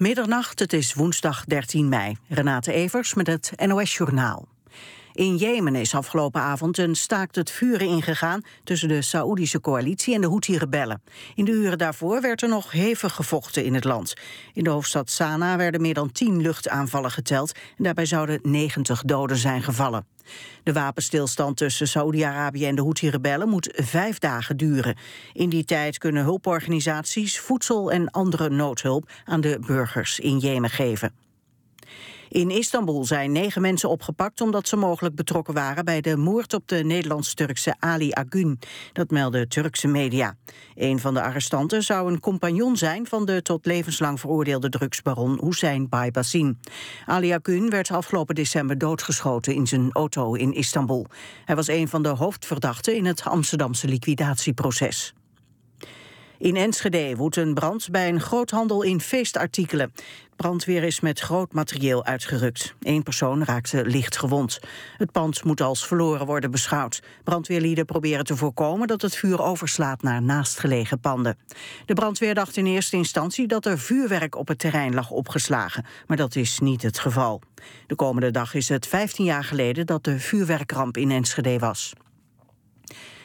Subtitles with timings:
[0.00, 2.16] Middernacht, het is woensdag 13 mei.
[2.28, 4.48] Renate Evers met het NOS Journaal.
[5.12, 8.42] In Jemen is afgelopen avond een staakt het vuren ingegaan...
[8.64, 11.02] tussen de Saoedische coalitie en de Houthi-rebellen.
[11.34, 14.14] In de uren daarvoor werd er nog hevig gevochten in het land.
[14.54, 17.52] In de hoofdstad Sanaa werden meer dan 10 luchtaanvallen geteld...
[17.52, 20.06] en daarbij zouden 90 doden zijn gevallen.
[20.62, 24.96] De wapenstilstand tussen Saoedi-Arabië en de Houthi-rebellen moet vijf dagen duren.
[25.32, 31.29] In die tijd kunnen hulporganisaties voedsel en andere noodhulp aan de burgers in Jemen geven.
[32.30, 36.68] In Istanbul zijn negen mensen opgepakt omdat ze mogelijk betrokken waren bij de moord op
[36.68, 38.58] de Nederlands-Turkse Ali Agün.
[38.92, 40.36] Dat melden Turkse media.
[40.74, 45.88] Een van de arrestanten zou een compagnon zijn van de tot levenslang veroordeelde drugsbaron Hussein
[45.88, 46.58] Baybassin.
[47.06, 51.06] Ali Agün werd afgelopen december doodgeschoten in zijn auto in Istanbul.
[51.44, 55.14] Hij was een van de hoofdverdachten in het Amsterdamse liquidatieproces.
[56.40, 59.92] In Enschede woedt een brand bij een groothandel in feestartikelen.
[60.40, 62.74] Brandweer is met groot materieel uitgerukt.
[62.80, 64.60] Eén persoon raakte licht gewond.
[64.96, 67.02] Het pand moet als verloren worden beschouwd.
[67.24, 71.38] Brandweerlieden proberen te voorkomen dat het vuur overslaat naar naastgelegen panden.
[71.86, 75.84] De brandweer dacht in eerste instantie dat er vuurwerk op het terrein lag opgeslagen.
[76.06, 77.42] Maar dat is niet het geval.
[77.86, 81.92] De komende dag is het 15 jaar geleden dat de vuurwerkramp in Enschede was.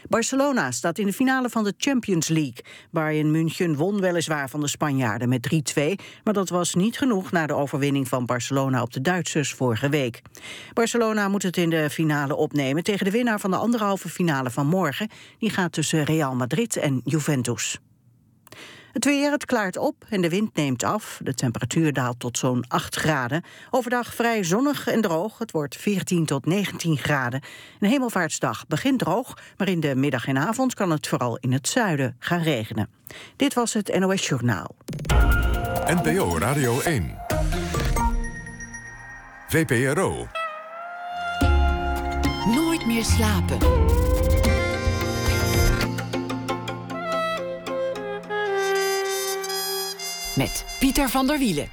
[0.10, 2.64] Barcelona staat in de finale van de Champions League.
[2.92, 5.84] Bayern München won weliswaar van de Spanjaarden met 3-2...
[6.24, 10.22] maar dat was niet genoeg na de overwinning van Barcelona op de Duitsers vorige week.
[10.74, 14.68] Barcelona moet het in de finale opnemen tegen de winnaar van de anderhalve finale van
[14.68, 15.10] morgen.
[15.40, 17.80] Die gaat tussen Real Madrid en Juventus.
[18.96, 21.20] Het weer, het klaart op en de wind neemt af.
[21.24, 23.44] De temperatuur daalt tot zo'n 8 graden.
[23.70, 25.38] Overdag vrij zonnig en droog.
[25.38, 27.42] Het wordt 14 tot 19 graden.
[27.80, 31.68] Een hemelvaartsdag begint droog, maar in de middag en avond kan het vooral in het
[31.68, 32.90] zuiden gaan regenen.
[33.36, 34.76] Dit was het NOS Journaal.
[35.86, 37.18] NPO Radio 1.
[39.48, 40.28] VPRO.
[42.46, 43.58] Nooit meer slapen.
[50.36, 51.70] Met Pieter van der Wielen.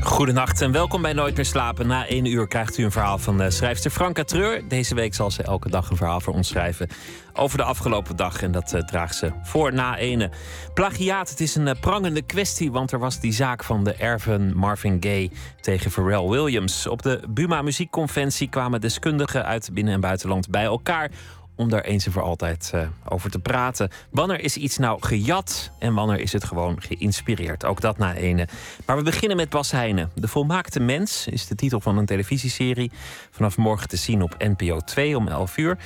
[0.00, 1.86] Goedenacht en welkom bij Nooit meer slapen.
[1.86, 4.68] Na één uur krijgt u een verhaal van uh, schrijfster Franka Treur.
[4.68, 6.88] Deze week zal ze elke dag een verhaal voor ons schrijven
[7.32, 8.42] over de afgelopen dag.
[8.42, 10.30] En dat uh, draagt ze voor na ene.
[10.74, 14.56] Plagiaat, het is een uh, prangende kwestie, want er was die zaak van de erven
[14.56, 15.30] Marvin Gaye
[15.60, 16.86] tegen Pharrell Williams.
[16.86, 21.10] Op de Buma Muziekconventie kwamen deskundigen uit binnen- en buitenland bij elkaar
[21.60, 23.90] om daar eens en voor altijd uh, over te praten.
[24.10, 27.64] Wanneer is iets nou gejat en wanneer is het gewoon geïnspireerd?
[27.64, 28.48] Ook dat na ene.
[28.86, 30.10] Maar we beginnen met Bas Heijnen.
[30.14, 32.90] De Volmaakte Mens is de titel van een televisieserie.
[33.30, 35.78] Vanaf morgen te zien op NPO 2 om 11 uur.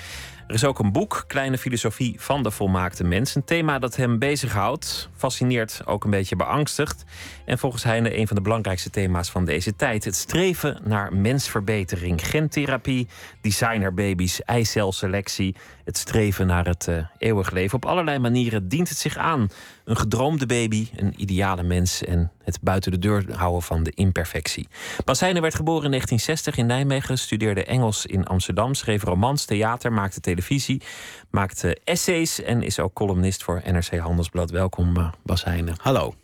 [0.46, 3.34] Er is ook een boek, Kleine Filosofie van de Volmaakte Mens.
[3.34, 7.04] Een thema dat hem bezighoudt, fascineert, ook een beetje beangstigt.
[7.44, 10.04] En volgens Heine een van de belangrijkste thema's van deze tijd.
[10.04, 12.26] Het streven naar mensverbetering.
[12.26, 13.08] Gentherapie,
[13.40, 15.56] designerbabies, eicelselectie.
[15.84, 17.76] Het streven naar het uh, eeuwig leven.
[17.76, 19.48] Op allerlei manieren dient het zich aan.
[19.84, 24.68] Een gedroomde baby, een ideale mens en het buiten de deur houden van de imperfectie.
[25.04, 29.92] Bas Heijnen werd geboren in 1960 in Nijmegen, studeerde Engels in Amsterdam, schreef romans, theater,
[29.92, 30.82] maakte televisie,
[31.30, 34.50] maakte essays en is ook columnist voor NRC Handelsblad.
[34.50, 35.74] Welkom, uh, Bas Heijnen.
[35.80, 36.23] Hallo.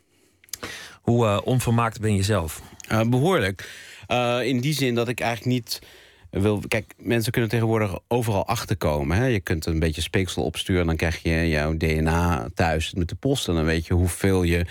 [1.11, 2.63] Hoe uh, onvermaakt ben je zelf?
[2.93, 3.71] Uh, behoorlijk.
[4.09, 5.83] Uh, in die zin dat ik eigenlijk niet
[6.31, 6.63] wil.
[6.69, 9.17] Kijk, mensen kunnen tegenwoordig overal achterkomen.
[9.17, 9.25] Hè?
[9.25, 13.49] Je kunt een beetje speeksel opsturen, dan krijg je jouw DNA thuis met de post.
[13.49, 14.67] En dan weet je hoeveel je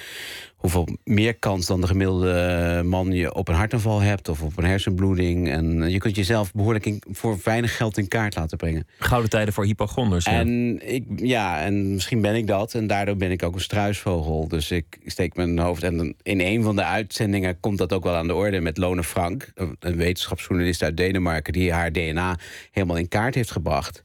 [0.60, 4.66] hoeveel meer kans dan de gemiddelde man je op een hartaanval hebt of op een
[4.66, 5.50] hersenbloeding.
[5.50, 8.88] En je kunt jezelf behoorlijk in, voor weinig geld in kaart laten brengen.
[8.98, 10.26] Gouden tijden voor hypochonders.
[10.26, 10.32] Ja.
[10.32, 12.74] En, ik, ja, en misschien ben ik dat.
[12.74, 14.48] En daardoor ben ik ook een struisvogel.
[14.48, 15.84] Dus ik steek mijn hoofd.
[15.84, 19.04] En in een van de uitzendingen komt dat ook wel aan de orde met Lone
[19.04, 22.38] Frank, een wetenschapsjournalist uit Denemarken, die haar DNA
[22.72, 24.04] helemaal in kaart heeft gebracht.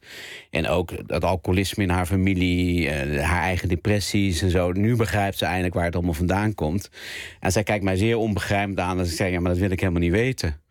[0.49, 2.91] En ook het alcoholisme in haar familie,
[3.21, 4.71] haar eigen depressies en zo.
[4.71, 6.89] Nu begrijpt ze eindelijk waar het allemaal vandaan komt.
[7.39, 8.99] En zij kijkt mij zeer onbegrijpend aan.
[8.99, 10.61] En ze zei, ja, maar dat wil ik helemaal niet weten.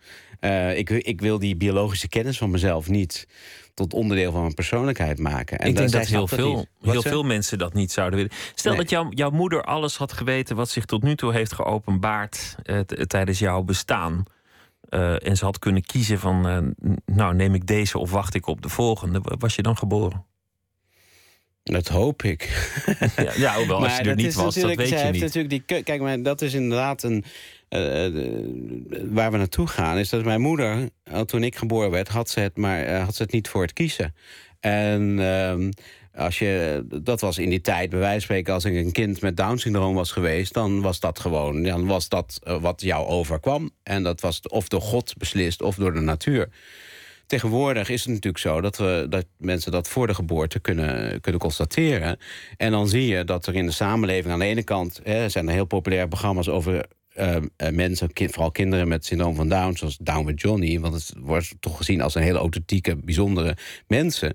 [0.40, 3.28] Uh, ik, ik wil die biologische kennis van mezelf niet
[3.74, 5.58] tot onderdeel van mijn persoonlijkheid maken.
[5.58, 8.34] En ik denk dat heel, veel, heel veel mensen dat niet zouden willen.
[8.54, 8.80] Stel nee.
[8.80, 12.80] dat jouw, jouw moeder alles had geweten wat zich tot nu toe heeft geopenbaard uh,
[12.80, 14.24] tijdens jouw bestaan.
[14.90, 16.74] Uh, en ze had kunnen kiezen van,
[17.06, 19.20] nou neem ik deze of wacht ik op de volgende.
[19.22, 20.24] Was je dan geboren?
[21.64, 22.42] Dat hoop ik.
[23.16, 25.20] Ja, ja hoewel als je er niet was, dat weet je niet.
[25.20, 27.24] Natuurlijk die, kijk, maar dat is inderdaad een...
[27.70, 27.80] Uh,
[29.10, 30.88] waar we naartoe gaan, is dat mijn moeder,
[31.26, 33.72] toen ik geboren werd, had ze het, maar, uh, had ze het niet voor het
[33.72, 34.14] kiezen.
[34.60, 35.68] En uh,
[36.14, 39.20] Als je, dat was in die tijd, bij wijze van spreken, als ik een kind
[39.20, 43.70] met Down-syndroom was geweest, dan was dat gewoon, dan was dat eh, wat jou overkwam.
[43.82, 46.48] En dat was of door God beslist of door de natuur.
[47.26, 51.40] Tegenwoordig is het natuurlijk zo dat, we, dat mensen dat voor de geboorte kunnen, kunnen
[51.40, 52.18] constateren.
[52.56, 55.48] En dan zie je dat er in de samenleving aan de ene kant hè, zijn
[55.48, 56.86] er heel populaire programma's over
[57.16, 57.36] uh,
[57.70, 61.76] mensen, vooral kinderen met syndroom van Down, zoals Down with Johnny, want het wordt toch
[61.76, 63.56] gezien als een hele authentieke, bijzondere
[63.86, 64.34] mensen.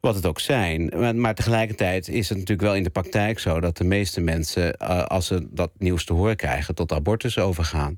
[0.00, 0.92] Wat het ook zijn.
[1.20, 5.04] Maar, tegelijkertijd is het natuurlijk wel in de praktijk zo dat de meeste mensen, uh,
[5.04, 7.96] als ze dat nieuws te horen krijgen, tot abortus overgaan.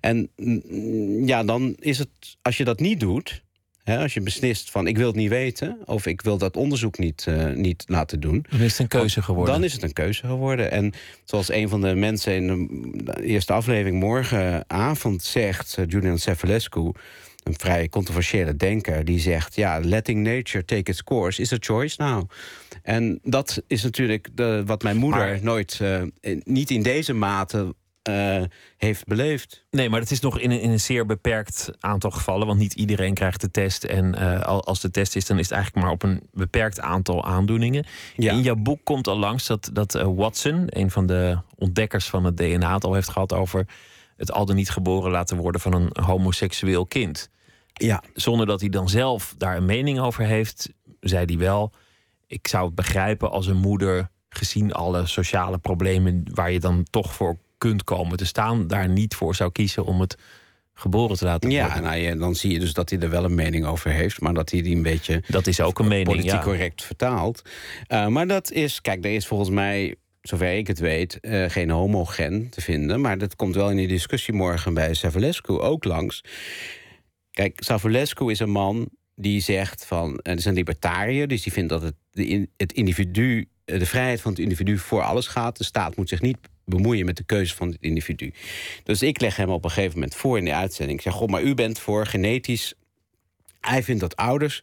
[0.00, 2.08] En mm, ja, dan is het,
[2.42, 3.42] als je dat niet doet,
[3.84, 5.78] als je beslist van ik wil het niet weten...
[5.84, 8.46] of ik wil dat onderzoek niet, uh, niet laten doen...
[8.50, 9.54] Dan is het een keuze geworden.
[9.54, 10.70] Dan is het een keuze geworden.
[10.70, 10.92] En
[11.24, 12.68] zoals een van de mensen in
[13.04, 15.76] de eerste aflevering morgenavond zegt...
[15.78, 16.92] Uh, Julian Cefarescu,
[17.42, 19.04] een vrij controversiële denker...
[19.04, 22.30] die zegt, ja, letting nature take its course is a choice now.
[22.82, 25.78] En dat is natuurlijk de, wat mijn moeder maar, nooit...
[25.82, 26.02] Uh,
[26.44, 27.74] niet in deze mate
[28.08, 28.42] uh,
[28.76, 29.64] heeft beleefd.
[29.70, 32.46] Nee, maar het is nog in een, in een, zeer beperkt aantal gevallen.
[32.46, 33.84] Want niet iedereen krijgt de test.
[33.84, 37.24] En uh, als de test is, dan is het eigenlijk maar op een beperkt aantal
[37.24, 37.86] aandoeningen.
[38.16, 38.32] Ja.
[38.32, 42.24] In jouw boek komt al langs dat, dat uh, Watson, een van de ontdekkers van
[42.24, 43.66] het DNA, het al heeft gehad over
[44.16, 47.30] het al dan niet geboren laten worden van een homoseksueel kind.
[47.72, 48.02] Ja.
[48.14, 51.72] Zonder dat hij dan zelf daar een mening over heeft, zei hij wel:
[52.26, 57.14] Ik zou het begrijpen als een moeder, gezien alle sociale problemen waar je dan toch
[57.14, 60.16] voor kunt komen te staan, daar niet voor zou kiezen om het
[60.74, 61.68] geboren te laten worden.
[61.68, 64.20] Ja, nou ja, dan zie je dus dat hij er wel een mening over heeft,
[64.20, 65.22] maar dat hij die een beetje.
[65.28, 66.06] Dat is ook een mening.
[66.06, 66.42] Politiek ja.
[66.42, 67.42] correct vertaalt.
[67.88, 69.96] Uh, maar dat is, kijk, er is volgens mij.
[70.22, 73.00] Zover ik het weet, uh, geen homogen te vinden.
[73.00, 76.24] Maar dat komt wel in die discussie morgen bij Savulescu ook langs.
[77.30, 80.20] Kijk, Savulescu is een man die zegt van.
[80.22, 83.48] Het is een libertariër, dus die vindt dat het, de, het individu.
[83.64, 85.58] de vrijheid van het individu voor alles gaat.
[85.58, 88.32] De staat moet zich niet bemoeien met de keuze van het individu.
[88.84, 90.98] Dus ik leg hem op een gegeven moment voor in de uitzending.
[90.98, 92.74] Ik zeg, goh, maar u bent voor genetisch...
[93.60, 94.62] Hij vindt dat ouders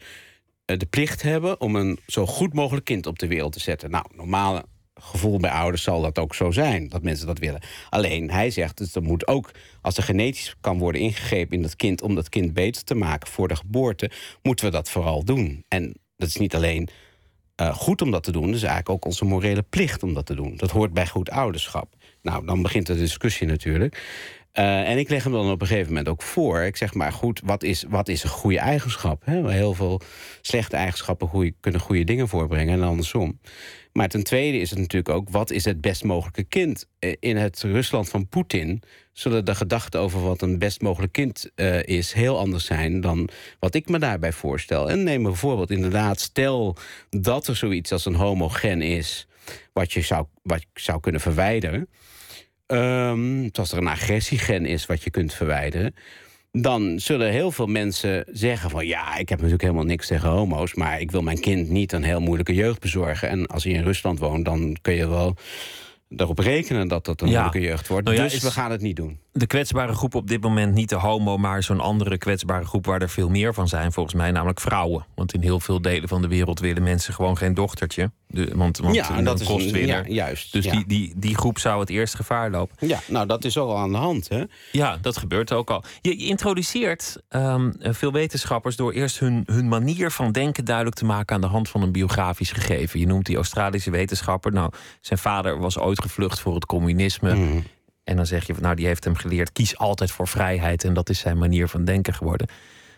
[0.66, 3.90] uh, de plicht hebben om een zo goed mogelijk kind op de wereld te zetten.
[3.92, 7.62] Nou, normale gevoel bij ouders zal dat ook zo zijn, dat mensen dat willen.
[7.90, 9.51] Alleen, hij zegt, dus er moet ook,
[9.81, 12.01] als er genetisch kan worden ingegrepen in dat kind...
[12.01, 14.12] om dat kind beter te maken voor de geboorte,
[14.42, 15.63] moeten we dat vooral doen.
[15.68, 16.90] En dat is niet alleen
[17.62, 18.54] uh, goed om dat te doen.
[18.54, 20.58] Is eigenlijk ook onze morele plicht om dat te doen.
[20.58, 21.96] Dat hoort bij goed ouderschap.
[22.22, 24.04] Nou, dan begint de discussie natuurlijk.
[24.54, 26.62] Uh, en ik leg hem dan op een gegeven moment ook voor.
[26.62, 29.26] Ik zeg maar, goed, wat is, wat is een goede eigenschap?
[29.26, 29.52] Hè?
[29.52, 30.02] Heel veel
[30.42, 33.40] slechte eigenschappen kunnen goede dingen voorbrengen en andersom.
[33.94, 36.88] Maar ten tweede is het natuurlijk ook, wat is het best mogelijke kind?
[37.20, 38.82] In het Rusland van Poetin
[39.19, 43.30] zullen de gedachten over wat een best mogelijk kind uh, is heel anders zijn dan
[43.60, 44.89] wat ik me daarbij voorstel.
[44.89, 46.75] En neem bijvoorbeeld inderdaad, stel
[47.10, 49.27] dat er zoiets als een homogen is,
[49.74, 51.89] wat je zou, wat je zou kunnen verwijderen.
[52.68, 55.94] Um, als er een agressiegen is wat je kunt verwijderen
[56.51, 58.88] dan zullen heel veel mensen zeggen van...
[58.88, 60.74] ja, ik heb natuurlijk helemaal niks tegen homo's...
[60.74, 63.30] maar ik wil mijn kind niet een heel moeilijke jeugd bezorgen.
[63.30, 65.36] En als hij in Rusland woont, dan kun je wel
[66.18, 67.42] erop rekenen dat dat een Ja.
[67.42, 68.06] moeilijke jeugd wordt.
[68.06, 69.20] Nou ja, dus is- we gaan het niet doen.
[69.31, 73.02] De kwetsbare groep op dit moment niet de homo, maar zo'n andere kwetsbare groep waar
[73.02, 75.06] er veel meer van zijn, volgens mij, namelijk vrouwen.
[75.16, 78.12] Want in heel veel delen van de wereld willen mensen gewoon geen dochtertje.
[78.28, 80.08] De, want want ja, en dat kost winner.
[80.08, 80.52] ja, juist.
[80.52, 80.72] Dus ja.
[80.72, 82.88] die, die, die groep zou het eerst gevaar lopen.
[82.88, 84.30] ja, nou dat is ook al aan de hand.
[84.30, 84.44] Hè?
[84.72, 85.84] Ja, dat gebeurt ook al.
[86.01, 91.06] Je, je introduceert ehm, veel wetenschappers door eerst hun, hun manier van denken duidelijk te
[91.06, 93.00] maken aan de hand van een biografisch gegeven.
[93.00, 94.51] Je noemt die Australische wetenschapper.
[94.51, 97.36] Nou, zijn vader was ooit gevlucht voor het communisme.
[97.36, 97.60] Mhm.
[98.03, 100.84] En dan zeg je, van, nou, die heeft hem geleerd, kies altijd voor vrijheid.
[100.84, 102.48] En dat is zijn manier van denken geworden.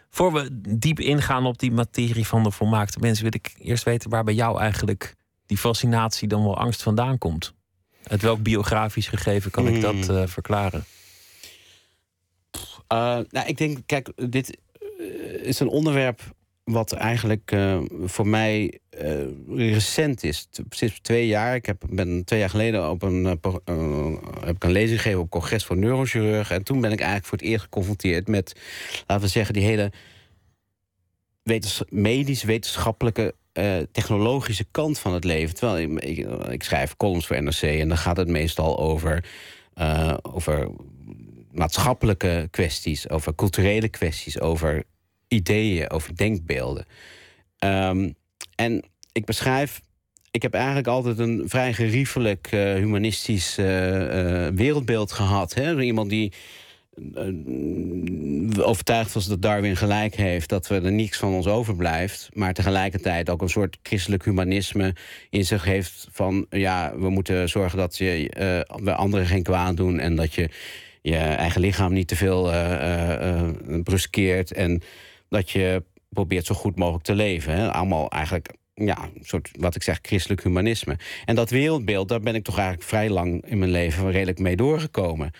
[0.09, 4.09] Voor we diep ingaan op die materie van de volmaakte mensen, wil ik eerst weten
[4.09, 5.15] waar bij jou eigenlijk
[5.45, 7.53] die fascinatie dan wel angst vandaan komt.
[8.03, 10.09] Uit welk biografisch gegeven kan ik dat Mm.
[10.09, 10.85] eh, verklaren?
[12.93, 14.57] Uh, nou, ik denk, kijk, dit
[14.99, 16.21] eh, is een onderwerp
[16.63, 20.47] wat eigenlijk eh, voor mij eh, recent is.
[20.69, 21.55] Sinds twee jaar.
[21.55, 24.13] Ik heb, ben twee jaar geleden op een, eh,
[24.45, 26.55] heb ik een lezing gegeven op congres voor neurochirurgen.
[26.55, 28.59] En toen ben ik eigenlijk voor het eerst geconfronteerd met,
[29.07, 29.91] laten we zeggen, die hele
[31.43, 33.35] wetens medisch, wetenschappelijke,
[33.91, 35.55] technologische kant van het leven.
[35.55, 39.25] Terwijl ik, ik, ik schrijf columns voor NRC en dan gaat het meestal over,
[40.21, 40.69] over
[41.51, 44.83] maatschappelijke kwesties, over culturele kwesties, over
[45.33, 46.85] ideeën, over denkbeelden.
[47.57, 48.11] Ehm,
[48.55, 49.81] en ik beschrijf.
[50.31, 55.53] Ik heb eigenlijk altijd een vrij geriefelijk eh, humanistisch eh, eh, wereldbeeld gehad.
[55.53, 55.81] Hè?
[55.81, 56.33] Iemand die
[58.59, 63.29] overtuigd was dat Darwin gelijk heeft, dat we er niets van ons overblijft, maar tegelijkertijd
[63.29, 64.95] ook een soort christelijk humanisme
[65.29, 69.99] in zich heeft van ja, we moeten zorgen dat je bij anderen geen kwaad doen
[69.99, 70.49] en dat je
[71.01, 72.51] je eigen lichaam niet te veel
[73.83, 74.81] bruskeert en
[75.31, 77.53] dat je probeert zo goed mogelijk te leven.
[77.53, 77.71] Hè?
[77.71, 80.97] Allemaal eigenlijk ja, een soort, wat ik zeg, christelijk humanisme.
[81.25, 84.55] En dat wereldbeeld, daar ben ik toch eigenlijk vrij lang in mijn leven redelijk mee
[84.55, 85.31] doorgekomen.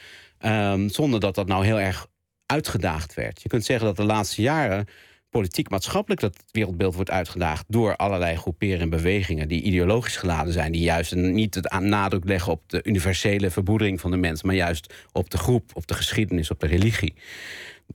[0.46, 2.08] Um, zonder dat dat nou heel erg
[2.46, 3.42] uitgedaagd werd.
[3.42, 4.88] Je kunt zeggen dat de laatste jaren
[5.30, 10.82] politiek-maatschappelijk dat wereldbeeld wordt uitgedaagd door allerlei groeperen en bewegingen die ideologisch geladen zijn, die
[10.82, 15.30] juist niet het nadruk leggen op de universele verboedering van de mens, maar juist op
[15.30, 17.14] de groep, op de geschiedenis, op de religie.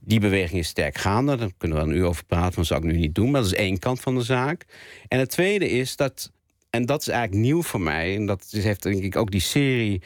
[0.01, 1.35] Die beweging is sterk gaande.
[1.35, 3.31] Daar kunnen we een uur over praten, dat zou ik nu niet doen.
[3.31, 4.65] Maar dat is één kant van de zaak.
[5.07, 6.31] En het tweede is dat,
[6.69, 10.01] en dat is eigenlijk nieuw voor mij, en dat heeft denk ik ook die serie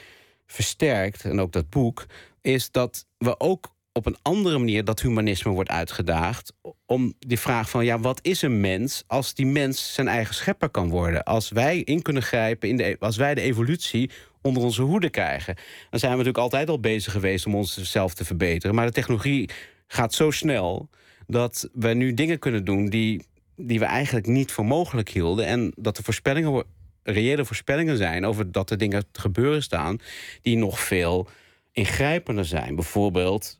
[0.45, 2.05] versterkt, en ook dat boek,
[2.41, 6.53] is dat we ook op een andere manier dat humanisme wordt uitgedaagd.
[6.85, 10.69] Om die vraag van, ja, wat is een mens als die mens zijn eigen schepper
[10.69, 11.23] kan worden?
[11.23, 14.09] Als wij in kunnen grijpen, in de, als wij de evolutie
[14.41, 15.55] onder onze hoede krijgen.
[15.89, 18.75] Dan zijn we natuurlijk altijd al bezig geweest om onszelf te verbeteren.
[18.75, 19.49] Maar de technologie
[19.91, 20.89] gaat zo snel
[21.27, 25.45] dat we nu dingen kunnen doen die, die we eigenlijk niet voor mogelijk hielden.
[25.45, 26.63] En dat de voorspellingen,
[27.03, 29.97] reële voorspellingen zijn over dat er dingen te gebeuren staan
[30.41, 31.27] die nog veel
[31.71, 32.75] ingrijpender zijn.
[32.75, 33.59] Bijvoorbeeld,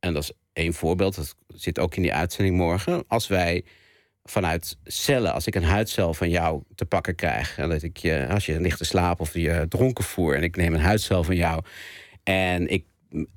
[0.00, 3.04] en dat is één voorbeeld, dat zit ook in die uitzending morgen.
[3.06, 3.64] Als wij
[4.24, 8.26] vanuit cellen, als ik een huidcel van jou te pakken krijg, en dat ik je,
[8.30, 11.36] als je ligt te slapen of je dronken voer, en ik neem een huidcel van
[11.36, 11.62] jou,
[12.22, 12.84] en ik,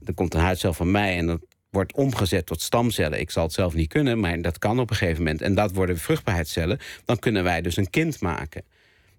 [0.06, 1.42] er komt een huidcel van mij, en dat
[1.78, 3.20] wordt omgezet tot stamcellen.
[3.20, 5.42] Ik zal het zelf niet kunnen, maar dat kan op een gegeven moment.
[5.42, 6.80] En dat worden vruchtbaarheidscellen.
[7.06, 8.64] Dan kunnen wij dus een kind maken.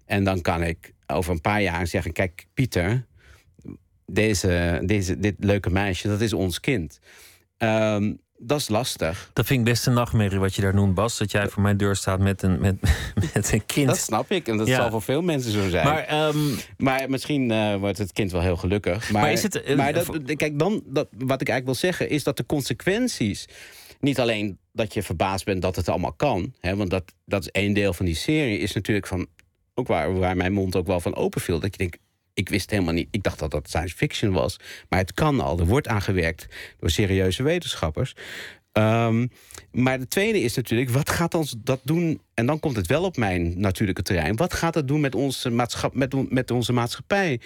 [0.05, 3.05] En dan kan ik over een paar jaar zeggen: Kijk, Pieter,
[4.05, 6.99] deze, deze, dit leuke meisje, dat is ons kind.
[7.57, 9.29] Um, dat is lastig.
[9.33, 11.17] Dat vind ik best een nachtmerrie wat je daar noemt, Bas.
[11.17, 12.75] Dat jij voor mijn deur staat met een, met,
[13.33, 13.87] met een kind.
[13.87, 14.47] Dat snap ik.
[14.47, 15.85] En dat zal voor veel mensen zo zijn.
[15.85, 16.55] Maar, um...
[16.77, 19.11] maar misschien uh, wordt het kind wel heel gelukkig.
[19.11, 22.09] Maar, maar is het, uh, maar dat, kijk, dan, dat, wat ik eigenlijk wil zeggen...
[22.09, 23.47] is dat de consequenties...
[23.99, 26.53] niet alleen dat je verbaasd bent dat het allemaal kan...
[26.59, 28.59] Hè, want dat, dat is één deel van die serie...
[28.59, 29.27] is natuurlijk van...
[29.73, 31.59] ook waar, waar mijn mond ook wel van open viel...
[31.59, 31.97] dat je denkt,
[32.39, 33.07] ik wist helemaal niet.
[33.11, 34.59] Ik dacht dat dat science fiction was.
[34.89, 35.59] Maar het kan al.
[35.59, 36.47] Er wordt aangewerkt
[36.79, 38.15] door serieuze wetenschappers.
[38.73, 39.31] Um,
[39.71, 42.21] maar de tweede is natuurlijk, wat gaat ons dat doen?
[42.33, 44.35] En dan komt het wel op mijn natuurlijke terrein.
[44.35, 47.39] Wat gaat het doen met onze, maatschap, met, met onze maatschappij?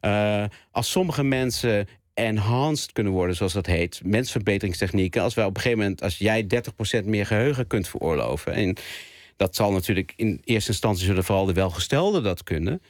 [0.00, 5.22] Uh, als sommige mensen enhanced kunnen worden, zoals dat heet, mensverbeteringstechnieken.
[5.22, 6.46] Als wij op een gegeven moment, als jij
[7.02, 8.52] 30% meer geheugen kunt veroorloven.
[8.52, 8.76] En
[9.36, 12.80] dat zal natuurlijk in eerste instantie zullen vooral de welgestelden dat kunnen.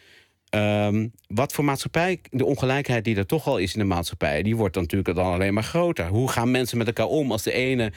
[0.57, 4.57] Um, wat voor maatschappij, de ongelijkheid die er toch al is in de maatschappij, die
[4.57, 6.07] wordt dan natuurlijk dan alleen maar groter.
[6.07, 7.93] Hoe gaan mensen met elkaar om als de ene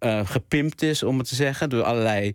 [0.00, 2.34] uh, gepimpt is, om het te zeggen, door allerlei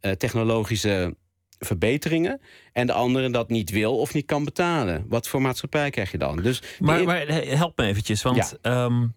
[0.00, 1.16] uh, technologische
[1.58, 2.40] verbeteringen.
[2.72, 5.04] En de andere dat niet wil of niet kan betalen.
[5.08, 6.36] Wat voor maatschappij krijg je dan?
[6.36, 8.84] Dus maar, maar help me eventjes, want ja.
[8.84, 9.14] um,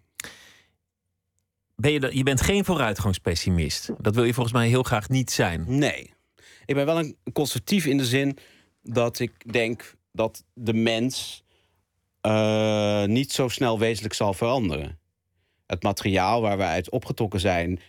[1.76, 3.90] ben je, je bent geen vooruitgangspessimist.
[3.98, 5.64] Dat wil je volgens mij heel graag niet zijn.
[5.66, 6.12] Nee.
[6.66, 8.38] Ik ben wel een conservatief in de zin
[8.84, 11.44] dat ik denk dat de mens
[12.26, 14.98] uh, niet zo snel wezenlijk zal veranderen.
[15.66, 17.80] Het materiaal waar we uit opgetrokken zijn,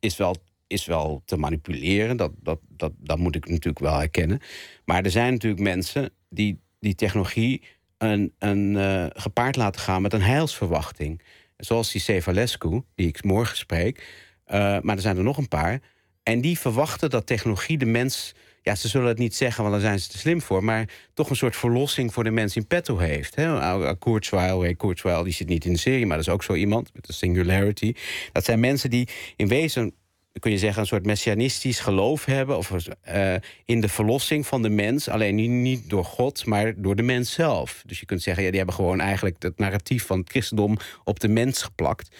[0.00, 2.16] is wel, is wel te manipuleren.
[2.16, 4.40] Dat, dat, dat, dat moet ik natuurlijk wel herkennen.
[4.84, 7.62] Maar er zijn natuurlijk mensen die die technologie
[7.98, 11.22] een, een, uh, gepaard laten gaan met een heilsverwachting.
[11.56, 13.98] Zoals die Sevalescu, die ik morgen spreek.
[14.46, 15.80] Uh, maar er zijn er nog een paar.
[16.22, 19.84] En die verwachten dat technologie de mens ja, ze zullen het niet zeggen, want daar
[19.84, 20.64] zijn ze te slim voor...
[20.64, 23.34] maar toch een soort verlossing voor de mens in petto heeft.
[23.34, 23.96] Hè?
[23.98, 26.06] Kurzweil, Kurzweil, die zit niet in de serie...
[26.06, 27.94] maar dat is ook zo iemand met een singularity.
[28.32, 29.94] Dat zijn mensen die in wezen
[30.38, 32.56] kun je zeggen, een soort messianistisch geloof hebben...
[32.56, 32.72] Of,
[33.08, 35.08] uh, in de verlossing van de mens.
[35.08, 37.82] Alleen niet, door God, maar door de mens zelf.
[37.86, 39.42] Dus je kunt zeggen, ja, die hebben gewoon eigenlijk...
[39.42, 42.16] het narratief van het christendom op de mens geplakt.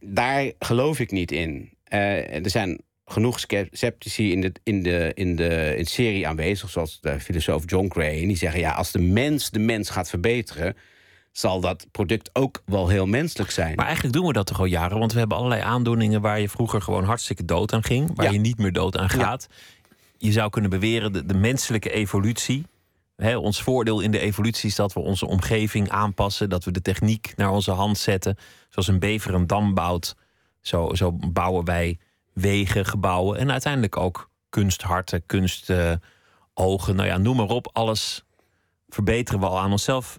[0.00, 1.72] Daar geloof ik niet in.
[1.92, 2.80] Uh, er zijn
[3.12, 3.38] genoeg
[3.70, 8.20] sceptici in de, in, de, in, de, in serie aanwezig, zoals de filosoof John Gray.
[8.20, 10.76] En die zeggen: ja, als de mens de mens gaat verbeteren,
[11.32, 13.74] zal dat product ook wel heel menselijk zijn.
[13.74, 16.48] Maar eigenlijk doen we dat toch al jaren, want we hebben allerlei aandoeningen waar je
[16.48, 19.48] vroeger gewoon hartstikke dood aan ging, waar je niet meer dood aan gaat.
[20.18, 22.66] Je zou kunnen beweren de, de menselijke evolutie.
[23.16, 26.82] Hè, ons voordeel in de evolutie is dat we onze omgeving aanpassen, dat we de
[26.82, 28.36] techniek naar onze hand zetten.
[28.68, 30.16] Zoals een bever een dam bouwt,
[30.60, 31.98] zo, zo bouwen wij
[32.32, 35.98] wegen, gebouwen en uiteindelijk ook kunstharten, kunstogen.
[36.90, 37.70] Uh, nou ja, noem maar op.
[37.72, 38.24] Alles
[38.88, 40.18] verbeteren we al aan onszelf.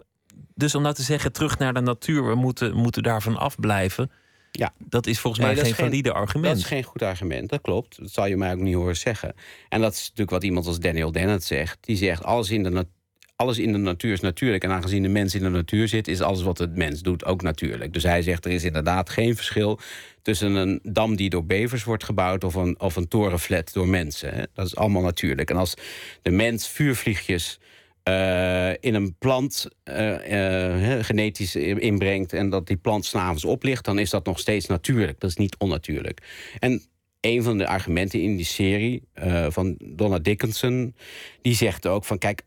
[0.55, 4.12] Dus om nou te zeggen, terug naar de natuur, we moeten, moeten daarvan afblijven.
[4.51, 4.74] Ja.
[4.77, 6.53] Dat is volgens mij Nee, dat geen valide argument.
[6.53, 7.98] Dat is geen goed argument, dat klopt.
[8.00, 9.34] Dat zal je mij ook niet horen zeggen.
[9.70, 11.77] En dat is natuurlijk wat iemand als Daniel Dennett zegt.
[11.82, 12.88] Die zegt, alles in de, nat-
[13.36, 14.63] alles in de natuur is natuurlijk.
[14.63, 16.08] En aangezien de mens in de natuur zit...
[16.08, 17.94] is alles wat het mens doet ook natuurlijk.
[17.94, 19.80] Dus hij zegt, er is inderdaad geen verschil...
[20.22, 22.44] tussen een dam die door bevers wordt gebouwd...
[22.44, 24.50] of een, of een torenflat door mensen.
[24.54, 25.50] Dat is allemaal natuurlijk.
[25.50, 25.74] En als
[26.22, 27.60] de mens vuurvliegjes...
[28.04, 34.00] eh, in een plant eh, eh, genetisch inbrengt en dat die plant s'avonds oplicht, dan
[34.00, 35.20] is dat nog steeds natuurlijk.
[35.20, 36.22] Dat is niet onnatuurlijk.
[36.60, 36.82] En
[37.22, 39.04] een van de argumenten in die serie
[39.50, 40.96] van Donna Dickinson,
[41.42, 42.42] die zegt ook van kijk,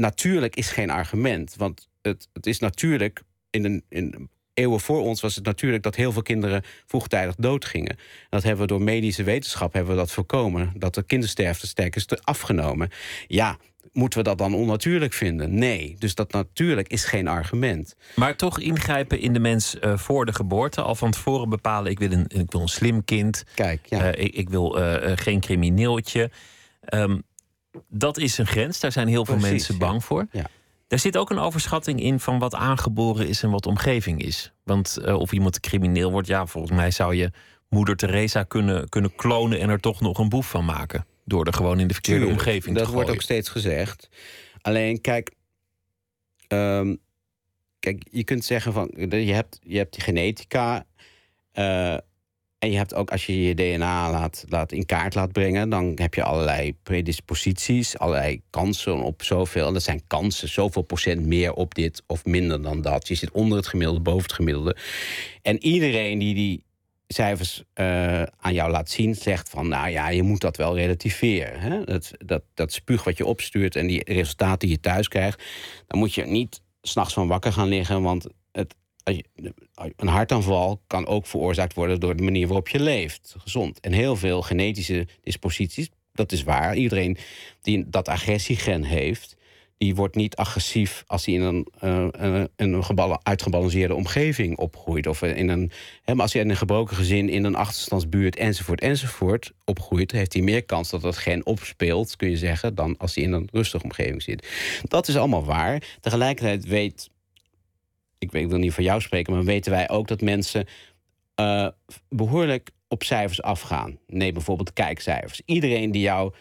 [0.00, 1.54] natuurlijk is geen argument.
[1.56, 5.96] Want het, het is natuurlijk, in een, in eeuwen voor ons was het natuurlijk dat
[5.96, 7.96] heel veel kinderen vroegtijdig doodgingen.
[8.28, 10.72] Dat hebben we door medische wetenschap hebben we dat voorkomen.
[10.76, 12.88] Dat de kindersterfte sterk is afgenomen.
[13.26, 13.58] Ja,
[13.92, 15.54] moeten we dat dan onnatuurlijk vinden?
[15.58, 15.96] Nee.
[15.98, 17.96] Dus dat natuurlijk is geen argument.
[18.14, 20.80] Maar toch ingrijpen in de mens eh, voor de geboorte.
[20.82, 23.44] Al van tevoren bepalen, ik wil een, ik wil een slim kind.
[23.54, 24.12] Kijk, ja.
[24.12, 26.30] Eh, ik, ik wil eh, geen crimineeltje.
[26.80, 27.18] Ehm,
[27.88, 28.80] dat is een grens.
[28.80, 29.80] Daar zijn heel veel Precies, mensen ja.
[29.80, 30.26] bang voor.
[30.32, 30.46] Ja.
[30.86, 34.52] Daar zit ook een overschatting in van wat aangeboren is en wat omgeving is.
[34.64, 37.30] Want eh, of iemand crimineel wordt, ja, volgens mij zou je
[37.68, 41.06] moeder Teresa kunnen, kunnen klonen en er toch nog een boef van maken.
[41.24, 43.22] Door er gewoon in de verkeerde Tuurlijk, omgeving dat te wordt gooien.
[43.22, 44.08] ook steeds gezegd.
[44.60, 45.30] Alleen, kijk...
[46.48, 46.94] ehm,
[47.78, 48.90] kijk, je kunt zeggen van...
[48.96, 50.86] Je hebt, je hebt die genetica...
[51.52, 51.96] eh,
[52.60, 55.68] en je hebt ook, als je je DNA laat, laat in kaart laat brengen...
[55.68, 59.66] dan heb je allerlei predisposities, allerlei kansen op zoveel.
[59.66, 63.08] En dat zijn kansen, zoveel procent meer op dit of minder dan dat.
[63.08, 64.76] Je zit onder het gemiddelde, boven het gemiddelde.
[65.42, 66.64] En iedereen die die
[67.06, 71.60] cijfers eh, aan jou laat zien, zegt van, nou ja, je moet dat wel relativeren.
[71.60, 71.84] Hè?
[71.84, 75.42] Dat, dat, dat spuug wat je opstuurt en die resultaten die je thuis krijgt,
[75.86, 78.74] dan moet je niet s'nachts van wakker gaan liggen, want het,
[79.96, 83.80] een hartaanval kan ook veroorzaakt worden door de manier waarop je leeft, gezond.
[83.80, 86.76] En heel veel genetische disposities, dat is waar.
[86.76, 87.16] Iedereen
[87.62, 89.36] die dat agressiegen heeft,
[89.80, 95.06] die wordt niet agressief als hij in een, eh, een, een gebal- uitgebalanceerde omgeving opgroeit.
[95.06, 95.70] Of in een,
[96.02, 100.32] hè, maar als hij in een gebroken gezin in een achterstandsbuurt enzovoort enzovoort opgroeit, heeft
[100.32, 103.48] hij meer kans dat dat gen opspeelt, kun je zeggen, dan als hij in een
[103.52, 104.48] rustige omgeving zit.
[104.82, 105.82] Dat is allemaal waar.
[106.00, 107.10] Tegelijkertijd weet,
[108.20, 110.66] ik, ik wil niet voor jou spreken, maar weten wij ook dat mensen
[111.34, 111.68] eh,
[112.08, 113.98] behoorlijk op cijfers afgaan.
[114.06, 115.42] Neem bijvoorbeeld kijkcijfers.
[115.44, 116.32] Iedereen die jou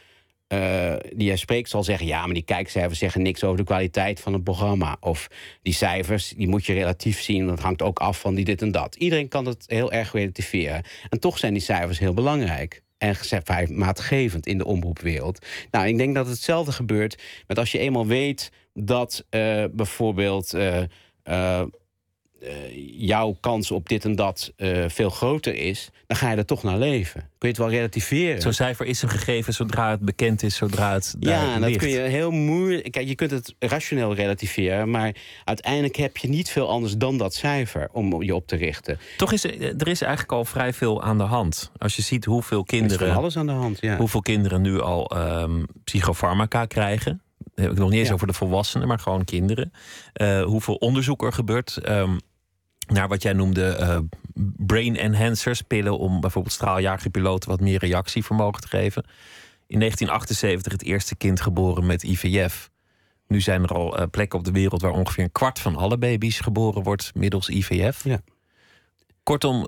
[0.47, 2.07] eh, die jij spreekt zal zeggen...
[2.07, 4.97] ja, maar die kijkcijfers zeggen niks over de kwaliteit van het programma.
[4.99, 5.27] Of
[5.61, 7.47] die cijfers, die moet je relatief zien.
[7.47, 8.95] Dat hangt ook af van die dit en dat.
[8.95, 10.83] Iedereen kan het heel erg relativeren.
[11.09, 12.83] En toch zijn die cijfers heel belangrijk.
[12.97, 13.15] En
[13.67, 15.45] maatgevend in de omroepwereld.
[15.71, 18.51] Nou, ik denk dat hetzelfde gebeurt met als je eenmaal weet...
[18.73, 20.57] dat eh, bijvoorbeeld...
[22.97, 26.63] jouw kans op dit en dat eh, veel groter is, dan ga je er toch
[26.63, 27.21] naar leven.
[27.21, 28.41] Kun je het wel relativeren?
[28.41, 31.81] Zo'n cijfer is een gegeven zodra het bekend is, zodra het Ja, en dat ligt.
[31.81, 32.91] kun je heel moeilijk.
[32.91, 37.33] Kijk, je kunt het rationeel relativeren, maar uiteindelijk heb je niet veel anders dan dat
[37.33, 38.99] cijfer om je op te richten.
[39.17, 41.71] Toch is er, er is eigenlijk al vrij veel aan de hand.
[41.77, 43.77] Als je ziet hoeveel Er is kinderen, alles aan de hand.
[43.81, 43.97] Ja.
[43.97, 47.21] hoeveel kinderen nu al ehm, psychofarmaca krijgen.
[47.59, 48.13] Heb ik nog niet eens Ja.
[48.13, 49.71] over de volwassenen, maar gewoon kinderen.
[50.13, 52.17] Eh, hoeveel onderzoek er gebeurt ehm,
[52.87, 53.99] naar wat jij noemde eh,
[54.57, 59.03] brain enhancers, pillen om bijvoorbeeld straaljagerpiloten wat meer reactievermogen te geven.
[59.67, 62.69] In 1978 het eerste kind geboren met IVF.
[63.27, 65.97] Nu zijn er al eh, plekken op de wereld waar ongeveer een kwart van alle
[65.97, 68.03] baby's geboren wordt middels IVF.
[68.03, 68.21] Ja.
[69.23, 69.67] Kortom,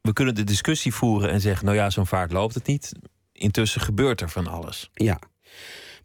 [0.00, 2.92] we kunnen de discussie voeren en zeggen: nou ja, zo'n vaart loopt het niet.
[3.32, 4.90] Intussen gebeurt er van alles.
[4.92, 5.18] Ja.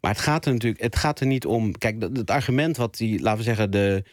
[0.02, 1.78] Maar het gaat er natuurlijk het gaat er niet om.
[1.78, 4.04] Kijk, het argument wat die, laten we zeggen, de.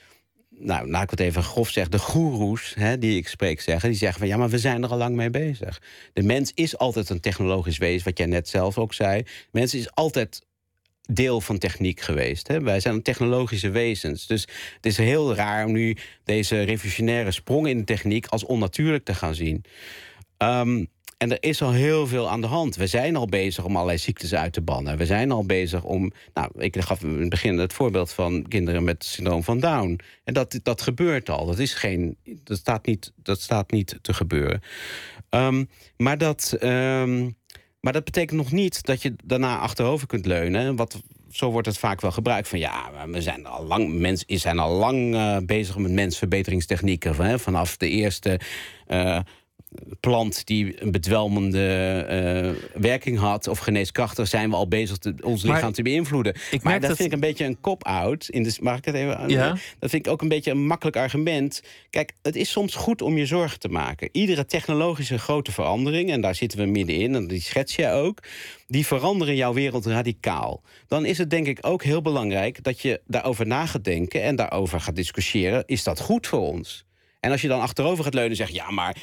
[0.50, 1.92] Nou, laat ik het even grof zeggen.
[1.92, 4.98] De goeroes die ik spreek zeggen, die zeggen van ja, maar we zijn er al
[4.98, 5.82] lang mee bezig.
[6.14, 9.22] De mens is altijd een technologisch wezen, wat jij net zelf ook zei.
[9.24, 10.46] De mens is altijd
[11.02, 12.48] deel van techniek geweest.
[12.48, 12.62] Hè?
[12.62, 14.28] Wij zijn technologische wezens.
[14.28, 14.42] Dus
[14.76, 19.14] het is heel raar om nu deze revolutionaire sprong in de techniek als onnatuurlijk te
[19.14, 19.64] gaan zien.
[20.38, 20.86] Ehm,
[21.20, 22.76] en er is al heel veel aan de hand.
[22.76, 24.98] We zijn al bezig om allerlei ziektes uit te bannen.
[24.98, 26.12] We zijn al bezig om.
[26.34, 30.00] Nou, ik gaf in het begin het voorbeeld van kinderen met syndroom van Down.
[30.24, 31.46] En dat, dat gebeurt al.
[31.46, 34.62] Dat, is geen, dat, staat niet, dat staat niet te gebeuren.
[35.30, 35.66] Ehm,
[35.98, 37.30] maar, dat, ehm,
[37.80, 40.76] maar dat betekent nog niet dat je daarna achterover kunt leunen.
[40.76, 41.02] Wat,
[41.32, 42.48] zo wordt het vaak wel gebruikt.
[42.48, 47.16] Van ja, we zijn al lang, mensen zijn al lang eh, bezig met mensverbeteringstechnieken.
[47.16, 48.40] Hè, vanaf de eerste.
[48.88, 49.20] eh,
[50.00, 51.68] plant die een bedwelmende
[52.08, 56.36] eh, werking had of geneeskrachtig, zijn we al bezig te, ons Maar lichaam te beïnvloeden.
[56.52, 58.30] ik maar dat, dat- vind ik een beetje een cop-out.
[58.62, 59.30] Mag ik het even?
[59.30, 59.50] Ja.
[59.80, 61.62] Dat vind ik ook een beetje een makkelijk argument.
[61.90, 64.10] Kijk, het is soms goed om je zorgen te maken.
[64.12, 68.20] Iedere technologische grote verandering, en daar zitten we middenin, en die schets jij ook,
[68.68, 70.62] die veranderen jouw wereld radicaal.
[70.88, 74.36] Dan is het denk ik ook heel belangrijk dat je daarover na gaat denken en
[74.36, 75.64] daarover gaat discussiëren.
[75.66, 76.88] Is dat goed voor ons?
[77.20, 78.96] En als je dan achterover gaat leunen en zegt: ja, maar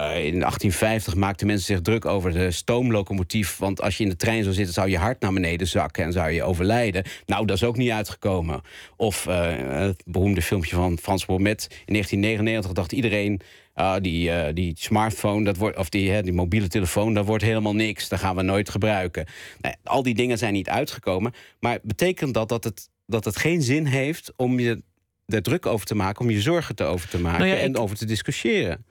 [0.00, 3.56] in 1850 maakten mensen zich druk over de stoomlocomotief.
[3.56, 6.12] Want als je in de trein zou zitten, zou je hart naar beneden zakken en
[6.12, 7.04] zou je overlijden.
[7.26, 8.60] Nou, dat is ook niet uitgekomen.
[8.96, 11.66] Of eh, het beroemde filmpje van Frans Bromet.
[11.70, 13.40] In 1999 dacht iedereen.
[13.74, 17.44] ah, die, eh, die smartphone, dat wordt, of die, hè, die mobiele telefoon, dat wordt
[17.44, 18.08] helemaal niks.
[18.08, 19.26] Dat gaan we nooit gebruiken.
[19.60, 21.32] Nou, al die dingen zijn niet uitgekomen.
[21.60, 24.82] Maar betekent dat dat het, dat het geen zin heeft om je
[25.26, 27.62] er druk over te maken, om je zorgen te over te maken Nou ja, ik-
[27.62, 28.84] en over te discussiëren?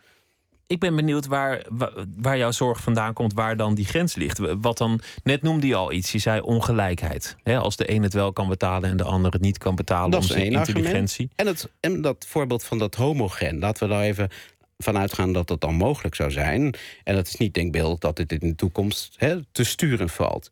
[0.71, 4.39] Ik ben benieuwd waar, wa- waar jouw zorg vandaan komt, waar dan die grens ligt.
[4.62, 7.36] Wat dan, net noemde je al iets, je zei ongelijkheid.
[7.43, 10.19] Als de een het wel kan betalen en de ander het niet kan betalen Dat
[10.19, 11.29] om is zijn intelligentie.
[11.36, 14.29] En, het, en dat voorbeeld van dat homogen, laten we daar even
[14.77, 16.73] vanuit gaan dat dat dan mogelijk zou zijn.
[17.03, 19.17] En het is niet denkbeeldig dat dit in de toekomst
[19.51, 20.49] te sturen valt.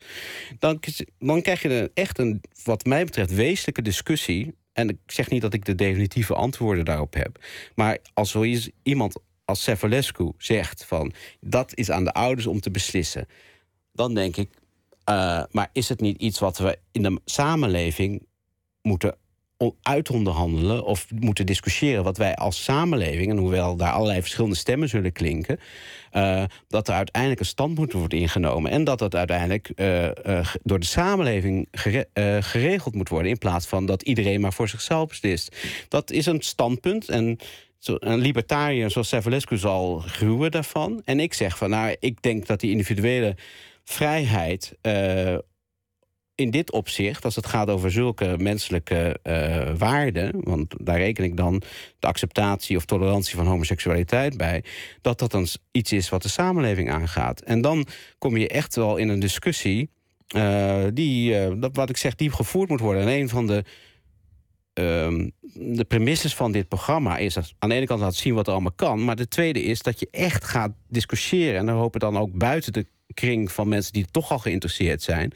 [0.60, 0.80] Dan,
[1.20, 4.58] dan krijg je een, echt een, wat mij betreft, wezenlijke discussie.
[4.74, 7.44] En ik zeg niet dat ik de definitieve antwoorden daarop heb.
[7.76, 9.20] Maar als er iemand
[9.50, 13.28] als Sevalescu zegt van dat is aan de ouders om te beslissen,
[13.94, 14.50] dan denk ik,
[15.04, 18.26] eh, maar is het niet iets wat we in de samenleving
[18.82, 19.16] moeten
[19.58, 24.90] on- uitonderhandelen of moeten discussiëren wat wij als samenleving, en hoewel daar allerlei verschillende stemmen
[24.90, 25.60] zullen klinken,
[26.12, 30.10] eh, dat er uiteindelijk een standpunt wordt ingenomen en dat dat uiteindelijk eh,
[30.64, 35.08] door de samenleving gere- geregeld moet worden in plaats van dat iedereen maar voor zichzelf
[35.10, 35.56] beslist.
[35.88, 37.38] Dat is een standpunt en
[37.82, 41.02] een libertariër zoals Sevalescu zal gruwen daarvan.
[41.06, 43.36] En ik zeg van, nou, ik denk dat die individuele
[43.84, 45.38] vrijheid eh,
[46.36, 51.38] in dit opzicht, als het gaat over zulke menselijke eh, waarden, want daar reken ik
[51.38, 51.62] dan
[52.00, 54.64] de acceptatie of tolerantie van homoseksualiteit bij,
[55.02, 57.42] dat dat dan iets is wat de samenleving aangaat.
[57.42, 57.88] En dan
[58.18, 59.90] kom je echt wel in een discussie
[60.28, 61.36] eh, die,
[61.72, 63.02] wat ik zeg, die gevoerd moet worden.
[63.02, 63.64] En een van de
[64.80, 65.30] ehm,
[65.76, 68.54] de premisses van dit programma is dat aan de ene kant laten zien wat er
[68.54, 72.02] allemaal kan, maar de tweede is dat je echt gaat discussiëren en dan hoop ik
[72.02, 75.32] dan ook buiten de kring van mensen die toch al geïnteresseerd zijn,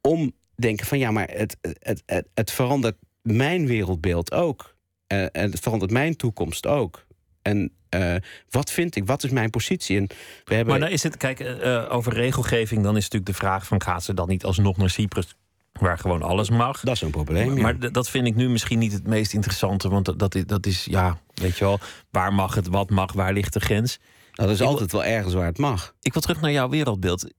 [0.00, 4.74] om denken van ja, maar het, het, het, het verandert mijn wereldbeeld ook.
[5.06, 7.06] Eh, en het verandert mijn toekomst ook.
[7.42, 8.14] En eh,
[8.50, 9.06] wat vind ik?
[9.06, 9.96] Wat is mijn positie?
[9.96, 10.06] En
[10.44, 13.66] we hebben Maar dan is het, kijk, eh, over regelgeving, dan is natuurlijk de vraag
[13.66, 15.36] van gaat ze dan niet alsnog naar Cyprus,
[15.80, 16.80] waar gewoon alles mag?
[16.80, 17.56] dat is een probleem.
[17.56, 17.62] ja.
[17.62, 20.66] Maar dat vind ik nu misschien niet het meest interessante, want dat- dat is, dat
[20.66, 21.78] is, ja, weet je wel,
[22.10, 23.98] waar mag het, wat mag, waar ligt de grens?
[24.32, 25.94] dat is altijd wel ergens waar het mag.
[26.00, 27.32] Ik wil terug naar jouw wereldbeeld.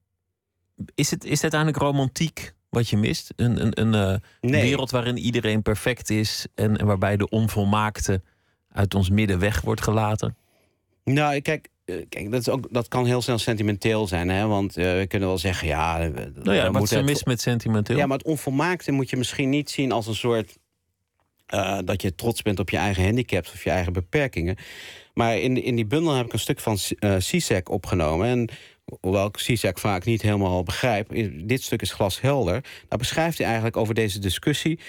[0.95, 3.33] Is het, is het uiteindelijk romantiek wat je mist?
[3.35, 4.19] Een, een, een eh,
[4.49, 4.61] Nee.
[4.61, 8.21] wereld waarin iedereen perfect is en, en waarbij de onvolmaakte
[8.71, 10.37] uit ons midden weg wordt gelaten?
[11.03, 11.67] Nou, kijk,
[12.09, 14.29] kijk dat, is ook, dat kan heel snel sentimenteel zijn.
[14.29, 14.47] Hè?
[14.47, 15.99] Want eh, we kunnen wel zeggen, ja...
[15.99, 17.97] eh, we- Nou ja, wat is er mis met sentimenteel?
[17.97, 20.57] Ja, maar het onvolmaakte moet je misschien niet zien als een soort...
[21.45, 24.55] eh, dat je trots bent op je eigen handicaps of je eigen beperkingen.
[25.13, 28.27] Maar in, in die bundel heb ik een stuk van uh, Sisek opgenomen.
[28.27, 28.49] En
[29.01, 31.09] hoewel ik Sisek vaak niet helemaal begrijp...
[31.47, 32.63] dit stuk is glashelder.
[32.87, 34.79] Daar beschrijft hij eigenlijk over deze discussie...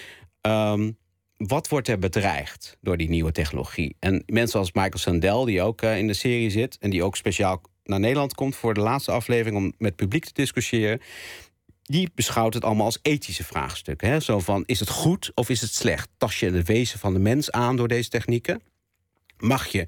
[0.41, 0.91] ehm,
[1.37, 3.95] wat wordt er bedreigd door die nieuwe technologie?
[3.99, 6.77] En mensen als Michael Sandel, die ook eh, in de serie zit...
[6.79, 9.57] en die ook speciaal naar Nederland komt voor de laatste aflevering...
[9.57, 11.01] om met publiek te discussiëren
[11.87, 14.09] die beschouwt het allemaal als ethische vraagstukken.
[14.09, 14.19] Hè?
[14.19, 16.09] Zo van, is het goed of is het slecht?
[16.17, 18.61] Tas je het wezen van de mens aan door deze technieken?
[19.37, 19.87] Mag je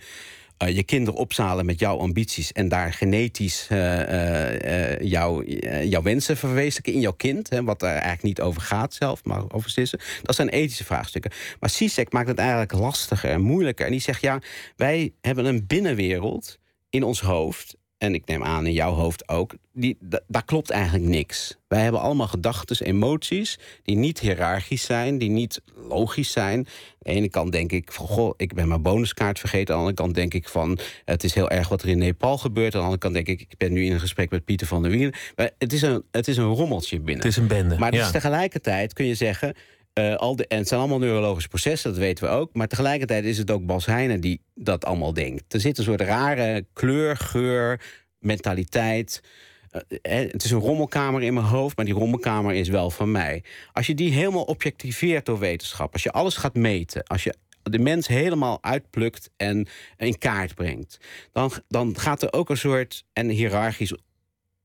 [0.60, 2.52] eh, je kinderen opzalen met jouw ambities...
[2.52, 7.50] en daar genetisch eh, jouw, wensen verwezenlijken in jouw kind...
[7.50, 7.63] Hè?
[7.63, 9.67] wat er eigenlijk niet over gaat zelf, maar over.
[10.24, 11.32] Dat zijn ethische vraagstukken.
[11.60, 13.86] Maar Sisek maakt het eigenlijk lastiger en moeilijker.
[13.86, 14.41] En die zegt, ja,
[14.76, 19.56] wij hebben een binnenwereld in ons hoofd en ik neem aan in jouw hoofd ook,
[19.74, 21.58] die, da- daar klopt eigenlijk niks.
[21.68, 26.58] Wij hebben allemaal gedachten, emoties die niet hiërarchisch zijn, die niet logisch zijn.
[26.58, 26.66] Aan
[27.00, 29.76] de ene kant denk ik van, goh, ik ben mijn bonuskaart vergeten.
[29.76, 32.38] Aan de andere kant denk ik van, het is heel erg wat er in Nepal
[32.38, 32.74] gebeurt.
[32.74, 34.82] Aan de andere kant denk ik, ik ben nu in een gesprek met Pieter van
[34.82, 35.14] der Wielen.
[35.36, 37.16] Maar het is een, het is een rommeltje binnen.
[37.16, 37.78] Het is een bende.
[37.78, 38.02] Maar ja.
[38.02, 39.56] dus tegelijkertijd kun je zeggen.
[40.00, 42.54] Eh, al de, en het zijn allemaal neurologische processen, dat weten we ook.
[42.54, 45.54] Maar tegelijkertijd is het ook Bas Heijnen die dat allemaal denkt.
[45.54, 47.82] Er zit een soort rare kleur, geur,
[48.20, 49.24] mentaliteit.
[49.70, 53.12] Eh, eh, het is een rommelkamer in mijn hoofd, maar die rommelkamer is wel van
[53.12, 53.44] mij.
[53.74, 57.80] Als je die helemaal objectiveert door wetenschap, als je alles gaat meten, als je de
[57.80, 60.98] mens helemaal uitplukt en in kaart brengt,
[61.32, 63.94] dan, dan gaat er ook een soort en hiërarchisch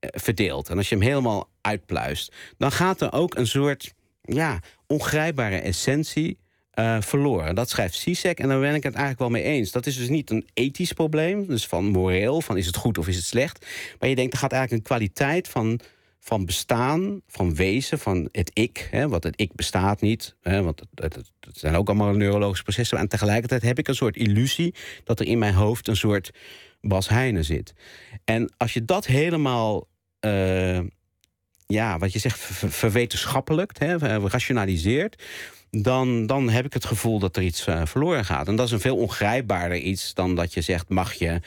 [0.00, 0.68] verdeeld.
[0.68, 6.38] En als je hem helemaal uitpluist, dan gaat er ook een soort ja, ongrijpbare essentie
[6.78, 7.54] uh, verloren.
[7.54, 9.70] Dat schrijft Sisek en daar ben ik het eigenlijk wel mee eens.
[9.70, 13.08] Dat is dus niet een ethisch probleem, dus van moreel, van is het goed of
[13.08, 13.66] is het slecht.
[13.98, 15.80] Maar je denkt, er gaat eigenlijk een kwaliteit van,
[16.20, 18.88] van bestaan, van wezen, van het ik.
[18.90, 22.98] Hè, want het ik bestaat niet, hè, want het, het, zijn ook allemaal neurologische processen.
[22.98, 26.30] En tegelijkertijd heb ik een soort illusie dat er in mijn hoofd een soort
[26.80, 27.74] Bas Heijnen zit.
[28.24, 29.88] En als je dat helemaal...
[30.20, 30.80] Uh,
[31.66, 35.22] ja, wat je zegt, verwetenschappelijk, hè, rationaliseert
[35.82, 38.48] dan, dan heb ik het gevoel dat er iets uh, verloren gaat.
[38.48, 41.40] En dat is een veel ongrijpbaarder iets dan dat je zegt: mag je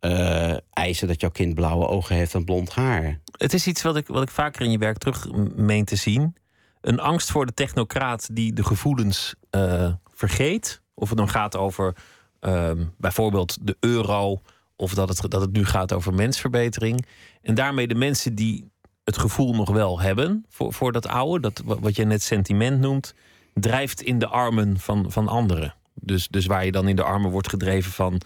[0.00, 3.20] uh, eisen dat jouw kind blauwe ogen heeft en blond haar?
[3.36, 6.36] Het is iets wat ik, wat ik vaker in je werk terug meen te zien.
[6.80, 10.80] Een angst voor de technocraat die de gevoelens uh, vergeet.
[10.94, 11.96] Of het dan gaat over
[12.40, 14.40] ehm, bijvoorbeeld de euro,
[14.76, 17.06] of dat het, dat het nu gaat over mensverbetering.
[17.42, 18.70] En daarmee de mensen die
[19.08, 23.14] het gevoel nog wel hebben voor, voor dat oude, dat, wat je net sentiment noemt,
[23.54, 25.74] drijft in de armen van, van anderen.
[25.94, 28.20] Dus, dus waar je dan in de armen wordt gedreven van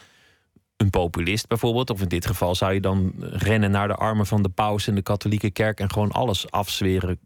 [0.76, 1.90] een populist bijvoorbeeld.
[1.90, 4.94] Of in dit geval zou je dan rennen naar de armen van de paus en
[4.94, 7.18] de katholieke kerk en gewoon alles afzweren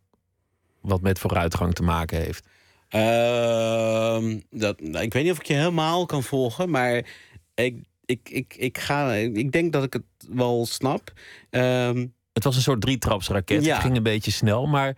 [0.81, 2.47] wat met vooruitgang te maken heeft.
[2.91, 6.97] Uh, dat, nou, ik weet niet of ik je helemaal kan volgen, maar
[7.55, 11.13] ik, ik, ik, ik, ga, ik denk dat ik het wel snap.
[11.51, 11.91] Uh,
[12.37, 13.65] het was een soort drietrapsraket.
[13.65, 13.75] Ja.
[13.75, 14.97] Het ging een beetje snel, maar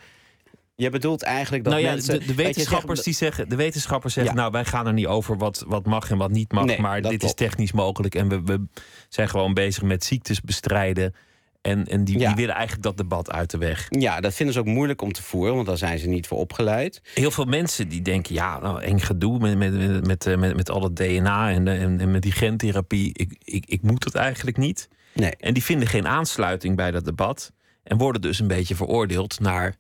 [0.74, 2.20] je bedoelt eigenlijk dat nou ja, mensen...
[2.20, 5.64] De, de wetenschappers die zeggen, de wetenschappers zeggen, nou wij gaan er niet over wat,
[5.66, 8.66] wat mag en wat niet mag, maar dit is technisch mogelijk en we, we
[9.09, 11.14] zijn gewoon bezig met ziektes bestrijden.
[11.61, 13.87] En, en die, die willen eigenlijk dat debat uit de weg.
[13.88, 16.38] Ja, dat vinden ze ook moeilijk om te voeren, want daar zijn ze niet voor
[16.38, 17.01] opgeleid.
[17.14, 20.70] Heel veel mensen die denken, ja, nou, eng gedoe met, met, met, met, eh, met,
[20.70, 23.11] al DNA en, en, en met die gentherapie.
[23.12, 24.88] Ik, ik, ik moet het eigenlijk niet.
[25.20, 25.37] Nee.
[25.37, 27.52] En die vinden geen aansluiting bij dat debat.
[27.83, 29.76] En worden dus een beetje veroordeeld naar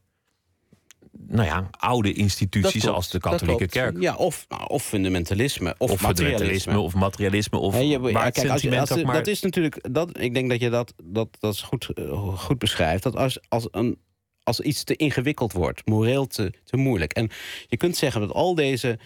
[1.26, 4.00] nou ja, oude instituties als de katholieke kerk.
[4.00, 6.78] Ja, of, of fundamentalisme, of, of materialisme.
[6.78, 9.14] Of materialisme, of ja, kijk, als je, als, maar...
[9.14, 12.58] Dat is natuurlijk, dat, ik denk dat je dat, dat, dat is goed, uh, goed
[12.58, 13.02] beschrijft.
[13.02, 13.98] Dat als, als, een,
[14.42, 17.12] als iets te ingewikkeld wordt, moreel te, te moeilijk.
[17.12, 17.30] En
[17.66, 18.98] je kunt zeggen dat al deze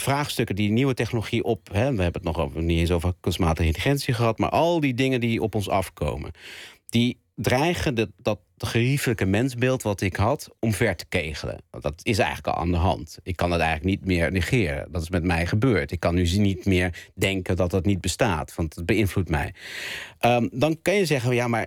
[0.00, 1.68] vraagstukken die nieuwe technologie op...
[1.72, 4.38] Hè, we hebben het nog over, niet eens over kunstmatige intelligentie gehad...
[4.38, 6.30] maar al die dingen die op ons afkomen...
[6.86, 11.62] die dreigen dat geriefelijke mensbeeld wat ik had omver te kegelen.
[11.70, 13.18] Dat is eigenlijk al aan de hand.
[13.22, 14.92] Ik kan het eigenlijk niet meer negeren.
[14.92, 15.92] Dat is met mij gebeurd.
[15.92, 19.54] Ik kan nu niet meer denken dat dat niet bestaat, want het beïnvloedt mij.
[20.20, 21.66] Um, dan kan je zeggen, ja, maar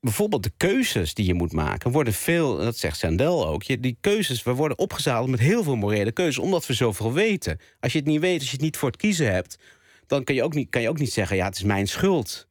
[0.00, 4.42] bijvoorbeeld de keuzes die je moet maken worden veel, dat zegt Sandel ook, die keuzes,
[4.42, 7.58] we worden opgezadeld met heel veel morele keuzes, omdat we zoveel weten.
[7.80, 9.58] Als je het niet weet, als je het niet voor het kiezen hebt,
[10.06, 12.48] dan kan je ook niet, kan je ook niet zeggen, ja, het is mijn schuld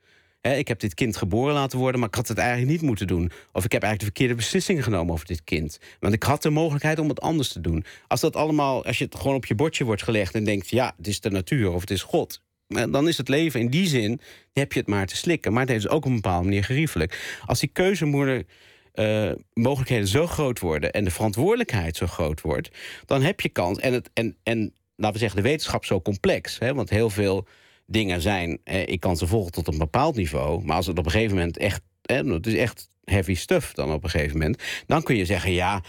[0.55, 3.31] ik heb dit kind geboren laten worden, maar ik had het eigenlijk niet moeten doen.
[3.51, 5.79] Of ik heb eigenlijk de verkeerde beslissingen genomen over dit kind.
[5.99, 7.85] Want ik had de mogelijkheid om het anders te doen.
[8.07, 10.93] Als dat allemaal, als je het gewoon op je bordje wordt gelegd en denkt, ja,
[10.97, 12.41] het is de natuur of het is God.
[12.67, 14.21] Dan is het leven in die zin,
[14.53, 15.53] heb je het maar te slikken.
[15.53, 17.39] Maar het is ook op een bepaalde manier geriefelijk.
[17.45, 18.45] Als die keuzemoeder
[18.93, 22.69] uh, mogelijkheden zo groot worden en de verantwoordelijkheid zo groot wordt,
[23.05, 23.79] dan heb je kans.
[23.79, 26.59] En, het, en, en laten we zeggen, de wetenschap zo complex.
[26.59, 27.47] Hè, want heel veel
[27.85, 28.59] dingen zijn.
[28.85, 30.63] ik kan ze volgen tot een bepaald niveau.
[30.63, 31.81] Maar als het op een gegeven moment echt.
[32.01, 34.63] het is echt heavy stuff dan op een gegeven moment.
[34.85, 35.83] Dan kun je zeggen ja.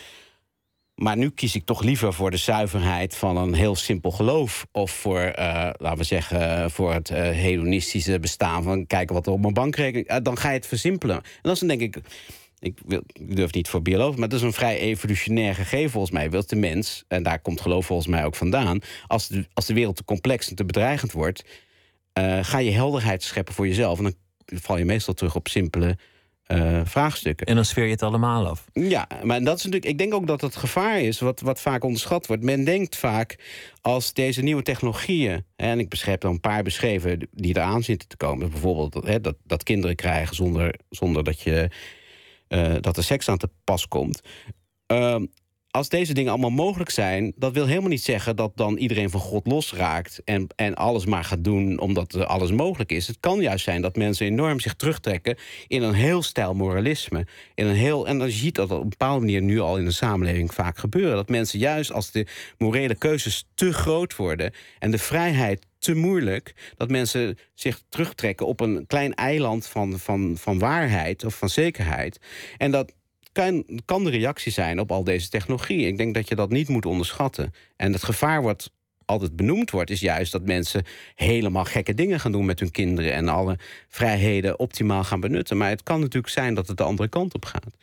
[0.98, 4.66] Maar nu kies ik toch liever voor de zuiverheid van een heel simpel geloof.
[4.72, 9.32] Of voor, uh, laten we zeggen, voor het uh, hedonistische bestaan van kijken wat er
[9.32, 10.10] op mijn bankrekening.
[10.10, 11.16] Uh, dan ga je het versimpelen.
[11.16, 12.00] En dat dan denk ik.
[12.60, 16.30] Ik, wil, durf niet voor bioloog, maar dat is een vrij evolutionair gegeven volgens mij.
[16.30, 18.78] Wil de mens, en daar komt geloof volgens mij ook vandaan.
[19.06, 21.44] Als de, als de wereld te complex en te bedreigend wordt,
[22.40, 23.98] ga je helderheid scheppen voor jezelf.
[23.98, 24.14] En dan
[24.60, 25.96] val je meestal terug op simpele
[26.48, 27.46] uh, vraagstukken.
[27.46, 28.64] En dan sfeer je het allemaal af.
[28.72, 29.92] Ja, maar dat is natuurlijk.
[29.92, 32.42] Ik denk ook dat het gevaar is, wat, wat vaak onderschat wordt.
[32.42, 33.38] Men denkt vaak
[33.80, 35.44] als deze nieuwe technologieën.
[35.56, 38.50] En ik beschrijf er een paar beschreven die eraan zitten te komen.
[38.50, 41.70] Bijvoorbeeld hè, dat, dat kinderen krijgen zonder, zonder dat, je,
[42.48, 44.20] uh, dat er seks aan te pas komt.
[44.92, 45.16] Uh,
[45.70, 49.20] als deze dingen allemaal mogelijk zijn, dat wil helemaal niet zeggen dat dan iedereen van
[49.20, 53.06] God losraakt en, en alles maar gaat doen omdat alles mogelijk is.
[53.06, 57.26] Het kan juist zijn dat mensen enorm zich terugtrekken in een heel stijl moralisme.
[57.54, 59.90] In een heel, en dan ziet dat op een bepaalde manier nu al in de
[59.90, 61.16] samenleving vaak gebeuren.
[61.16, 62.26] Dat mensen juist als de
[62.58, 68.60] morele keuzes te groot worden en de vrijheid te moeilijk dat mensen zich terugtrekken op
[68.60, 72.20] een klein eiland van, van, van waarheid of van zekerheid.
[72.56, 72.92] En dat
[73.38, 75.86] kan, kan de reactie zijn op al deze technologie.
[75.86, 77.52] Ik denk dat je dat niet moet onderschatten.
[77.76, 78.70] En het gevaar wordt
[79.04, 83.12] altijd benoemd wordt, is juist dat mensen helemaal gekke dingen gaan doen met hun kinderen
[83.12, 85.56] en alle vrijheden optimaal gaan benutten.
[85.56, 87.76] Maar het kan natuurlijk zijn dat het de andere kant op gaat.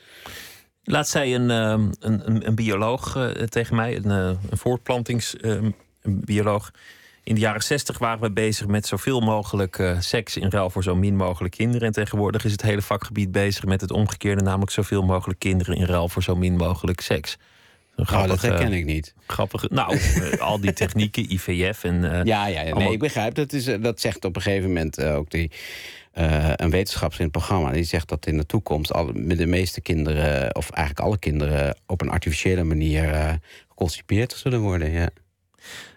[0.83, 6.71] Laat zij een, ehm, een, een, een bioloog uh, tegen mij, een, uh, een voortplantingsbioloog.
[7.25, 10.83] In de jaren zestig waren we bezig met zoveel mogelijk uh, seks in ruil voor
[10.83, 11.87] zo min mogelijk kinderen.
[11.87, 15.85] En tegenwoordig is het hele vakgebied bezig met het omgekeerde, namelijk zoveel mogelijk kinderen in
[15.85, 17.37] ruil voor zo min mogelijk seks.
[17.95, 19.13] Oh, dat herken ik niet.
[19.27, 19.67] Grappige.
[19.71, 19.99] Nou,
[20.39, 22.01] al die technieken, IVF en.
[22.01, 23.35] ja, ja, ja nee, ik begrijp.
[23.35, 25.51] Dat, is, dat zegt op een gegeven moment ook die
[26.13, 27.71] uh, een wetenschapper in het programma.
[27.71, 32.01] Die zegt dat in de toekomst al, de meeste kinderen, of eigenlijk alle kinderen, op
[32.01, 34.91] een artificiële manier geconcipeerd zullen worden.
[34.91, 35.09] Ja.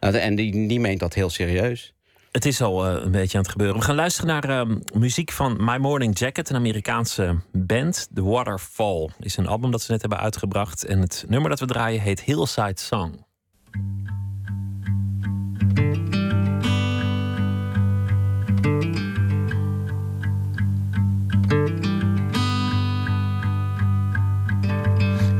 [0.01, 1.93] Nou, en die, die meent dat heel serieus.
[2.33, 3.79] Het is al uh, een beetje aan het gebeuren.
[3.79, 8.09] We gaan luisteren naar uh, muziek van My Morning Jacket, een Amerikaanse band.
[8.15, 10.85] The Waterfall is een album dat ze net hebben uitgebracht.
[10.85, 13.27] En het nummer dat we draaien heet Hillside Song.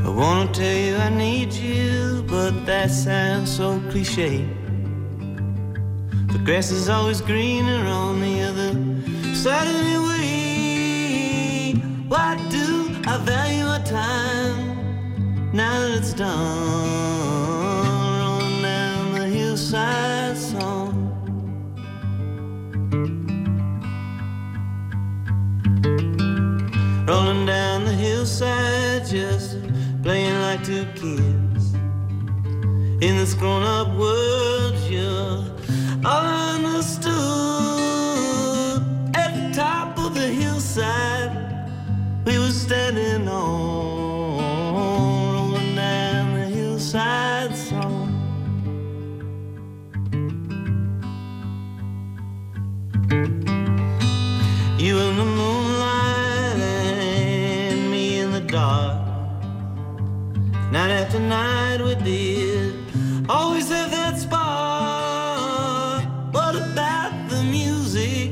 [0.05, 1.78] I wanna tell you I need you,
[2.39, 4.47] but that sounds so cliche.
[6.33, 8.71] The grass is always greener on the other
[9.35, 10.13] side anyway.
[12.07, 12.65] Why do
[13.11, 14.57] I value my time
[15.51, 16.37] now that it's done?
[18.21, 20.93] Rolling down the hillside song.
[27.05, 29.57] Rolling down the hillside, just
[30.03, 31.38] playing like two kids.
[33.01, 35.41] In this grown up world, you're
[36.05, 37.13] understood.
[39.15, 41.31] At the top of the hillside,
[42.25, 48.09] we were standing on, rolling down the hillside song.
[54.77, 58.97] You in the moonlight and me in the dark.
[60.69, 62.48] Night after night we did
[63.29, 66.03] always have that spark.
[66.33, 68.31] What about the music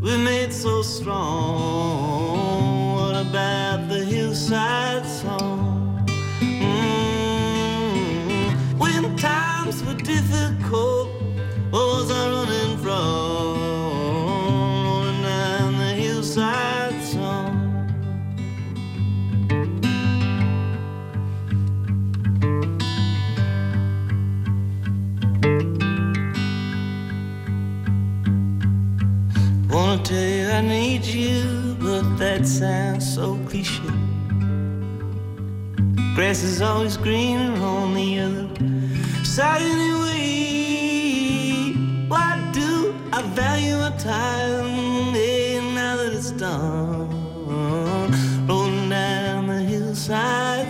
[0.00, 2.36] we made so strong?
[2.94, 4.83] What about the hillside
[30.54, 33.82] I need you, but that sounds so cliche.
[36.14, 38.48] Grass is always greener on the other
[39.24, 40.12] side anyway.
[42.06, 47.10] Why do I value my time hey, now that it's done?
[48.46, 50.63] Rolling down the hillside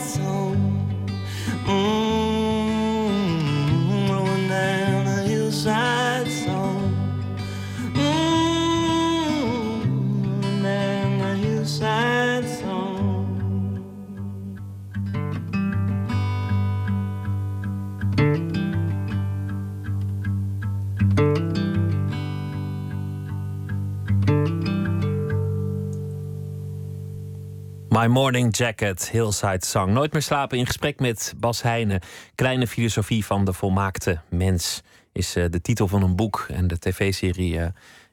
[27.95, 29.93] My Morning Jacket, Hillside Song.
[29.93, 32.01] Nooit meer slapen in gesprek met Bas Heijnen.
[32.35, 36.47] Kleine filosofie van de volmaakte mens is uh, de titel van een boek.
[36.49, 37.67] En de tv-serie uh,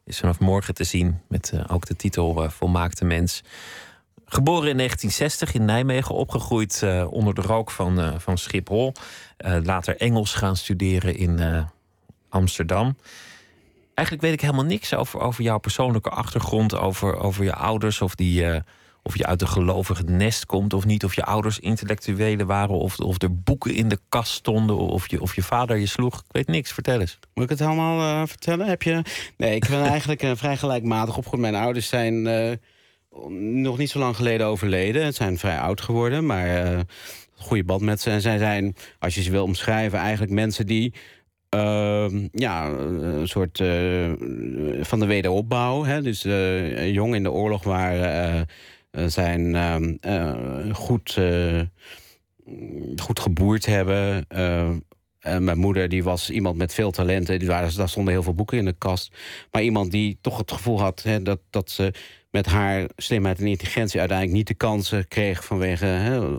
[0.05, 3.43] is vanaf morgen te zien met uh, ook de titel Volmaakte mens.
[4.25, 8.93] Geboren in 1960 in Nijmegen, opgegroeid onder de rook van, van Schiphol.
[9.63, 11.65] later Engels gaan studeren in
[12.29, 12.97] Amsterdam.
[13.93, 18.15] Eigenlijk weet ik helemaal niks over, over jouw persoonlijke achtergrond, over, over je ouders of
[18.15, 18.61] die
[19.03, 21.03] of je uit een gelovig nest komt of niet.
[21.03, 22.75] Of je ouders intellectuelen waren.
[22.75, 24.77] Of, of er boeken in de kast stonden.
[24.77, 26.17] Of je, of je vader je sloeg.
[26.17, 26.71] Ik weet niks.
[26.71, 27.19] Vertel eens.
[27.33, 28.67] Moet ik het allemaal uh, vertellen?
[28.67, 29.01] Heb je...
[29.37, 31.51] Nee, ik ben eigenlijk uh, vrij gelijkmatig opgegroeid.
[31.51, 32.51] Mijn ouders zijn uh,
[33.61, 35.05] nog niet zo lang geleden overleden.
[35.05, 36.25] Het zijn vrij oud geworden.
[36.25, 36.79] Maar
[37.35, 38.09] goede band met ze.
[38.09, 40.93] En zij zijn, als je ze wil omschrijven, eigenlijk mensen die...
[41.55, 44.11] Uh, ja, een soort uh,
[44.81, 45.83] van de wederopbouw.
[45.83, 46.01] Hè?
[46.01, 48.47] Dus uh, jong in de oorlog waren,
[48.91, 49.55] zijn
[50.73, 51.17] goed,
[52.95, 54.25] goed geboerd hebben.
[54.27, 57.39] eh, mijn moeder die was iemand met veel talenten.
[57.39, 59.15] Die daar stonden heel veel boeken in de kast.
[59.51, 61.93] Maar iemand die toch het gevoel had dat, dat ze
[62.31, 66.37] met haar slimheid en intelligentie uiteindelijk niet de kansen kreeg vanwege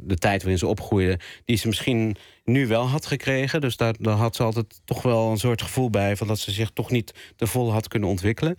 [0.00, 3.60] de tijd waarin ze opgroeide, die ze misschien nu wel had gekregen.
[3.60, 6.70] Dus daar, had ze altijd toch wel een soort gevoel bij van dat ze zich
[6.70, 8.56] toch niet te vol had kunnen ontwikkelen.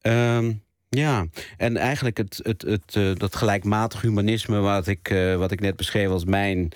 [0.00, 0.52] Ehm,
[0.88, 1.26] ja,
[1.56, 5.76] en eigenlijk het, het, het, eh, dat gelijkmatig humanisme wat ik, eh, wat ik net
[5.76, 6.72] beschreef als mijn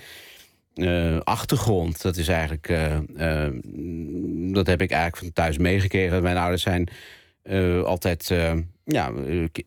[0.75, 2.67] eh, achtergrond, dat is eigenlijk,
[4.55, 6.23] dat heb ik eigenlijk van thuis meegekregen.
[6.23, 6.89] Mijn ouders zijn
[7.85, 8.35] altijd,
[8.85, 9.13] ja,
[9.53, 9.67] ki-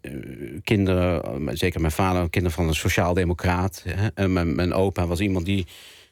[0.63, 3.83] kinderen, zeker mijn vader, kinderen van een sociaal-democraat.
[4.13, 5.65] En mijn, mijn opa was iemand die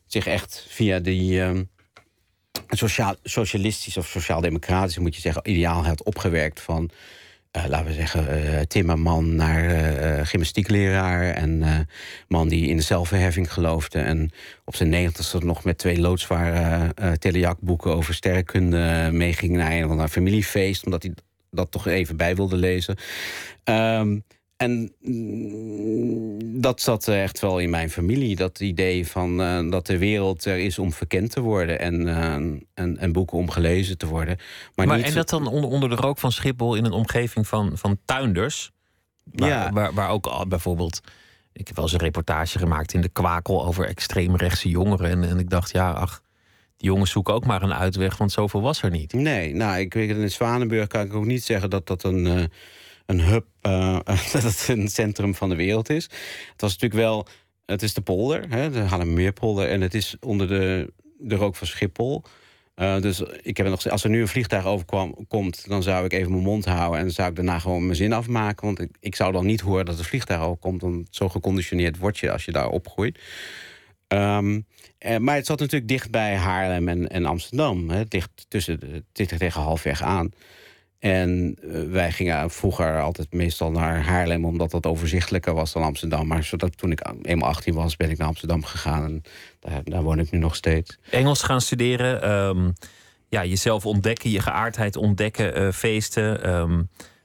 [0.05, 1.59] zich echt via die eh,
[2.69, 6.89] sociaal, socialistisch of sociaal-democratisch, moet je zeggen, ideaal had opgewerkt van
[7.53, 11.29] eh, laten we zeggen, eh timmerman naar eh, gymnastiekleraar.
[11.29, 11.87] En
[12.27, 13.99] man die in de zelfverheffing geloofde.
[13.99, 14.31] En
[14.65, 20.07] op zijn negentigste nog met twee loodzware telejakboeken over sterrenkunde meeging naar een of ander
[20.07, 20.85] familiefeest.
[20.85, 21.13] Omdat hij
[21.51, 22.97] dat toch even bij wilde lezen.
[23.63, 24.19] Ehm,
[24.63, 28.35] en mm, dat zat echt wel in mijn familie.
[28.35, 31.79] Dat idee van eh, dat de wereld er is om verkend te worden.
[31.79, 32.33] En, eh,
[32.73, 34.37] en, en boeken om gelezen te worden.
[34.75, 37.47] Maar, Maar, niet en dat dan onder, onder de rook van Schiphol in een omgeving
[37.47, 38.71] van, van tuinders.
[39.23, 39.71] Waar, Ja.
[39.71, 41.01] waar, waar ook al bijvoorbeeld.
[41.53, 45.09] Ik heb wel eens een reportage gemaakt in de kwakel over extreemrechtse jongeren.
[45.09, 46.21] En, en ik dacht, ja, ach,
[46.77, 49.13] die jongens zoeken ook maar een uitweg, want zoveel was er niet.
[49.13, 52.27] Nee, nou, ik weet het, in Zwanenburg kan ik ook niet zeggen dat dat een,
[52.27, 52.43] eh,
[53.05, 53.99] een hub, eh,
[54.33, 56.03] dat het een centrum van de wereld is.
[56.51, 57.27] Het was natuurlijk wel,
[57.65, 61.67] het is de polder, hè, de Haarlemmermeerpolder, en het is onder de, de rook van
[61.67, 62.23] Schiphol.
[62.75, 66.13] Eh, dus ik heb nog, als er nu een vliegtuig overkwam, komt, dan zou ik
[66.13, 68.65] even mijn mond houden en zou ik daarna gewoon mijn zin afmaken.
[68.65, 72.17] Want ik, ik zou dan niet horen dat er vliegtuig overkomt, want zo geconditioneerd word
[72.17, 73.19] je als je daar opgroeit.
[74.07, 74.61] Ehm,
[74.97, 77.89] eh, maar het zat natuurlijk dicht bij Haarlem en, en Amsterdam.
[77.89, 80.31] Hè, dicht, tussen de, tegen halfweg aan.
[81.03, 84.45] En eh, wij gingen vroeger altijd meestal naar Haarlem...
[84.45, 86.27] omdat dat overzichtelijker was dan Amsterdam.
[86.27, 89.03] Maar zodat toen ik eenmaal 18 was, ben ik naar Amsterdam gegaan.
[89.03, 89.21] En
[89.59, 90.97] daar, daar woon ik nu nog steeds.
[91.09, 92.71] Engels gaan studeren, ehm,
[93.29, 96.81] ja, jezelf ontdekken, je geaardheid ontdekken, eh, feesten, ehm,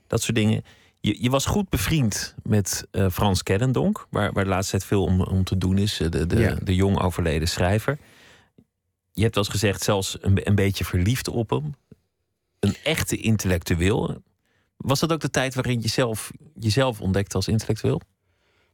[0.06, 0.64] dat soort dingen.
[1.00, 5.04] Je, je was goed bevriend met eh, Frans Kellendonk, waar, waar de laatste tijd veel
[5.04, 6.56] om, om te doen is, de, de, Ja.
[6.62, 7.98] de jong overleden schrijver.
[9.12, 11.74] Je hebt eens gezegd, zelfs een, een beetje verliefd op hem.
[12.60, 14.22] Een echte intellectueel.
[14.76, 18.00] Was dat ook de tijd waarin je zelf, jezelf ontdekte als intellectueel?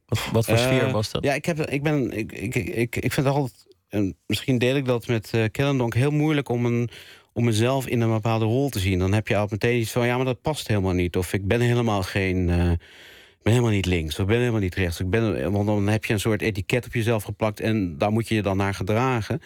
[0.05, 1.23] Wat, wat voor Eh, sfeer was dat?
[1.23, 3.63] Ja, ik, heb, ik, ben, ik, ik, ik, ik vind het altijd...
[3.89, 6.89] En misschien deel ik dat met eh Kellendonk heel moeilijk om, een,
[7.33, 8.99] om mezelf in een bepaalde rol te zien.
[8.99, 11.17] Dan heb je al meteen iets van, ja, maar dat past helemaal niet.
[11.17, 12.49] Of ik ben helemaal geen...
[12.49, 14.99] eh, ik ben helemaal niet links, of ik ben helemaal niet rechts.
[14.99, 17.59] Ik ben, want dan heb je een soort etiket op jezelf geplakt...
[17.59, 19.41] en daar moet je je dan naar gedragen.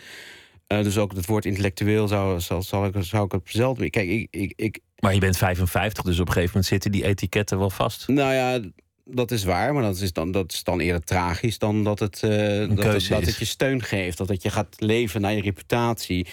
[0.69, 3.89] Eh, dus ook het woord intellectueel zou, zal, zal ik, zou ik het zelden...
[3.89, 7.05] Kijk, ik, ik, ik, Maar je bent 55, dus op een gegeven moment zitten die
[7.05, 8.07] etiketten wel vast.
[8.07, 8.59] nou ja,
[9.03, 12.23] dat is waar, maar dat is dan, dat is dan eerder tragisch dan dat het,
[12.23, 14.17] eh, dat, het, dat het je steun geeft.
[14.17, 16.27] Dat het je gaat leven naar je reputatie.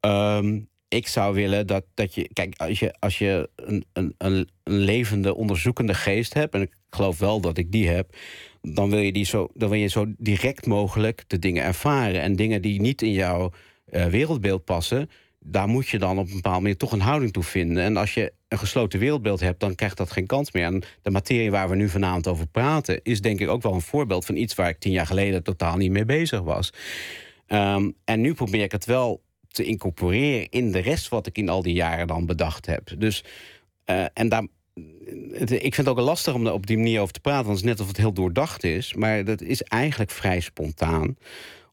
[0.00, 2.28] Ehm, ik zou willen dat, dat je.
[2.32, 7.40] Kijk, als je, als je een, een, een, levende, onderzoekende geest hebt, en geloof wel
[7.40, 8.16] dat ik die heb.
[8.62, 12.20] Dan wil, je die zo, dan wil je zo direct mogelijk de dingen ervaren.
[12.20, 13.50] En dingen die niet in jouw
[13.84, 17.42] eh, wereldbeeld passen, daar moet je dan op een bepaalde manier toch een houding toe
[17.42, 17.82] vinden.
[17.82, 20.64] En als je een gesloten wereldbeeld hebt, dan krijgt dat geen kans meer.
[20.64, 23.80] En de materie waar we nu vanavond over praten, is denk ik ook wel een
[23.80, 26.72] voorbeeld van iets waar ik tien jaar geleden totaal niet mee bezig was.
[27.46, 31.48] Ehm, en nu probeer ik het wel te incorporeren in de rest wat ik in
[31.48, 32.90] al die jaren dan bedacht heb.
[32.98, 33.24] Dus,
[33.84, 34.46] eh, en daar,
[35.32, 37.56] het- ik vind het ook lastig om er op die manier over te praten, want
[37.58, 38.94] het is net of het heel doordacht is.
[38.94, 41.16] Maar dat is eigenlijk vrij spontaan,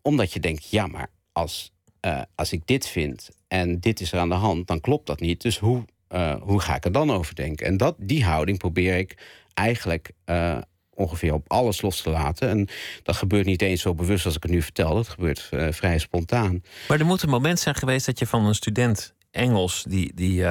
[0.02, 4.20] omdat je denkt, ja, maar als, eh, als ik dit vind en dit is er
[4.20, 5.42] aan de hand, dan klopt dat niet.
[5.42, 7.66] Dus hoe, eh, hoe ga ik er dan over denken?
[7.66, 9.18] En dat, die houding probeer ik
[9.54, 10.58] eigenlijk eh,
[10.94, 12.50] ongeveer op alles los te laten.
[12.50, 12.68] En
[13.04, 14.96] dat gebeurt niet eens zo bewust als ik het nu vertel.
[14.96, 16.64] Dat gebeurt vrij spontaan.
[16.88, 20.44] Maar er moet een moment zijn geweest dat je van een student Engels, die, die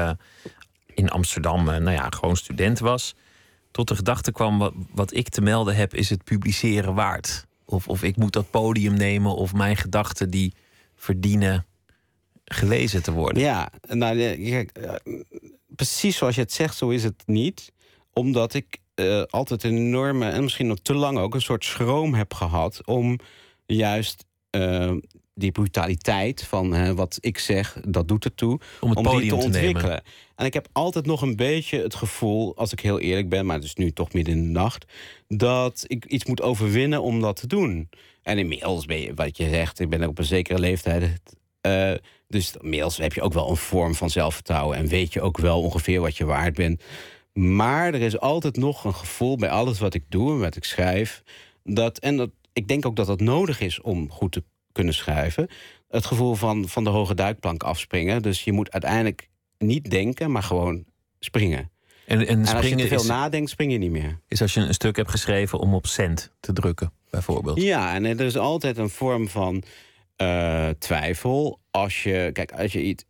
[1.01, 3.15] in Amsterdam, eh, nou ja, gewoon student was,
[3.71, 7.47] tot de gedachte kwam: wat, ik te melden heb, is het publiceren waard.
[7.65, 10.55] Of, of ik moet dat podium nemen, of mijn gedachten die
[10.95, 11.67] verdienen
[12.45, 13.43] gelezen te worden.
[13.43, 14.17] Ja, nou,
[14.51, 15.15] kijk, eh,
[15.67, 17.73] precies zoals je het zegt, zo is het niet.
[18.13, 22.15] Omdat ik eh, altijd een enorme, en misschien nog te lang ook, een soort schroom
[22.15, 23.19] heb gehad om
[23.67, 24.93] juist eh,
[25.35, 29.29] die brutaliteit van hè, wat ik zeg, dat doet ertoe, Om het om podium te
[29.29, 29.67] te nemen.
[29.67, 30.03] ontwikkelen.
[30.35, 33.57] En ik heb altijd nog een beetje het gevoel, als ik heel eerlijk ben, maar
[33.57, 34.85] het is nu toch midden in de nacht,
[35.29, 37.89] dat ik iets moet overwinnen om dat te doen.
[38.23, 41.21] En inmiddels ben je, wat je zegt, ik ben op een zekere leeftijd
[41.61, 41.93] Eh,
[42.29, 45.61] dus inmiddels heb je ook wel een vorm van zelfvertrouwen en weet je ook wel
[45.63, 46.83] ongeveer wat je waard bent.
[47.33, 50.65] Maar er is altijd nog een gevoel bij alles wat ik doe en wat ik
[50.65, 51.23] schrijf.
[51.65, 54.45] Dat, en dat, ik denk ook dat dat nodig is om goed te
[54.81, 55.49] kunnen schrijven.
[55.89, 58.23] Het gevoel van, van de hoge duikplank afspringen.
[58.23, 59.29] Dus je moet uiteindelijk
[59.59, 60.85] niet denken, maar gewoon
[61.19, 61.71] springen.
[62.07, 64.21] En, en En als je te veel is, nadenkt, spring je niet meer.
[64.29, 67.63] is als je een stuk hebt geschreven om op cent te drukken, bijvoorbeeld.
[67.63, 69.63] Ja, en er is altijd een vorm van
[70.17, 71.61] eh, twijfel.
[71.71, 73.05] Als je, kijk, als je iets.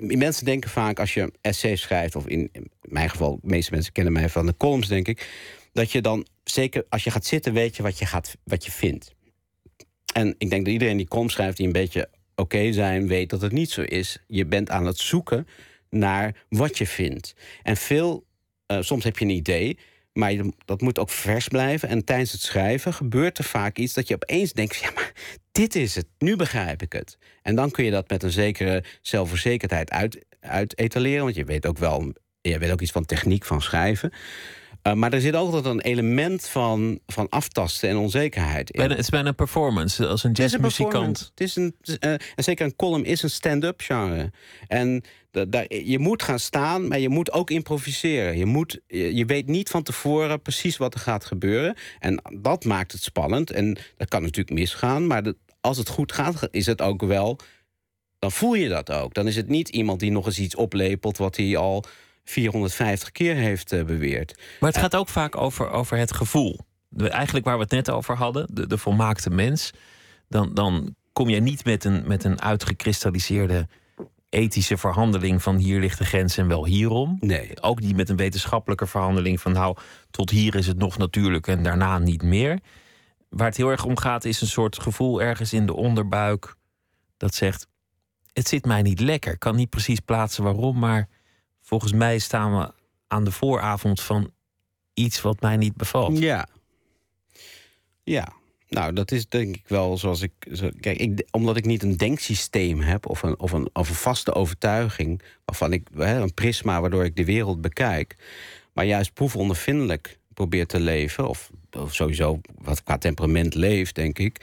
[0.00, 3.72] Mensen denken vaak als je een essay schrijft, of in, in mijn geval, de meeste
[3.72, 5.28] mensen kennen mij van de columns, denk ik.
[5.72, 8.70] Dat je dan zeker als je gaat zitten, weet je wat je, gaat, wat je
[8.70, 9.13] vindt.
[10.14, 13.40] En ik denk dat iedereen die column schrijft, die een beetje oké zijn, weet dat
[13.40, 14.18] het niet zo is.
[14.26, 15.46] Je bent aan het zoeken
[15.90, 17.34] naar wat je vindt.
[17.62, 18.26] En veel,
[18.66, 19.78] eh, soms heb je een idee,
[20.12, 20.34] maar
[20.64, 21.88] dat moet ook vers blijven.
[21.88, 25.12] En tijdens het schrijven gebeurt er vaak iets dat je opeens denkt: ja, maar
[25.52, 27.18] dit is het, nu begrijp ik het.
[27.42, 31.66] En dan kun je dat met een zekere zelfverzekerdheid uit, uit etaleren, want je weet
[31.66, 34.12] ook wel, je weet ook iets van techniek van schrijven.
[34.84, 38.78] Eh, maar er zit altijd een element van, van aftasten en onzekerheid in.
[38.78, 41.18] Bijna, het is bijna een performance, als een Het is een jazzmuzikant.
[41.30, 44.32] Het is een, eh, en zeker een column is een stand-up genre.
[44.66, 48.38] En daar, je moet gaan staan, maar je moet ook improviseren.
[48.38, 51.76] Je, moet, je, je weet niet van tevoren precies wat er gaat gebeuren.
[51.98, 53.50] En dat maakt het spannend.
[53.50, 57.38] En dat kan natuurlijk misgaan, maar dat- als het goed gaat, is het ook wel...
[58.18, 59.14] Dan voel je dat ook.
[59.14, 61.16] Dan is het niet iemand die nog eens iets oplepelt...
[61.18, 61.84] wat hij al
[62.24, 64.40] 450 keer heeft eh, beweerd.
[64.60, 66.58] Maar het gaat ook vaak over, over het gevoel.
[66.96, 69.70] Eigenlijk waar we het net over hadden, de, de volmaakte mens.
[70.28, 73.68] Dan, dan kom je niet met een, met een uitgekristalliseerde
[74.28, 77.16] ethische verhandeling van hier ligt de grens en wel hierom.
[77.20, 77.60] Nee.
[77.60, 79.76] Ook niet met een wetenschappelijke verhandeling van nou,
[80.10, 82.58] tot hier is het nog natuurlijk en daarna niet meer.
[83.28, 86.54] Waar het heel erg om gaat is een soort gevoel ergens in de onderbuik
[87.16, 87.68] dat zegt:
[88.32, 89.32] het zit mij niet lekker.
[89.32, 91.08] Ik kan niet precies plaatsen waarom, maar
[91.64, 92.72] volgens mij staan we
[93.08, 94.30] aan de vooravond van
[94.94, 96.18] iets wat mij niet bevalt.
[96.18, 96.46] Ja.
[98.02, 98.32] Ja.
[98.68, 100.32] Nou, dat is denk ik wel zoals ik.
[100.80, 104.34] Kijk, ik, omdat ik niet een denksysteem heb of een, of een, of een vaste
[104.34, 108.16] overtuiging, waarvan ik hè, een prisma waardoor ik de wereld bekijk,
[108.72, 111.50] maar juist proefondervindelijk probeer te leven, of
[111.88, 114.40] sowieso wat qua temperament leeft, denk ik,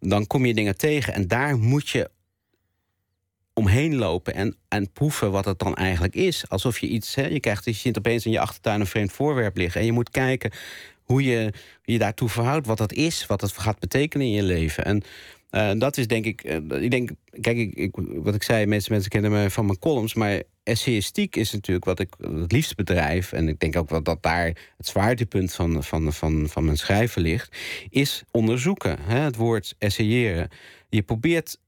[0.00, 2.10] dan kom je dingen tegen en daar moet je
[3.60, 6.48] omheen lopen en, en proeven wat het dan eigenlijk is.
[6.48, 9.56] Alsof je iets, hè, je krijgt, je ziet opeens in je achtertuin een vreemd voorwerp
[9.56, 10.50] liggen en je moet kijken
[11.04, 11.52] hoe je
[11.82, 14.84] je daartoe verhoudt, wat dat is, wat dat gaat betekenen in je leven.
[14.84, 15.02] En
[15.50, 18.92] eh, dat is denk ik, eh, ik denk, kijk, ik, ik, wat ik zei, mensen,
[18.92, 23.32] mensen kennen me van mijn columns, maar essayistiek is natuurlijk wat ik het liefst bedrijf.
[23.32, 24.46] En ik denk ook wel dat daar
[24.76, 27.56] het zwaartepunt van, van, van, van mijn schrijven ligt,
[27.88, 28.98] is onderzoeken.
[29.00, 30.48] Hè, het woord essayeren.
[30.88, 31.58] Je probeert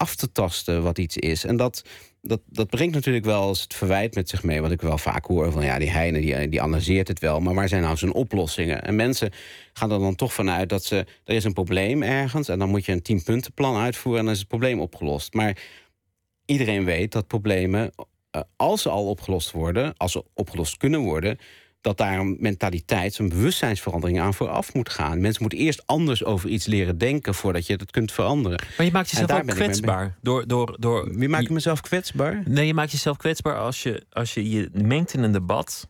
[0.00, 1.44] af te tasten wat iets is.
[1.44, 1.82] En dat,
[2.20, 4.60] dat, dat brengt natuurlijk wel eens het verwijt met zich mee.
[4.60, 7.40] Wat ik wel vaak hoor van ja, die Heine die, analyseert het wel.
[7.40, 8.82] Maar waar zijn nou zijn oplossingen?
[8.82, 9.32] En mensen
[9.72, 10.96] gaan er dan toch vanuit dat ze.
[11.24, 12.48] Er is een probleem ergens.
[12.48, 14.20] En dan moet je een tienpuntenplan uitvoeren.
[14.20, 15.34] En dan is het probleem opgelost.
[15.34, 15.56] Maar
[16.44, 17.92] iedereen weet dat problemen,
[18.30, 21.38] eh, als ze al opgelost worden, als ze opgelost kunnen worden.
[21.80, 25.20] Dat daar een mentaliteits- een bewustzijnsverandering aan vooraf moet gaan.
[25.20, 28.58] Mensen moeten eerst anders over iets leren denken voordat je het kunt veranderen.
[28.76, 30.16] Maar je maakt jezelf ook mee kwetsbaar.
[30.22, 32.42] Door, door, door, Wie maakt mezelf kwetsbaar?
[32.46, 35.88] Nee, je maakt jezelf kwetsbaar als je als je, je mengt in een debat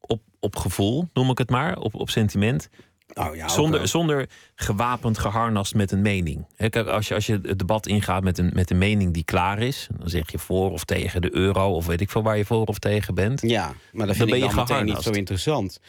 [0.00, 2.68] op, op gevoel, noem ik het maar, op, op sentiment.
[3.12, 6.46] Oh ja, Zonder, zonder gewapend geharnast met een mening.
[6.56, 9.58] Kijk, als je, als je het debat ingaat met een, met een mening die klaar
[9.58, 12.44] is, dan zeg je voor of tegen de euro, of weet ik veel waar je
[12.44, 13.40] voor of tegen bent.
[13.42, 15.80] Ja, maar dat vind ik dan meteen niet zo interessant.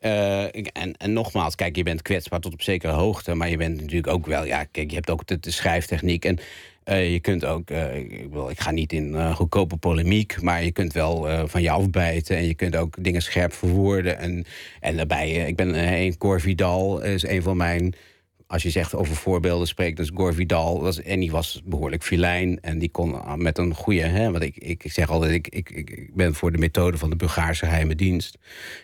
[0.00, 3.34] Eh, en, en nogmaals, kijk, je bent kwetsbaar tot op zekere hoogte.
[3.34, 6.24] Maar je bent natuurlijk ook wel, ja, kijk, je hebt ook de, schrijftechniek.
[6.24, 6.38] En
[6.84, 10.42] eh, je kunt ook, eh, ik, wil, ik ga niet in eh, goedkope polemiek.
[10.42, 12.36] Maar je kunt wel van je afbijten.
[12.36, 14.18] En je kunt ook dingen scherp verwoorden.
[14.18, 14.44] En,
[14.80, 17.94] en daarbij, ik ben een Cor Vidal, is een van mijn.
[18.50, 20.80] Als je zegt over voorbeelden spreekt, dus Gore Vidal.
[20.80, 22.60] Was, en die was behoorlijk filijn.
[22.60, 24.00] En die kon ah, met een goede.
[24.00, 27.16] Hè, want ik, ik, zeg altijd: ik, ik, ik ben voor de methode van de
[27.16, 28.38] Bulgaarse geheime dienst.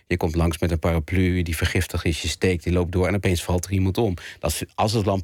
[0.07, 3.15] Je komt langs met een paraplu, die vergiftig is, je steekt, die loopt door en
[3.15, 4.15] opeens valt er iemand om.
[4.39, 5.23] Dat is, als er dan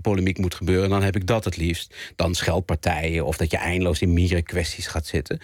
[0.00, 1.94] polemiek moet gebeuren, dan heb ik dat het liefst.
[2.16, 5.40] Dan scheldpartijen of dat je eindeloos in mieren kwesties gaat zitten.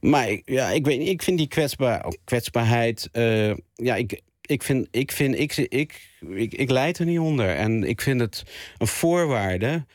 [0.00, 3.08] Maar ja, ik, weet, ik vind die kwetsbaar, kwetsbaarheid.
[3.12, 4.20] eh, ja, ik,
[4.50, 7.48] ik vind, ik, vind ik, ik, ik, ik leid er niet onder.
[7.56, 8.42] En ik vind het
[8.78, 9.86] een voorwaarde,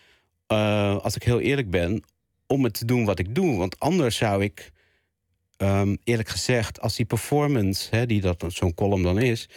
[0.47, 2.03] eh, als ik heel eerlijk ben,
[2.47, 3.57] om het te doen wat ik doe.
[3.57, 4.71] Want anders zou ik,
[5.57, 9.49] ehm, eerlijk gezegd, als die performance, hè, die dat zo'n column dan is,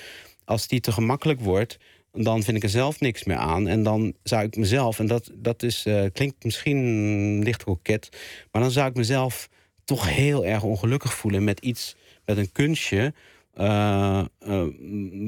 [0.45, 1.77] als die te gemakkelijk wordt,
[2.13, 3.69] dan vind ik er zelf niks meer aan.
[3.69, 8.09] En dan zou ik mezelf, en dat, dat is, eh, klinkt misschien licht koket,
[8.53, 9.49] maar dan zou ik mezelf
[9.85, 13.15] toch heel erg ongelukkig voelen met iets, met een kunstje.
[13.59, 14.25] Eh,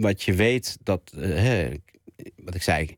[0.01, 1.69] wat je weet dat, eh, hè,
[2.37, 2.97] wat ik zei,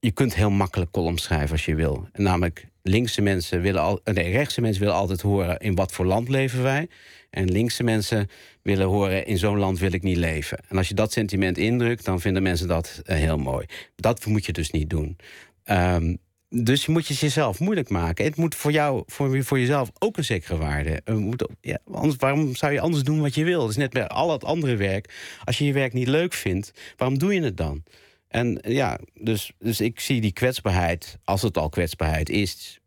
[0.00, 2.08] je kunt heel makkelijk columns schrijven als je wil.
[2.12, 6.06] En namelijk, linkse mensen willen al, nee, rechtse mensen willen altijd horen in wat voor
[6.06, 6.88] land leven wij.
[7.30, 8.28] En linkse mensen
[8.62, 10.58] willen horen in zo'n land wil ik niet leven.
[10.68, 13.66] En als je dat sentiment indrukt, dan vinden mensen dat heel mooi.
[13.96, 15.16] Dat moet je dus niet doen.
[15.64, 16.14] Ehm,
[16.54, 18.24] dus moet je jezelf moeilijk maken.
[18.24, 21.00] Het moet voor jou, voor, voor jezelf ook een zekere waarde.
[21.04, 21.78] Er moet, ja,
[22.18, 23.68] waarom zou je anders doen wat je wil?
[23.68, 25.36] Is net bij al het andere werk.
[25.44, 27.82] Als je je werk niet leuk vindt, waarom doe je het dan?
[28.28, 32.80] En ja, dus, dus ik zie die kwetsbaarheid, als het al kwetsbaarheid is,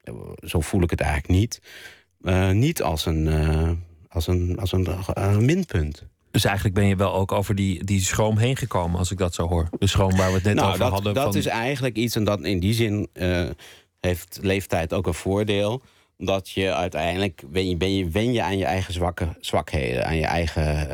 [0.00, 0.14] eh,
[0.44, 1.60] zo voel ik het eigenlijk niet,
[2.22, 3.70] eh, niet als een, eh,
[4.08, 6.06] als een, als een minpunt.
[6.36, 9.34] Dus eigenlijk ben je wel ook over die, die schroom heen gekomen, als ik dat
[9.34, 9.68] zo hoor.
[9.78, 11.14] De schroom waar we het net nou, over dat, hadden.
[11.14, 13.44] dat van- is eigenlijk iets, en dat in die zin eh,
[14.00, 15.82] heeft leeftijd ook een voordeel.
[16.18, 20.16] Dat je uiteindelijk ben je, ben je, wen je aan je eigen zwakke, zwakheden, aan
[20.16, 20.88] je eigen.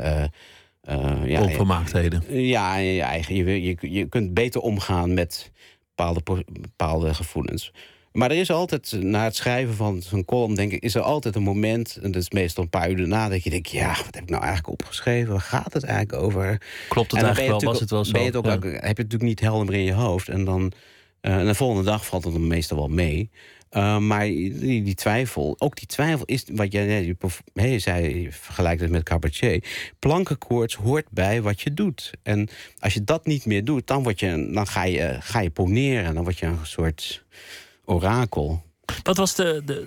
[0.83, 2.23] eh, ja, Onvolmaaktheden.
[2.29, 3.35] Ja, je, eigen.
[3.35, 5.51] Je, je, je kunt beter omgaan met
[5.95, 6.23] bepaalde,
[6.61, 7.73] bepaalde gevoelens.
[8.13, 11.37] Maar er is altijd, na het schrijven van zo'n column, denk ik, is er altijd
[11.37, 14.15] een moment, en dat is meestal een paar uur daarna, dat je denkt, ja, wat
[14.15, 15.33] heb ik nou eigenlijk opgeschreven?
[15.33, 16.61] Waar gaat het eigenlijk over?
[16.89, 17.71] Klopt het En eigenlijk wel?
[17.71, 18.13] Was het wel zo?
[18.13, 18.51] Ben je het ook, Ja.
[18.53, 20.29] heb je het natuurlijk niet helder meer in je hoofd.
[20.29, 20.73] En dan
[21.23, 23.31] eh, en de volgende dag valt het dan meestal wel mee.
[23.69, 27.15] Eh, maar die, die twijfel, ook die twijfel is wat jij
[27.53, 29.65] je zei, je vergelijkt het met cabaretier.
[29.99, 32.11] Plankenkoorts hoort bij wat je doet.
[32.23, 32.49] En
[32.79, 36.15] als je dat niet meer doet, dan, word je, dan ga, je, ga je poneren.
[36.15, 37.25] Dan word je een soort
[37.85, 38.63] orakel.
[39.03, 39.63] Wat was de.
[39.65, 39.87] de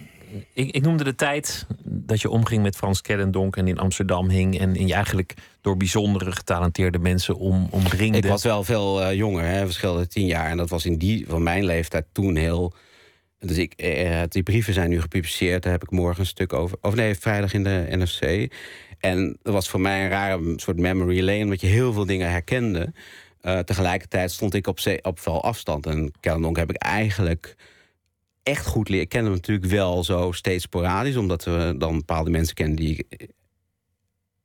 [0.54, 4.60] ik, ik noemde de tijd dat je omging met Frans Kellendonk en in Amsterdam hing.
[4.60, 8.18] En, en je eigenlijk door bijzondere getalenteerde mensen om, omringde.
[8.18, 10.50] Ik was wel veel eh, jonger, hè, verschilde tien jaar.
[10.50, 12.74] En dat was in die van mijn leeftijd toen heel.
[13.39, 15.64] Dus ik, eh, die brieven zijn nu gepubliceerd.
[15.64, 16.78] Daar heb ik morgen een stuk over.
[16.82, 18.54] Of nee, vrijdag in de NFC.
[19.00, 22.30] En dat was voor mij een rare soort memory lane, omdat je heel veel dingen
[22.30, 22.93] herkende.
[23.41, 25.86] Eh, tegelijkertijd stond ik op, op veel afstand.
[25.86, 27.56] En Kellendonk heb ik eigenlijk
[28.46, 29.04] echt goed leren.
[29.04, 33.06] Ik ken hem natuurlijk wel zo steeds sporadisch, omdat we dan bepaalde mensen kennen die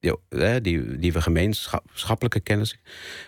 [0.00, 2.78] die, hè, die, die we gemeenschappelijke kennis.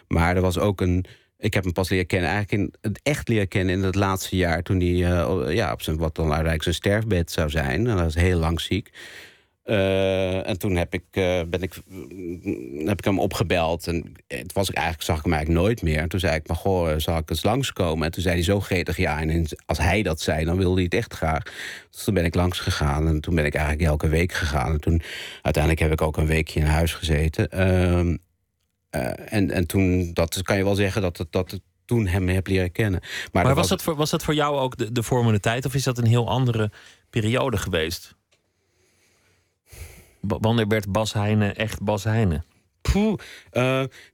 [0.08, 1.04] Maar er was ook een.
[1.38, 4.36] Ik heb hem pas leren kennen, eigenlijk in het echt leren kennen in het laatste
[4.36, 4.62] jaar.
[4.62, 7.86] Toen hij eh, ja, op zijn wat dan uiteindelijk zijn sterfbed zou zijn.
[7.86, 8.90] En hij was heel lang ziek.
[9.62, 13.86] Eh, en toen heb ik, eh, ben ik, mm, heb ik hem opgebeld.
[13.86, 15.98] En het was ik eigenlijk, zag ik hem eigenlijk nooit meer.
[15.98, 18.06] En toen zei ik, maar goh, zal ik eens langskomen?
[18.06, 19.20] En toen zei hij zo gretig ja.
[19.20, 21.42] En als hij dat zei, dan wilde hij het echt graag.
[21.90, 23.06] Dus toen ben ik langs gegaan.
[23.06, 24.72] En toen ben ik eigenlijk elke week gegaan.
[24.72, 25.02] En toen,
[25.42, 27.50] uiteindelijk heb ik ook een weekje in huis gezeten.
[27.50, 28.16] Ehm,
[28.90, 32.28] eh, en, en toen, dat kan je wel zeggen dat het, dat het toen hem
[32.28, 33.00] heb leren kennen.
[33.00, 35.64] Maar, maar dat was, dat voor, was dat voor jou ook de, de vormende tijd?
[35.64, 36.70] Of is dat een heel andere
[37.10, 38.16] periode geweest?
[40.22, 42.44] W- Wanneer werd Bas Heijnen echt Bas Heijnen?
[42.92, 43.14] Poeh.
[43.50, 43.62] Eh,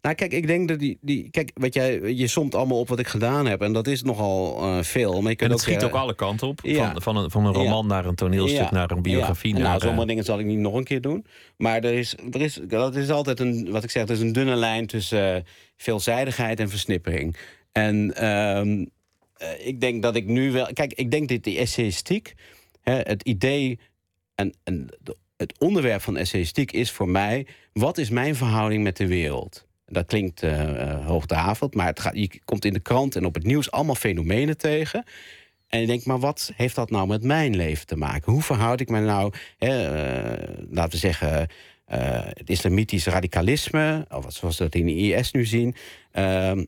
[0.03, 1.31] nou, kijk, ik denk dat die, die.
[1.31, 3.63] Kijk, wat jij, je somt allemaal op wat ik gedaan heb.
[3.63, 5.21] En dat is nogal eh, veel.
[5.23, 6.61] Maar je En het ook schiet ook zeggen- alle kanten op.
[6.63, 6.93] Ja.
[6.93, 9.53] Van, van, een, van een roman naar een toneelstuk, Ja, naar een biografie.
[9.53, 11.27] Naar, Nou, sommige eh, dingen zal ik niet nog een keer doen.
[11.57, 14.33] Maar er is, er is, dat is altijd een, wat ik zeg, er is een
[14.33, 15.43] dunne lijn tussen eh,
[15.77, 17.37] veelzijdigheid en versnippering.
[17.73, 18.85] En ehm,
[19.37, 20.69] eh, ik denk dat ik nu wel.
[20.73, 22.35] Kijk, ik denk dat die essayistiek,
[22.83, 23.79] hè, het idee
[24.35, 28.97] en, en de- het onderwerp van essayistiek is voor mij: wat is mijn verhouding met
[28.97, 29.66] de wereld?
[29.86, 30.41] Dat klinkt
[31.05, 34.57] hoogdravend, maar het gaat, je komt in de krant en op het nieuws allemaal fenomenen
[34.57, 35.05] tegen.
[35.68, 38.32] En je denkt, maar wat heeft dat nou met mijn leven te maken?
[38.32, 41.49] Hoe verhoud ik me nou, hè, eh, laten we zeggen,
[41.89, 45.74] het islamitisch radicalisme, of zoals we dat in de IS nu zien.
[46.12, 46.64] Ehm,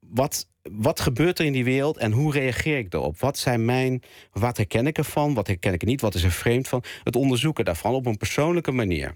[0.00, 3.18] wat, wat gebeurt er in die wereld en hoe reageer ik erop?
[3.20, 4.02] Wat zijn mijn,
[4.32, 5.34] wat herken ik ervan?
[5.34, 6.00] Wat herken ik niet?
[6.00, 6.84] Wat is er vreemd van?
[7.04, 9.14] Het onderzoeken daarvan op een persoonlijke manier.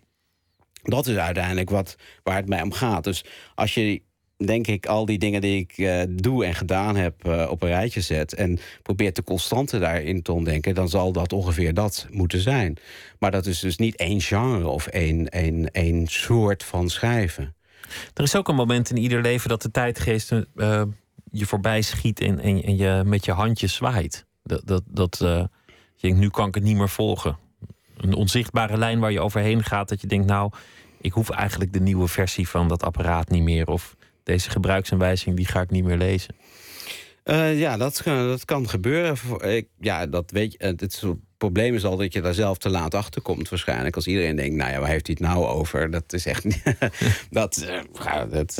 [0.82, 3.04] Dat is uiteindelijk wat, waar het mij om gaat.
[3.04, 3.24] Dus
[3.54, 4.02] als je,
[4.36, 7.68] denk ik, al die dingen die ik eh, doe en gedaan heb eh, op een
[7.68, 12.40] rijtje zet en probeert de constante daarin te ontdenken, dan zal dat ongeveer dat moeten
[12.40, 12.76] zijn.
[13.18, 17.54] Maar dat is dus niet één genre of één, één, één soort van schrijven.
[18.14, 20.82] Er is ook een moment in ieder leven dat de tijdgeest eh,
[21.32, 24.26] je voorbij schiet en, en, en je met je handjes zwaait.
[24.42, 25.44] Dat, dat, dat eh,
[25.94, 27.38] je denkt, nu kan ik het niet meer volgen.
[27.96, 30.52] Een onzichtbare lijn waar je overheen gaat, dat je denkt, nou,
[31.00, 33.66] ik hoef eigenlijk de nieuwe versie van dat apparaat niet meer.
[33.66, 36.34] Of deze gebruiksaanwijzing, die ga ik niet meer lezen.
[37.22, 39.16] Eh, ja, dat, dat kan gebeuren.
[39.40, 40.58] Ik, ja, dat weet je.
[40.66, 41.02] Het,
[41.36, 43.96] probleem is al dat je daar zelf te laat achter komt, waarschijnlijk.
[43.96, 45.90] Als iedereen denkt, nou ja, waar heeft hij het nou over?
[45.90, 46.44] Dat is echt
[47.30, 48.58] dat, eh, dat,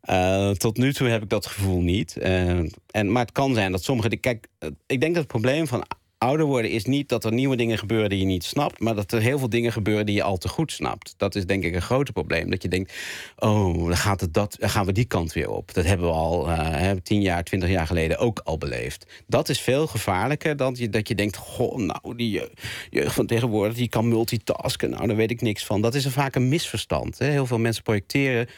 [0.00, 2.16] eh, tot nu toe heb ik dat gevoel niet.
[2.16, 4.16] En, maar het kan zijn dat sommige.
[4.16, 4.46] Kijk,
[4.86, 5.86] ik denk dat het probleem van
[6.18, 9.12] ouder worden is niet dat er nieuwe dingen gebeuren die je niet snapt, maar dat
[9.12, 11.14] er heel veel dingen gebeuren die je al te goed snapt.
[11.16, 12.50] Dat is denk ik een groter probleem.
[12.50, 12.92] Dat je denkt,
[13.36, 15.74] oh, dan, gaat het dat, gaan we die kant weer op.
[15.74, 19.06] Dat hebben we al eh, tien jaar, twintig jaar geleden ook al beleefd.
[19.26, 22.50] Dat is veel gevaarlijker dan je, dat je denkt, goh, nou, die je-
[22.90, 24.90] jeugd van tegenwoordig, die kan multitasken.
[24.90, 25.80] Nou, daar weet ik niks van.
[25.80, 27.18] Dat is vaak een misverstand.
[27.18, 27.26] Hè.
[27.26, 28.48] Heel veel mensen projecteren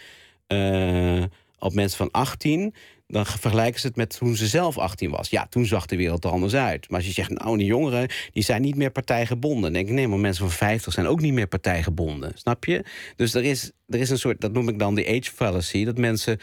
[0.47, 1.23] eh,
[1.59, 2.75] op mensen van 18
[3.09, 5.31] dan vergelijken ze het met toen ze zelf 18 was.
[5.31, 6.89] Ja, toen zag de wereld er anders uit.
[6.89, 9.63] Maar als je zegt, nou, die jongeren die zijn niet meer partijgebonden.
[9.63, 12.33] Dan denk ik, nee, maar mensen van 50 zijn ook niet meer partijgebonden.
[12.35, 12.85] Snap je?
[13.17, 15.85] Dus er is, er is een soort, dat noem ik dan de age fallacy...
[15.85, 16.41] dat mensen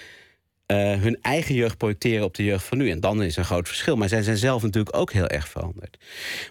[0.65, 2.89] eh, hun eigen jeugd projecteren op de jeugd van nu.
[2.89, 3.95] En dan is er een groot verschil.
[3.95, 5.97] Maar zij zijn zelf natuurlijk ook heel erg veranderd.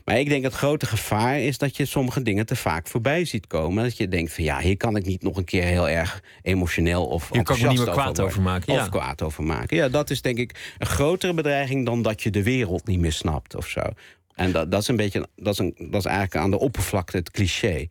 [0.04, 3.24] Maar ik denk dat het grote gevaar is dat je sommige dingen te vaak voorbij
[3.24, 3.82] ziet komen.
[3.82, 7.06] Dat je denkt van ja, hier kan ik niet nog een keer heel erg emotioneel
[7.06, 8.80] of Hier kan ik me niet meer kwaad over maken, ja.
[8.80, 9.76] Of kwaad over maken.
[9.76, 13.12] Ja, dat is denk ik een grotere bedreiging dan dat je de wereld niet meer
[13.12, 13.82] snapt of zo.
[14.34, 17.16] En dat, dat is een beetje, dat is, een, dat is eigenlijk aan de oppervlakte
[17.16, 17.86] het cliché.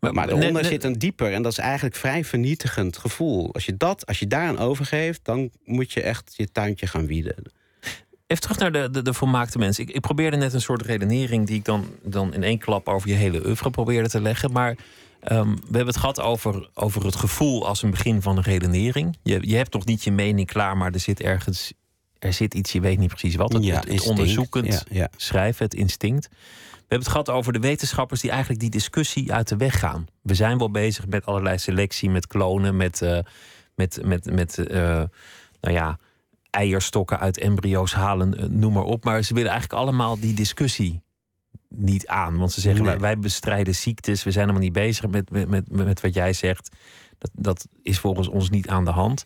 [0.00, 3.54] Maar- Maar, daaronder net- zit een dieper en dat is eigenlijk vrij vernietigend gevoel.
[3.54, 7.34] Als je dat, als je daaraan overgeeft, dan moet je echt je tuintje gaan wieden.
[8.26, 9.78] Even terug naar de, de, de volmaakte mens.
[9.78, 13.08] Ik, ik probeerde net een soort redenering die ik dan, dan in één klap over
[13.08, 14.52] je hele oeuvre probeerde te leggen.
[14.52, 14.76] Maar
[15.20, 19.16] ehm, we hebben het gehad over, over het gevoel als een begin van een redenering.
[19.22, 21.72] Je, je hebt nog niet je mening klaar, maar er zit ergens
[22.20, 23.52] er zit iets, je weet niet precies wat.
[23.52, 24.18] Het, Ja, het- het instinct.
[24.18, 25.08] onderzoekend Ja, ja.
[25.16, 26.28] schrijven, het instinct.
[26.30, 30.06] We hebben het gehad over de wetenschappers die eigenlijk die discussie uit de weg gaan.
[30.22, 33.18] We zijn wel bezig met allerlei selectie, met klonen, met, eh,
[33.74, 34.80] met, met, met eh,
[35.60, 35.98] nou ja,
[36.50, 39.04] eierstokken uit embryo's halen, eh, noem maar op.
[39.04, 41.00] Maar ze willen eigenlijk allemaal die discussie
[41.68, 42.36] niet aan.
[42.38, 42.90] Want ze zeggen, Nee.
[42.92, 46.32] wij, wij bestrijden ziektes, we zijn helemaal niet bezig met, met, met, met wat jij
[46.32, 46.68] zegt.
[47.18, 49.24] Dat, dat is volgens ons niet aan de hand.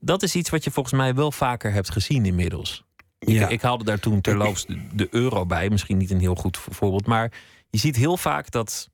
[0.00, 2.84] Dat is iets wat je volgens mij wel vaker hebt gezien inmiddels.
[3.18, 3.44] Ja.
[3.44, 5.70] Ik, ik haalde daar toen terloops de, de euro bij.
[5.70, 7.06] Misschien niet een heel goed vo- voorbeeld.
[7.06, 7.32] Maar
[7.70, 8.88] je ziet heel vaak dat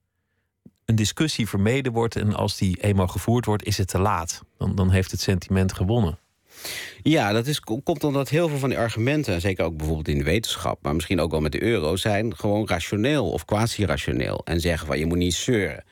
[0.85, 2.17] een discussie vermeden wordt.
[2.17, 4.43] En als die eenmaal gevoerd wordt, is het te laat.
[4.59, 6.19] Dan, dan heeft het sentiment gewonnen.
[7.03, 10.25] Ja, dat is, komt omdat heel veel van die argumenten, zeker ook bijvoorbeeld in de
[10.25, 14.41] wetenschap, maar misschien ook wel met de euro, zijn gewoon rationeel of quasi-rationeel.
[14.45, 15.85] En zeggen van je moet niet zeuren.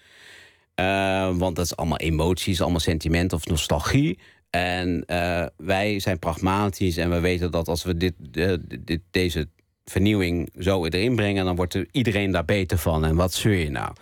[0.74, 4.18] Eh, want dat is allemaal emoties, allemaal sentiment of nostalgie.
[4.54, 9.48] En eh, wij zijn pragmatisch en we weten dat als we dit, eh, dit, deze
[9.84, 13.04] vernieuwing zo erin brengen, dan wordt er iedereen daar beter van.
[13.04, 13.92] En wat zeur je nou?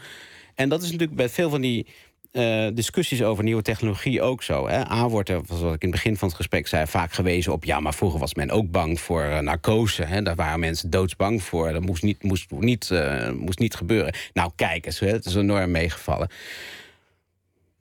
[0.55, 1.87] En dat is natuurlijk bij veel van die
[2.33, 4.69] eh, discussies over nieuwe technologie ook zo.
[4.69, 4.91] Hè.
[4.91, 7.65] A wordt er, zoals ik in het begin van het gesprek zei, vaak gewezen op...
[7.65, 10.03] ja, maar vroeger was men ook bang voor eh, narcose.
[10.03, 10.23] Hè.
[10.23, 11.73] Daar waren mensen doodsbang voor.
[11.73, 12.91] Dat moest niet, moest niet,
[13.37, 14.15] moest niet gebeuren.
[14.33, 16.29] Nou, kijk eens, hè, het is enorm meegevallen.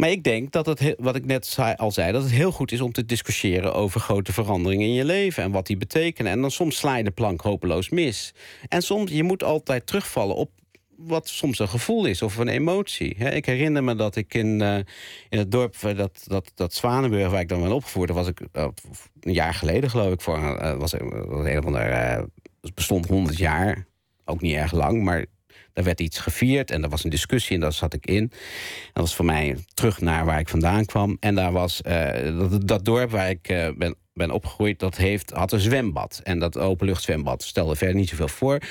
[0.01, 2.71] Maar ik denk dat het, he- wat ik net al zei, dat het heel goed
[2.71, 6.31] is om te discussiëren over grote veranderingen in je leven en wat die betekenen.
[6.31, 8.33] En dan soms sla je de plank hopeloos mis.
[8.67, 10.51] En soms, je moet altijd terugvallen op
[10.97, 13.15] wat soms een gevoel is of een emotie.
[13.15, 14.77] Ik herinner me dat ik in, eh,
[15.29, 18.41] in het dorp, eh, dat, dat, dat Zwanenburg, waar ik dan ben opgevoerd, was ik
[18.51, 18.67] eh,
[19.19, 20.39] een jaar geleden, geloof ik, voor
[20.77, 22.29] was, was een
[22.61, 23.85] het bestond 100 jaar,
[24.25, 25.25] ook niet erg lang, maar
[25.73, 28.27] daar werd iets gevierd en er was een discussie en daar zat ik in.
[28.93, 31.17] Dat was voor mij terug naar waar ik vandaan kwam.
[31.19, 35.51] En daar was eh, dat, dorp waar ik eh, ben, ben opgegroeid, dat heeft, had
[35.51, 36.21] een zwembad.
[36.23, 38.61] En dat openluchtzwembad stelde verder niet zoveel voor.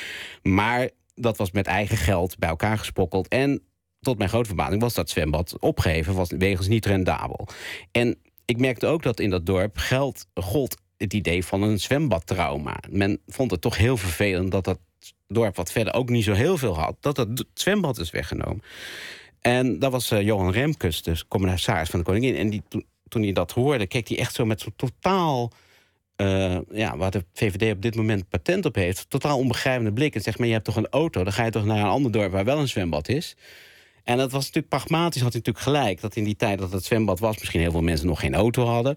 [0.42, 3.28] Maar dat was met eigen geld bij elkaar gesprokkeld.
[3.28, 3.62] En
[4.00, 7.48] tot mijn grote verbazing was dat zwembad opgeheven, was wegens niet rendabel.
[7.92, 12.76] En ik merkte ook dat in dat dorp geld gold het idee van een zwembadtrauma.
[12.90, 14.78] Men vond het toch heel vervelend dat dat
[15.32, 18.62] dorp, wat verder ook niet zo heel veel had, dat d- zwembad is weggenomen.
[19.40, 22.36] En dat was eh, Johan Remkes, de commissaris van de Koningin.
[22.36, 22.62] En die,
[23.08, 25.52] toen, hij dat hoorde, keek hij echt zo met zo'n totaal...
[26.16, 29.10] eh, ja, waar de VVD op dit moment patent op heeft...
[29.10, 30.14] totaal onbegrijpende blik.
[30.14, 31.24] En zegt, maar je hebt toch een auto?
[31.24, 33.36] Dan ga je toch naar een ander dorp waar wel een zwembad is?
[34.04, 36.00] En dat was natuurlijk pragmatisch, had hij natuurlijk gelijk.
[36.00, 37.38] Dat in die tijd dat het zwembad was...
[37.38, 38.96] misschien heel veel mensen nog geen auto hadden.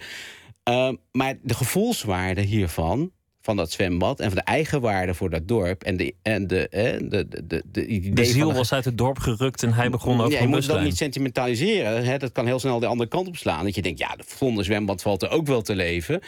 [0.69, 3.11] Uh, maar de gevoelswaarde hiervan,
[3.43, 4.19] van dat zwembad...
[4.19, 5.83] en van de eigenwaarde voor dat dorp...
[5.83, 8.85] en de, en de, eh, de, de, de, de idee De ziel van was uit
[8.85, 12.05] het dorp gerukt en hij begon over ja, je moet dat niet sentimentaliseren.
[12.05, 12.17] Hè?
[12.17, 13.63] Dat kan heel snel de andere kant op slaan.
[13.63, 16.21] Dat je denkt, ja, zonder zwembad valt er ook wel te leven.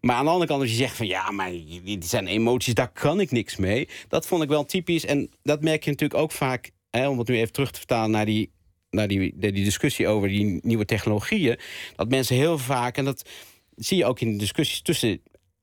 [0.00, 1.06] Maar aan de andere kant, als je zegt van...
[1.06, 3.88] ja, maar die zijn emoties, daar kan ik niks mee.
[4.08, 5.04] Dat vond ik wel typisch.
[5.04, 6.70] En dat merk je natuurlijk ook vaak...
[6.90, 8.50] Hè, om het nu even terug te vertalen naar die,
[8.90, 11.58] naar die, die discussie over die nieuwe technologieën...
[11.96, 13.28] dat mensen heel vaak, en dat
[13.76, 15.20] zie je ook in de discussies tussen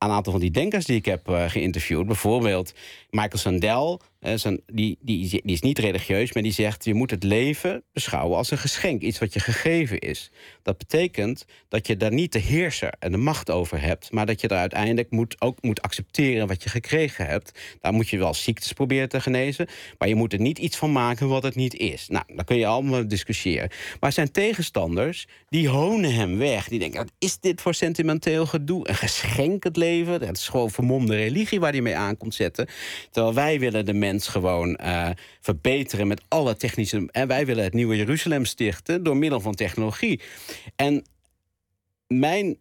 [0.08, 2.06] een aantal van die denkers die ik heb uh, geïnterviewd.
[2.06, 2.74] Bijvoorbeeld
[3.10, 4.00] Michael Sandel.
[4.34, 6.84] Zijn, die, die, die is niet religieus, maar die zegt...
[6.84, 9.02] je moet het leven beschouwen als een geschenk.
[9.02, 10.30] Iets wat je gegeven is.
[10.62, 14.12] Dat betekent dat je daar niet de heerser en de macht over hebt...
[14.12, 17.58] maar dat je er uiteindelijk moet, ook moet accepteren wat je gekregen hebt.
[17.80, 19.68] Daar moet je wel ziektes proberen te genezen...
[19.98, 22.08] maar je moet er niet iets van maken wat het niet is.
[22.08, 23.70] Nou, dan kun je allemaal discussiëren.
[24.00, 26.68] Maar zijn tegenstanders, die honen hem weg.
[26.68, 28.88] Die denken, wat is dit voor sentimenteel gedoe?
[28.88, 30.12] Een geschenk het leven?
[30.12, 32.68] Het is gewoon vermomde religie waar hij mee aan komt zetten.
[33.10, 35.08] Terwijl wij willen de mens gewoon uh,
[35.40, 37.08] verbeteren met alle technische...
[37.10, 40.20] en wij willen het nieuwe Jeruzalem stichten door middel van technologie.
[40.76, 41.04] En
[42.06, 42.58] mijn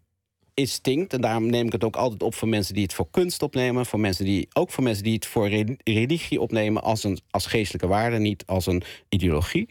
[0.53, 3.41] instinct, en daarom neem ik het ook altijd op voor mensen die het voor kunst
[3.41, 5.49] opnemen, voor mensen die, ook voor mensen die het voor
[5.83, 9.69] religie opnemen als, een, als geestelijke waarde, niet als een ideologie.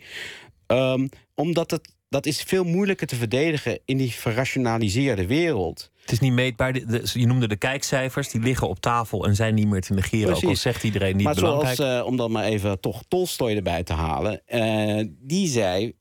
[0.66, 5.90] Um, omdat het dat is veel moeilijker te verdedigen in die verrationaliseerde wereld.
[6.08, 6.74] Het is niet meetbaar.
[7.12, 10.26] je noemde de kijkcijfers, die liggen op tafel en zijn niet meer te negeren.
[10.26, 10.44] Precies.
[10.44, 11.76] Ook al zegt iedereen niet maar belangrijk.
[11.76, 14.42] Zoals, uh, om dan maar even toch Tolstoy erbij te halen.
[14.48, 15.92] Uh, die zei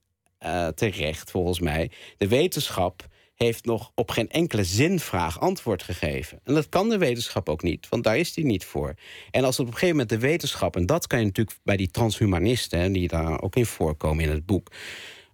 [0.45, 6.39] uh, terecht, volgens mij, de wetenschap heeft nog op geen enkele zinvraag antwoord gegeven.
[6.43, 8.93] En dat kan de wetenschap ook niet, want daar is die niet voor.
[9.31, 10.75] En als op een gegeven moment de wetenschap...
[10.75, 12.91] en dat kan je natuurlijk bij die transhumanisten...
[12.91, 14.71] die daar ook in voorkomen in het boek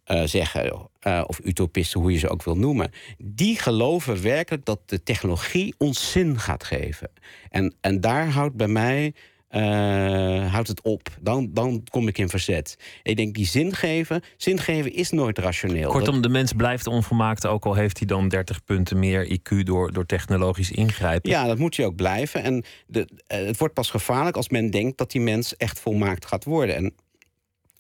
[0.08, 4.80] uh, zeggen, uh, of utopisten, hoe je ze ook wil noemen, die geloven werkelijk dat
[4.86, 7.10] de technologie ons zin gaat geven.
[7.50, 9.14] En, en daar houdt bij mij.
[9.56, 11.10] Uh, houdt het op.
[11.22, 12.78] Dan, dan kom ik in verzet.
[13.04, 15.90] Ik denk, die zin geven, zin geven is nooit rationeel.
[15.90, 19.94] Kortom, de mens blijft onvermaakt, ook al heeft hij dan 30 punten meer IQ door,
[19.94, 21.30] door technologisch ingrijpen.
[21.30, 22.44] Ja, dat moet je ook blijven.
[22.44, 26.44] En de, het wordt pas gevaarlijk als men denkt dat die mens echt volmaakt gaat
[26.44, 26.76] worden.
[26.76, 26.94] En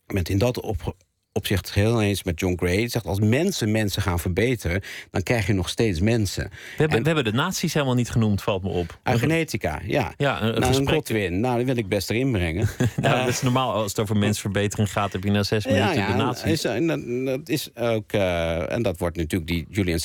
[0.08, 0.96] met in dat op,
[1.34, 2.88] opzicht heel eens met John Gray.
[2.88, 4.82] Zegt als mensen mensen gaan verbeteren,
[5.12, 6.44] dan krijg je nog steeds mensen.
[6.44, 9.00] We hebben, we hebben de naties helemaal niet genoemd, valt me op.
[9.04, 10.14] Eugenetica, ja.
[10.18, 11.10] ja een, nou, gesprek...
[11.10, 12.70] een Nou, die wil ik best erin brengen.
[13.02, 13.74] nou, dat is normaal.
[13.74, 16.52] Als het over mensverbetering gaat, heb je na zes minuten ja, de naties.
[16.52, 20.00] Is, en dat, is ook, uh, en dat wordt natuurlijk die Julian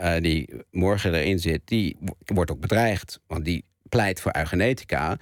[0.00, 3.20] uh, die morgen erin zit, die wordt ook bedreigd.
[3.26, 5.18] Want die pleit voor eugenetica.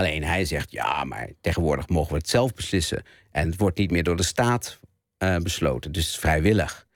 [0.00, 3.02] Alleen hij zegt, ja, maar tegenwoordig mogen we het zelf beslissen.
[3.30, 4.78] En het wordt niet meer door de staat
[5.18, 5.92] uh, besloten.
[5.92, 6.86] Dus vrijwillig.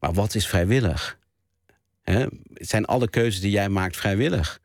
[0.00, 1.18] Maar wat is vrijwillig?
[2.02, 2.26] He?
[2.54, 4.60] Zijn alle keuzes die jij maakt vrijwillig?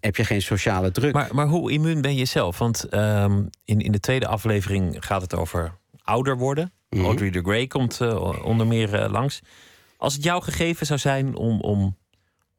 [0.00, 1.12] Heb je geen sociale druk?
[1.12, 2.58] Maar, maar hoe immuun ben je zelf?
[2.58, 5.72] Want um, in, in de tweede aflevering gaat het over
[6.02, 6.72] ouder worden.
[6.90, 7.06] Mm -hmm.
[7.06, 9.40] Audrey de Grey komt uh, onder meer uh, langs.
[9.96, 11.96] Als het jouw gegeven zou zijn om, om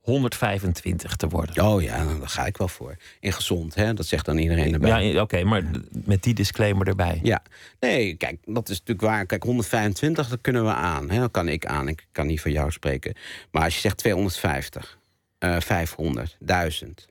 [0.07, 1.65] 125 te worden.
[1.65, 2.95] Oh ja, daar ga ik wel voor.
[3.19, 3.93] In gezond, hè?
[3.93, 5.05] dat zegt dan iedereen erbij.
[5.05, 5.63] Ja, oké, maar
[6.05, 7.19] met die disclaimer erbij.
[7.23, 7.41] Ja,
[7.79, 9.25] nee, kijk, dat is natuurlijk waar.
[9.25, 11.09] Kijk, 125, dat kunnen we aan.
[11.09, 11.19] Hè?
[11.19, 11.87] Dat kan ik aan.
[11.87, 13.13] Ik kan niet voor jou spreken.
[13.51, 14.99] Maar als je zegt 250,
[15.39, 17.07] uh, 500, 1000,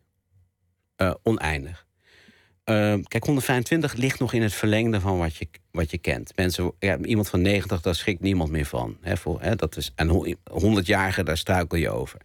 [0.96, 1.86] uh, oneindig.
[2.64, 6.32] Uh, kijk, 125 ligt nog in het verlengde van wat je, wat je kent.
[6.36, 8.96] Mensen, ja, iemand van 90, daar schrikt niemand meer van.
[9.00, 12.20] Hè, voor, hè, dat is, en 100-jarige, daar struikel je over.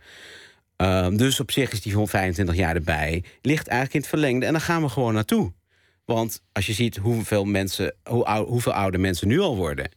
[0.81, 3.23] Um, dus op zich is die van 25 jaar erbij.
[3.41, 4.45] Ligt eigenlijk in het verlengde.
[4.45, 5.51] En dan gaan we gewoon naartoe.
[6.05, 9.91] Want als je ziet hoeveel, mensen, hoe hoeveel oude mensen nu al worden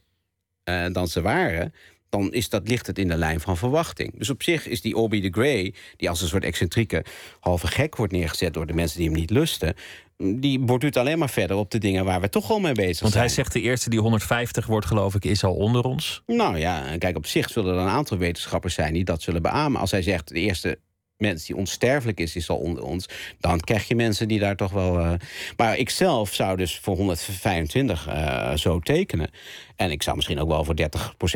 [0.69, 1.73] uh, dan ze waren,
[2.09, 4.17] dan is dat, ligt het in de lijn van verwachting.
[4.17, 7.05] Dus op zich is die Obi de Grey, die als een soort excentrieke
[7.39, 9.75] halve gek wordt neergezet door de mensen die hem niet lusten,
[10.17, 12.97] die borduurt alleen maar verder op de dingen waar we toch al mee bezig Want
[12.97, 13.11] zijn.
[13.11, 16.23] Want hij zegt de eerste die 150 wordt, geloof ik, is al onder ons.
[16.25, 19.81] Nou ja, kijk, op zich zullen er een aantal wetenschappers zijn die dat zullen beamen.
[19.81, 20.79] Als hij zegt de eerste
[21.17, 23.09] mens die onsterfelijk is, is al onder ons.
[23.39, 24.99] Dan krijg je mensen die daar toch wel.
[24.99, 25.13] Uh...
[25.57, 29.29] Maar ik zelf zou dus voor 125 uh, zo tekenen.
[29.75, 30.75] En ik zou misschien ook wel voor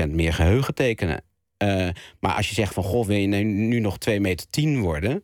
[0.05, 1.21] 30% meer geheugen tekenen.
[1.63, 1.88] Uh,
[2.19, 5.23] maar als je zegt van goh, wil je nu nog 2 meter 10 worden?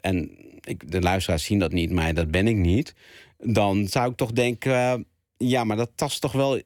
[0.00, 2.94] en ik, de luisteraars zien dat niet, maar dat ben ik niet.
[3.38, 5.06] Dan zou ik toch denken:
[5.36, 6.60] ja, maar dat tast toch wel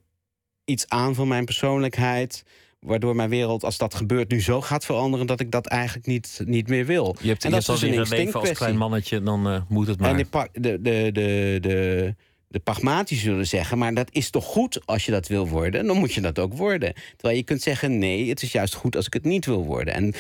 [0.65, 2.45] iets aan van mijn persoonlijkheid
[2.81, 6.41] waardoor mijn wereld, als dat gebeurt, nu zo gaat veranderen dat ik dat eigenlijk niet,
[6.45, 7.17] niet meer wil.
[7.21, 10.01] Je hebt, en dat is dus een leven als klein mannetje, dan uh, moet het
[10.01, 10.11] maar.
[10.11, 12.15] En de, de, de, de, de,
[12.51, 15.97] de pragmatici zullen zeggen, maar dat is toch goed als je dat wil worden, dan
[15.97, 16.95] moet je dat ook worden.
[17.17, 19.95] Terwijl je kunt zeggen, nee, het is juist goed als ik het niet wil worden.
[19.95, 20.15] En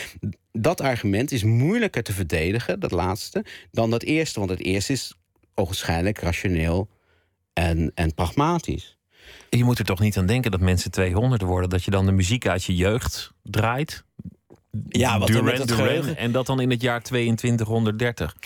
[0.52, 4.38] dat argument is moeilijker te verdedigen, dat laatste, dan dat eerste.
[4.38, 5.14] Want het eerste is
[5.54, 6.88] ogenschijnlijk rationeel
[7.52, 8.98] en, en pragmatisch.
[9.48, 12.12] Je moet er toch niet aan denken dat mensen 200 worden, dat je dan de
[12.12, 14.04] muziek uit je jeugd draait.
[14.88, 18.36] Ja, wat Duran met het Duran, geheugen- en dat dan in het jaar 2230.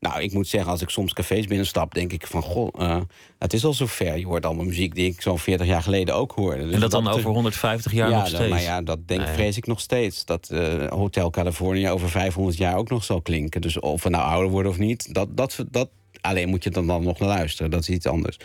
[0.00, 2.42] Nou, ik moet zeggen, als ik soms cafés binnenstap, denk ik van...
[2.42, 3.00] goh, eh,
[3.38, 4.18] het is al zover.
[4.18, 6.64] Je hoort allemaal muziek die ik zo'n 40 jaar geleden ook hoorde.
[6.64, 8.50] Dus en dat dan over 150 jaar ja, nog dat- steeds.
[8.50, 9.34] maar ja, dat denk, Nee.
[9.34, 10.24] vrees ik nog steeds.
[10.24, 13.60] Dat eh, Hotel California over 500 jaar ook nog zal klinken.
[13.60, 15.88] Dus of we nou ouder worden of niet, dat, dat, dat,
[16.20, 17.70] alleen moet je dan, dan nog luisteren.
[17.70, 18.36] Dat is iets anders.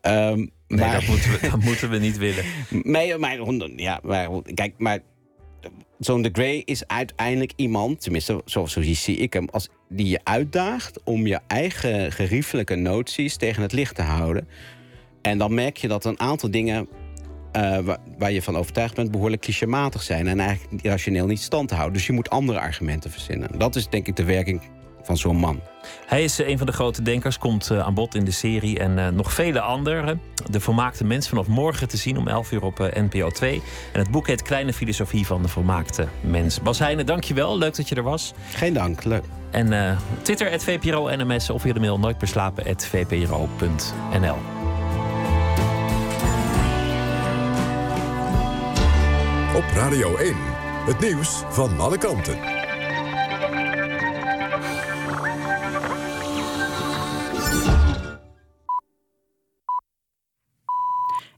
[0.00, 2.44] Ehm, Nee, maar, dat, moeten we, dat moeten we niet willen.
[2.82, 3.38] Nee, maar,
[3.76, 4.98] ja, maar kijk, maar
[6.04, 10.20] zo'n De Grey is uiteindelijk iemand, tenminste, zo, zo zie ik hem, als die je
[10.22, 14.48] uitdaagt om je eigen geriefelijke noties tegen het licht te houden.
[15.22, 16.88] En dan merk je dat een aantal dingen
[17.52, 17.78] eh,
[18.18, 21.92] waar, je van overtuigd bent, behoorlijk clichématig zijn en eigenlijk rationeel niet stand houden.
[21.92, 23.58] Dus je moet andere argumenten verzinnen.
[23.58, 24.60] Dat is denk ik de werking
[25.04, 25.60] van zo'n man.
[26.06, 28.78] Hij is eh, een van de grote denkers, komt eh, aan bod in de serie.
[28.78, 30.20] En eh, nog vele anderen.
[30.50, 33.62] De volmaakte mens vanaf morgen te zien om 11 uur op NPO 2.
[33.92, 36.60] En het boek heet Kleine Filosofie van de Volmaakte Mens.
[36.60, 37.58] Bas Heijnen, dankjewel.
[37.58, 38.32] Leuk dat je er was.
[38.54, 39.24] Geen dank, leuk.
[39.54, 44.36] En eh, Twitter, het VPRO NMS of via de mail nooit meer slapen, at vpro.nl.
[49.56, 50.34] Op Radio 1.
[50.86, 52.53] Het nieuws van alle kanten.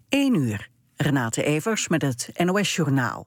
[0.08, 0.68] 1 uur.
[0.96, 3.26] Renate Evers met het NOS Journaal.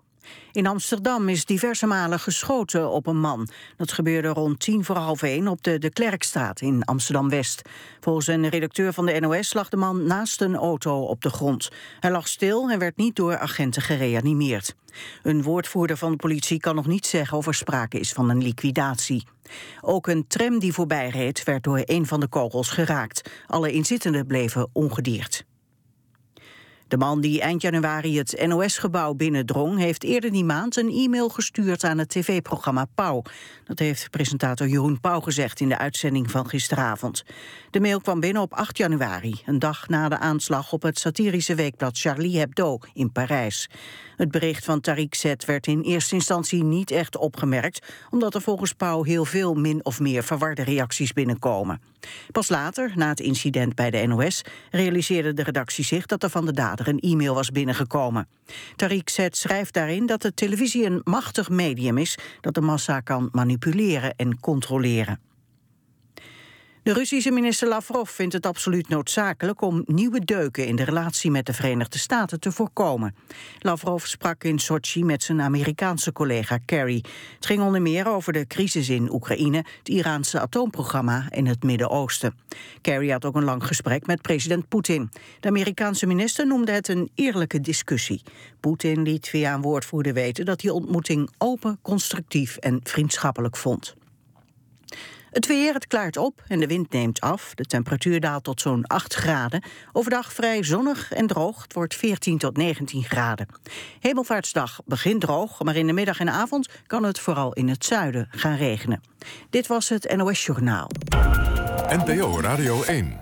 [0.52, 3.50] In Amsterdam is diverse malen geschoten op een man.
[3.78, 7.62] Dat gebeurde rond tien voor half één op de De Klerkstraat in Amsterdam-West.
[8.00, 11.70] Volgens een redacteur van de NOS lag de man naast een auto op de grond.
[12.00, 14.76] Hij lag stil en werd niet door agenten gereanimeerd.
[15.24, 18.44] Een woordvoerder van de politie kan nog niet zeggen of er sprake is van een
[18.44, 19.28] liquidatie.
[19.82, 23.32] Ook een tram die voorbij reed werd door een van de kogels geraakt.
[23.48, 25.48] Alle inzittenden bleven ongedeerd.
[26.90, 29.78] De man die eind januari het NOS-gebouw binnendrong...
[29.78, 33.22] heeft eerder die maand een e-mail gestuurd aan het tv-programma Pauw.
[33.64, 37.24] Dat heeft presentator Jeroen Pauw gezegd in de uitzending van gisteravond.
[37.70, 40.74] De mail kwam binnen op 8 januari, een dag na de aanslag...
[40.74, 43.70] op het satirische weekblad Charlie Hebdo in Parijs.
[44.16, 47.88] Het bericht van Tariq Z werd in eerste instantie niet echt opgemerkt...
[48.10, 51.89] omdat er volgens Pauw heel veel min of meer verwarde reacties binnenkomen.
[52.32, 54.42] Pas later, na het incident bij de NOS,
[54.72, 58.28] realiseerde de redactie zich dat er van de dader een e-mail was binnengekomen.
[58.76, 63.30] Tariq Z schrijft daarin dat de televisie een machtig medium is dat de massa kan
[63.32, 65.20] manipuleren en controleren.
[66.90, 71.46] De Russische minister Lavrov vindt het absoluut noodzakelijk om nieuwe deuken in de relatie met
[71.46, 73.16] de Verenigde Staten te voorkomen.
[73.60, 77.04] Lavrov sprak in Sochi met zijn Amerikaanse collega Kerry.
[77.36, 82.36] Het ging onder meer over de crisis in Oekraïne, het Iraanse atoomprogramma en het Midden-Oosten.
[82.82, 85.10] Kerry had ook een lang gesprek met president Poetin.
[85.40, 88.22] De Amerikaanse minister noemde het een eerlijke discussie.
[88.60, 93.98] Poetin liet via een woordvoerder weten dat die ontmoeting open, constructief en vriendschappelijk vond.
[95.32, 97.52] Het weer, het klaart op en de wind neemt af.
[97.56, 99.64] De temperatuur daalt tot zo'n 8 graden.
[99.92, 101.62] Overdag vrij zonnig en droog.
[101.64, 103.48] Het wordt 14 tot 19 graden.
[104.00, 108.28] Hemelvaartsdag begint droog, maar in de middag en avond kan het vooral in het zuiden
[108.32, 109.02] gaan regenen.
[109.50, 110.90] Dit was het NOS Journaal.
[111.90, 113.20] NPO Radio 1.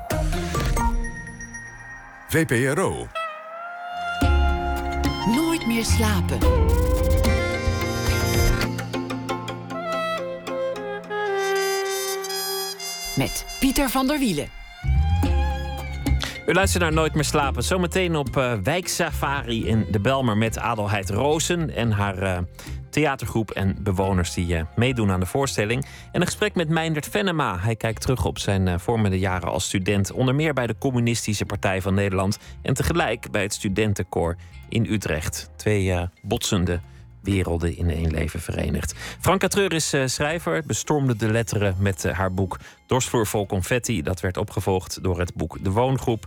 [2.28, 3.08] VPRO.
[5.36, 6.40] Nooit meer slapen.
[13.18, 14.50] Met Pieter van der Wielen.
[16.46, 17.64] U luistert naar Nooit meer slapen.
[17.64, 22.38] Zometeen op eh, wijksafari in de Belmer met Adelheid Rozen en haar eh,
[22.90, 25.86] theatergroep en bewoners die eh, meedoen aan de voorstelling.
[26.12, 27.60] En een gesprek met Meindert Venema.
[27.60, 31.82] Hij kijkt terug op zijn vormende jaren als student, onder meer bij de Communistische Partij
[31.82, 34.36] van Nederland en tegelijk bij het Studentenkoor
[34.70, 35.50] in Utrecht.
[35.56, 36.80] Twee botsende
[37.32, 38.94] werelden in één leven verenigd.
[39.20, 44.02] Franka Treur is eh, schrijver, bestormde de letteren met eh, haar boek Dorsvloer vol confetti.
[44.02, 46.26] Dat werd opgevolgd door het boek De Woongroep.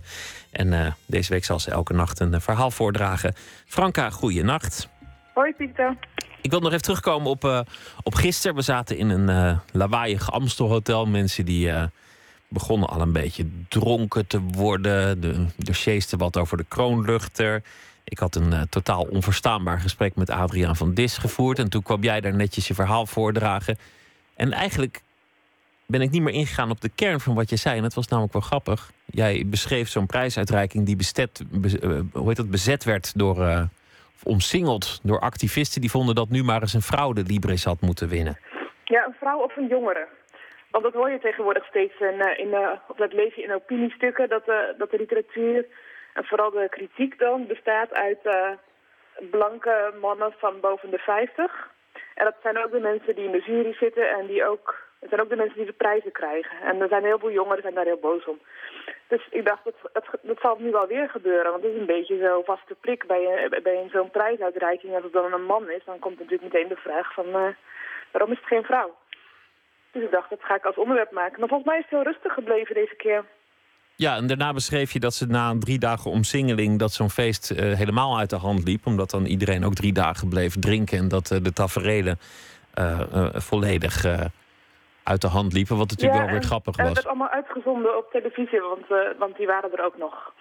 [0.51, 3.35] En eh, deze week zal ze elke nacht een verhaal voordragen.
[3.67, 4.89] Franka, goeienacht.
[5.35, 5.97] Hoi Pieter.
[6.43, 7.65] Ik wil nog even terugkomen op,
[8.03, 8.57] op gisteren.
[8.57, 11.07] We zaten in een lawaaiig Amstelhotel.
[11.07, 11.73] Mensen die
[12.49, 15.21] begonnen al een beetje dronken te worden.
[15.21, 17.63] De dossiers te wat over de kroonluchter.
[18.05, 21.59] Ik had een eh, totaal onverstaanbaar gesprek met Adriaan van Dis gevoerd.
[21.59, 23.79] En toen kwam jij daar netjes je verhaal voordragen.
[24.37, 25.03] En eigenlijk
[25.87, 27.77] ben ik niet meer ingegaan op de kern van wat je zei.
[27.77, 28.91] En dat was namelijk wel grappig.
[29.05, 33.37] Jij beschreef zo'n prijsuitreiking die bestet, be- eh, hoe heet dat, bezet werd door...
[34.15, 37.81] of omsingeld door activisten die vonden dat nu maar eens een vrouw de Libris had
[37.81, 38.39] moeten winnen.
[38.85, 40.07] Ja, een vrouw of een jongere.
[40.71, 42.55] Want dat hoor je tegenwoordig steeds in, eh, in,
[42.89, 44.45] of dat lees je in opiniestukken, dat,
[44.79, 45.67] dat de literatuur
[46.15, 48.51] en vooral de kritiek dan bestaat uit eh,
[49.31, 51.71] blanke mannen van boven de 50.
[52.15, 54.89] En dat zijn ook de mensen die in de jury zitten en die ook...
[55.01, 56.61] Het zijn ook de mensen die de prijzen krijgen.
[56.61, 58.39] En er zijn heel veel jongeren zijn daar heel boos om.
[59.09, 61.51] Dus ik dacht, dat, dat, dat zal nu wel weer gebeuren.
[61.51, 64.95] Want het is een beetje zo vaste prik bij, je- bij zo'n prijsuitreiking.
[64.95, 67.27] Als het dan een man is, dan komt natuurlijk meteen de vraag van...
[67.27, 67.49] eh,
[68.11, 68.97] waarom is het geen vrouw?
[69.93, 71.41] Dus ik dacht, dat ga ik als onderwerp maken.
[71.41, 73.25] Maar volgens mij is het heel rustig gebleven deze keer.
[74.01, 76.79] Ja, en daarna beschreef je dat ze na drie dagen omsingeling...
[76.79, 78.87] dat zo'n feest eh, helemaal uit de hand liep.
[78.87, 80.99] Omdat dan iedereen ook drie dagen bleef drinken...
[80.99, 82.19] en dat eh, de taferelen
[82.75, 83.01] eh,
[83.35, 84.05] volledig
[85.03, 85.77] uit de hand liepen.
[85.77, 86.95] Wat natuurlijk wel weer en- grappig het was.
[86.95, 88.87] werd allemaal uitgezonden op televisie, want,
[89.19, 90.33] want die waren er ook nog.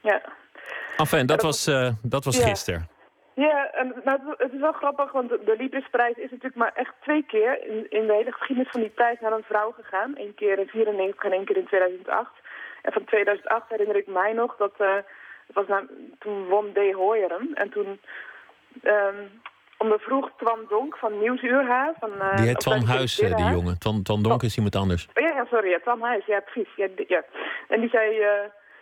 [0.00, 0.22] Ja.
[0.96, 1.64] Enfin, dat was,
[2.02, 2.46] dat was Ja.
[2.46, 2.88] gisteren.
[3.34, 6.92] Ja, en nou, het- is wel grappig, want de- de Librisprijs is natuurlijk maar echt
[7.02, 10.12] twee keer in, in de hele geschiedenis van die prijs naar een vrouw gegaan.
[10.16, 12.30] Eén keer in 94 en één keer in 2008.
[12.86, 14.94] En van 2008 herinner ik mij nog dat, eh,
[15.46, 15.86] het was nou,
[16.18, 16.92] toen won D.
[16.92, 17.50] Hoyeren.
[17.54, 18.00] En toen,
[18.82, 19.14] ehm
[19.78, 21.64] ondervroeg Twan Donk van Nieuwsuur
[22.00, 23.52] Van, eh, Die heet Twan Huis, die haar.
[23.52, 23.78] jongen.
[23.78, 25.08] Twan, Twan Donk is iemand anders.
[25.14, 26.74] Oh, ja, ja, sorry, ja, Twan Huis, ja precies.
[26.76, 27.22] Ja, die- ja.
[27.68, 28.30] En die zei, eh,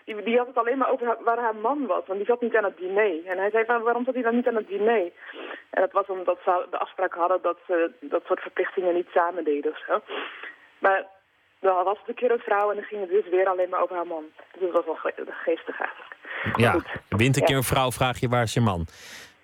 [0.04, 2.40] die, die had het alleen maar over haar- waar haar man was, want die zat
[2.40, 3.26] niet aan het diner.
[3.26, 5.10] En hij zei van, waarom zat hij dan niet aan het diner?
[5.70, 9.44] En dat was omdat ze de afspraak hadden dat ze dat soort verplichtingen niet samen
[9.44, 10.00] deden of zo.
[10.78, 11.06] Maar
[11.64, 13.82] dan was het een keer een vrouw en dan ging het dus weer alleen maar
[13.82, 14.24] over haar man.
[14.52, 16.12] Dus dat was wel ge- geestig eigenlijk.
[16.56, 16.86] Ja, goed.
[17.08, 18.86] wint een keer een vrouw, vraag je waar is je man?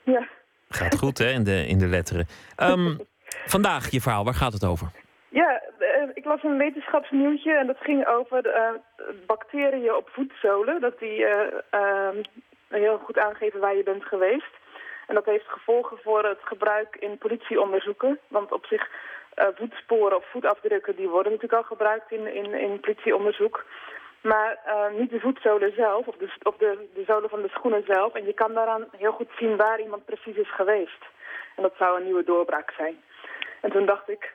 [0.04, 0.26] Ja.
[0.68, 2.26] Gaat goed, hè, in de, in de letteren.
[2.56, 2.96] Ehm,
[3.54, 4.90] vandaag je verhaal, waar gaat het over?
[5.28, 8.70] Ja, eh, ik las een wetenschapsnieuwtje en dat ging over eh,
[9.26, 10.80] bacteriën op voetzolen.
[10.80, 12.16] Dat die eh, ehm,
[12.68, 14.52] heel goed aangeven waar je bent geweest.
[15.06, 18.18] En dat heeft gevolgen voor het gebruik in politieonderzoeken.
[18.28, 18.88] Want op zich,
[19.54, 23.64] voetsporen of voetafdrukken, die worden natuurlijk al gebruikt in, in, in politieonderzoek.
[24.20, 27.84] Maar eh, niet de voetzolen zelf, of, de, of de, de zolen van de schoenen
[27.86, 28.14] zelf.
[28.14, 31.04] En je kan daaraan heel goed zien waar iemand precies is geweest.
[31.56, 33.02] En dat zou een nieuwe doorbraak zijn.
[33.60, 34.32] En toen dacht ik,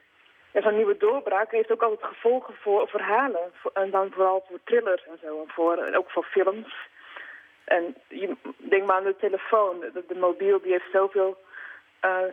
[0.52, 3.52] ja, zo'n nieuwe doorbraak heeft ook altijd gevolgen voor verhalen.
[3.74, 5.42] En dan vooral voor thrillers en zo.
[5.42, 6.76] En, voor, en ook voor films.
[7.64, 9.80] En je, denk maar aan de telefoon.
[9.80, 11.45] De, de mobiel die heeft zoveel eh,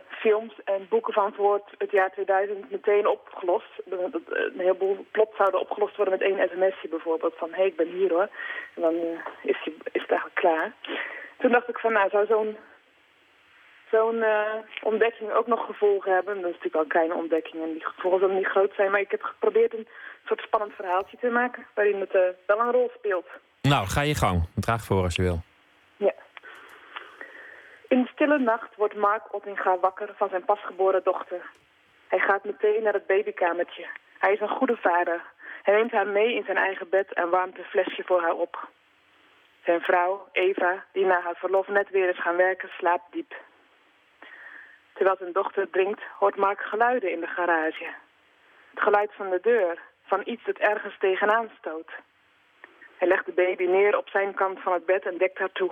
[0.09, 3.71] films en boeken van het, het jaar 2000 meteen opgelost.
[3.85, 7.33] Dat- Een heleboel plot zouden opgelost worden met één sms'je bijvoorbeeld.
[7.37, 8.29] Van, hé, hey, ik ben hier hoor.
[8.75, 10.73] En dan eh, is, je, is het eigenlijk klaar.
[11.39, 12.57] Toen dacht ik van, nou, zou zo'n
[13.91, 14.53] zo'n eh,
[14.83, 16.35] ontdekking ook nog gevolgen hebben.
[16.35, 18.91] Dat is natuurlijk al een kleine ontdekking en die gevolgen zullen niet groot zijn.
[18.91, 19.87] Maar ik heb geprobeerd een
[20.25, 23.27] soort spannend verhaaltje te maken waarin het eh, wel een rol speelt.
[23.61, 24.47] Nou, ga je gang.
[24.55, 25.39] Draag voor als je wil.
[25.97, 26.13] Ja.
[27.93, 31.41] In de stille nacht wordt Mark Ottinga wakker van zijn pasgeboren dochter.
[32.07, 33.85] Hij gaat meteen naar het babykamertje.
[34.17, 35.21] Hij is een goede vader.
[35.63, 38.67] Hij neemt haar mee in zijn eigen bed en warmt een flesje voor haar op.
[39.63, 43.33] Zijn vrouw, Eva, die na haar verlof net weer is gaan werken, slaapt diep.
[44.93, 47.87] Terwijl zijn dochter drinkt, hoort Mark geluiden in de garage.
[48.69, 51.91] Het geluid van de deur, van iets dat ergens tegenaan stoot.
[52.97, 55.71] Hij legt de baby neer op zijn kant van het bed en dekt haar toe.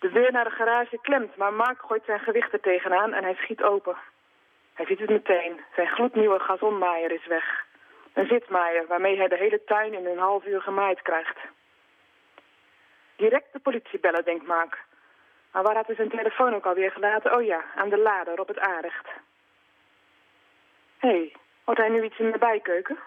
[0.00, 3.34] De deur naar de garage klemt, maar Mark gooit zijn gewicht er tegenaan en hij
[3.34, 3.96] schiet open.
[4.74, 5.60] Hij ziet het meteen.
[5.74, 7.66] Zijn gloednieuwe gazonmaaier is weg.
[8.12, 11.38] Een zitmaaier waarmee hij de hele tuin in een half uur gemaaid krijgt.
[13.16, 14.78] Direct de politie bellen, denkt Mark.
[15.52, 17.36] Maar waar had hij zijn telefoon ook alweer gelaten?
[17.36, 19.08] Oh ja, aan de lader op het aanrecht.
[20.98, 21.32] Hé, hey,
[21.64, 22.98] hoort hij nu iets in de bijkeuken?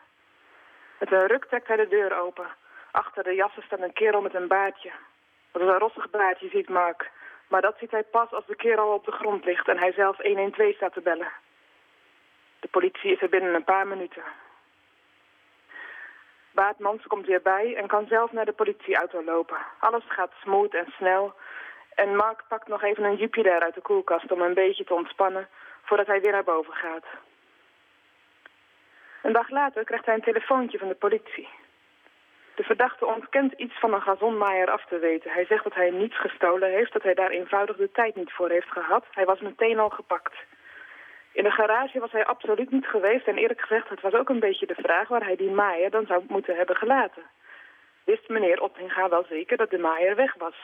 [0.99, 2.47] Met een ruk trekt hij de deur open.
[2.91, 4.91] Achter de jassen staat een kerel met een baardje.
[5.53, 7.11] Dat is een rossig baardje, ziet Mark.
[7.47, 9.91] Maar dat ziet hij pas als de kerel al op de grond ligt en hij
[9.91, 11.31] zelf 112 staat te bellen.
[12.59, 14.23] De politie is er binnen een paar minuten.
[16.51, 19.57] Baatmans komt weer bij en kan zelf naar de politieauto lopen.
[19.79, 21.33] Alles gaat smooth en snel.
[21.95, 25.47] En Mark pakt nog even een Jupiler uit de koelkast om een beetje te ontspannen
[25.81, 27.05] voordat hij weer naar boven gaat.
[29.21, 31.49] Een dag later krijgt hij een telefoontje van de politie.
[32.55, 35.31] De verdachte ontkent iets van een gazonmaaier af te weten.
[35.31, 38.49] Hij zegt dat hij niets gestolen heeft, dat hij daar eenvoudig de tijd niet voor
[38.49, 39.05] heeft gehad.
[39.11, 40.33] Hij was meteen al gepakt.
[41.31, 44.39] In de garage was hij absoluut niet geweest en eerlijk gezegd, het was ook een
[44.39, 47.23] beetje de vraag waar hij die maaier dan zou moeten hebben gelaten.
[48.03, 50.55] Wist meneer Ottinga wel zeker dat de maaier weg was?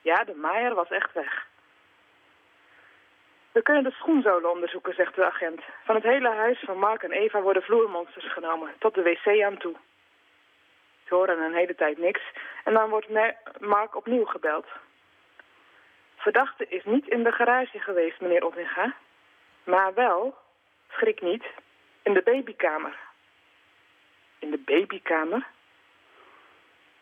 [0.00, 1.46] Ja, de maaier was echt weg.
[3.52, 5.60] We kunnen de schoenzolen onderzoeken, zegt de agent.
[5.84, 9.58] Van het hele huis van Mark en Eva worden vloermonsters genomen, tot de wc aan
[9.58, 9.74] toe.
[11.08, 12.20] Ze horen een hele tijd niks
[12.64, 14.66] en dan wordt Ma- Mark opnieuw gebeld.
[16.16, 18.94] Verdachte is niet in de garage geweest, meneer Ottinga.
[19.64, 20.34] Maar wel,
[20.90, 21.44] schrik niet,
[22.02, 22.98] in de babykamer.
[24.38, 25.46] In de babykamer?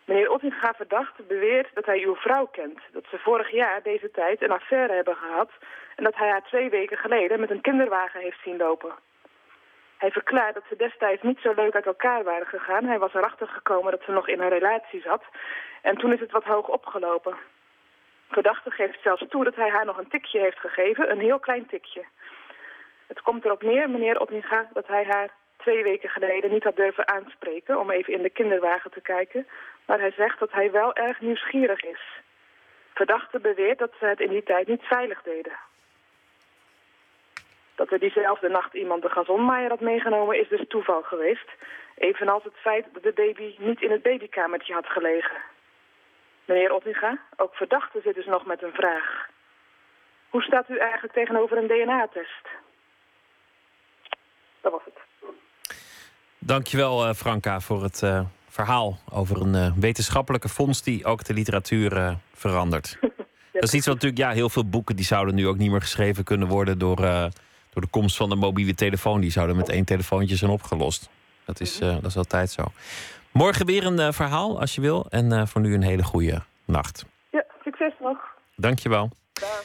[0.05, 2.81] Meneer Ottinga verdacht beweert dat hij uw vrouw kent.
[2.93, 5.51] Dat ze vorig jaar deze tijd een affaire hebben gehad...
[5.97, 8.95] en dat hij haar twee weken geleden met een kinderwagen heeft zien lopen.
[9.99, 12.85] Hij verklaart dat ze destijds niet zo leuk uit elkaar waren gegaan.
[12.85, 15.23] Hij was erachter gekomen dat ze nog in een relatie zat.
[15.83, 17.37] En toen is het wat hoog opgelopen.
[18.31, 21.67] Verdachte geeft zelfs toe dat hij haar nog een tikje heeft gegeven, een heel klein
[21.67, 22.05] tikje.
[23.07, 27.09] Het komt erop neer, meneer Ottinga, dat hij haar twee weken geleden niet had durven
[27.09, 27.79] aanspreken...
[27.79, 29.47] om even in de kinderwagen te kijken.
[29.85, 32.01] Maar hij zegt dat hij wel erg nieuwsgierig is.
[32.95, 35.53] Verdachte beweert dat ze het in die tijd niet veilig deden.
[37.77, 41.49] Dat er diezelfde nacht iemand de gazonmaaier had meegenomen is dus toeval geweest.
[41.95, 45.37] Evenals het feit dat de baby niet in het babykamertje had gelegen.
[46.45, 49.29] Meneer Ottinga, ook verdachte zit dus nog met een vraag.
[50.29, 52.49] Hoe staat u eigenlijk tegenover een DNA-test?
[54.61, 55.31] Dat was het.
[56.39, 61.35] Dankjewel, uh, Franka, voor het uh, verhaal over een uh, wetenschappelijke fonds die ook de
[61.35, 62.99] literatuur verandert.
[63.53, 65.81] Dat is iets wat natuurlijk, ja, heel veel boeken die zouden nu ook niet meer
[65.81, 67.31] geschreven kunnen worden door,
[67.77, 69.21] door de komst van de mobiele telefoon.
[69.21, 71.09] Die zouden met één telefoontje zijn opgelost.
[71.45, 72.65] Dat is, dat is altijd zo.
[73.33, 75.07] Morgen weer een verhaal als je wil.
[75.11, 77.05] En voor nu een hele goede nacht.
[77.31, 78.19] Ja, succes nog.
[78.57, 79.11] Dankjewel.
[79.33, 79.65] Dag.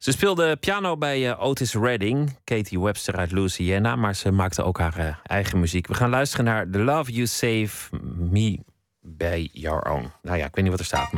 [0.00, 5.20] Ze speelde piano bij Otis Redding, Katie Webster uit Louisiana, maar ze maakte ook haar
[5.22, 5.86] eigen muziek.
[5.86, 8.58] We gaan luisteren naar The Love You Save Me
[9.00, 10.12] by Your Own.
[10.22, 11.10] Nou ja, ik weet niet wat er staat.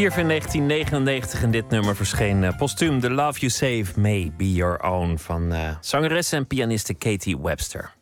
[0.00, 3.00] Stierf in 1999 en dit nummer verscheen uh, postuum.
[3.00, 7.92] The Love You Save May Be Your Own van uh, zangeres en pianiste Katie Webster.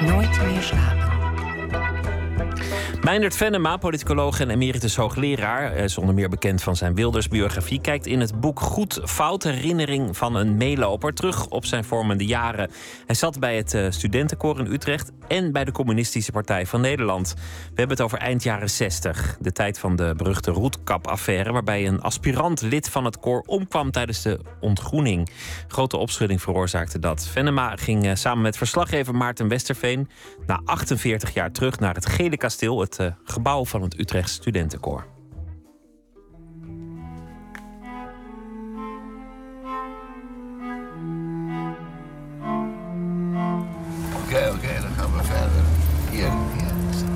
[0.00, 0.97] Nooit meer slapen.
[3.08, 8.20] Meindert Venema, politicoloog en emeritus hoogleraar, is onder meer bekend van zijn Wilders-biografie, kijkt in
[8.20, 12.70] het boek Goed Fout herinnering van een meeloper terug op zijn vormende jaren.
[13.06, 17.34] Hij zat bij het studentenkoor in Utrecht en bij de Communistische Partij van Nederland.
[17.36, 22.00] We hebben het over eind jaren 60, de tijd van de beruchte Roetkap-affaire, waarbij een
[22.00, 25.30] aspirant lid van het koor omkwam tijdens de ontgroening.
[25.68, 27.28] Grote opschudding veroorzaakte dat.
[27.28, 30.08] Venema ging samen met verslaggever Maarten Westerveen
[30.48, 35.06] na 48 jaar terug naar het Gele Kasteel, het uh, gebouw van het Utrecht Studentenkoor.
[44.14, 45.62] Oké, okay, oké, okay, dan gaan we verder.
[46.10, 46.72] Hier, hier.
[46.90, 47.08] Zit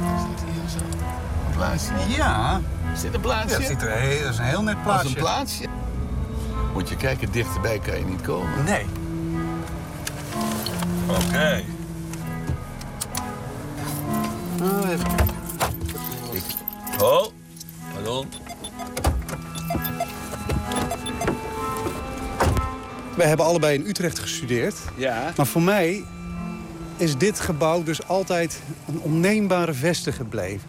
[0.45, 0.79] hier zo.
[1.47, 1.93] Een plaatsje.
[2.17, 2.61] Ja.
[2.95, 3.61] Zit een plaatsje?
[3.61, 5.03] Ja, ziet er heel, dat is een heel net plaatsje.
[5.03, 5.67] Dat is een plaatsje.
[6.73, 8.65] Moet je kijken, dichterbij kan je niet komen.
[8.65, 8.87] Nee.
[11.09, 11.27] Oké.
[11.27, 11.65] Okay.
[14.63, 15.07] Oh, even.
[17.01, 17.27] Oh,
[17.95, 18.27] pardon.
[23.17, 24.75] Wij hebben allebei in Utrecht gestudeerd.
[24.97, 25.33] Ja.
[25.37, 26.05] Maar voor mij
[26.97, 30.69] is dit gebouw dus altijd een onneembare veste gebleven.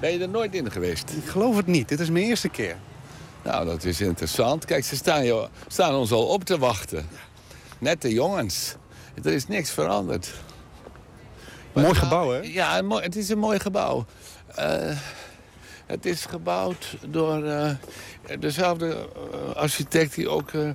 [0.00, 1.10] Ben je er nooit in geweest?
[1.10, 1.88] Ik geloof het niet.
[1.88, 2.76] Dit is mijn eerste keer.
[3.44, 4.64] Nou, dat is interessant.
[4.64, 7.08] Kijk, ze staan, joh, staan ons al op te wachten.
[7.78, 8.74] Net de jongens.
[9.24, 10.34] Er is niks veranderd.
[11.82, 12.38] Mooi gebouw, hè?
[12.42, 14.04] Ja, het is een mooi gebouw.
[14.58, 14.96] Uh,
[15.86, 17.70] het is gebouwd door uh,
[18.38, 19.08] dezelfde
[19.54, 20.70] architect die ook uh,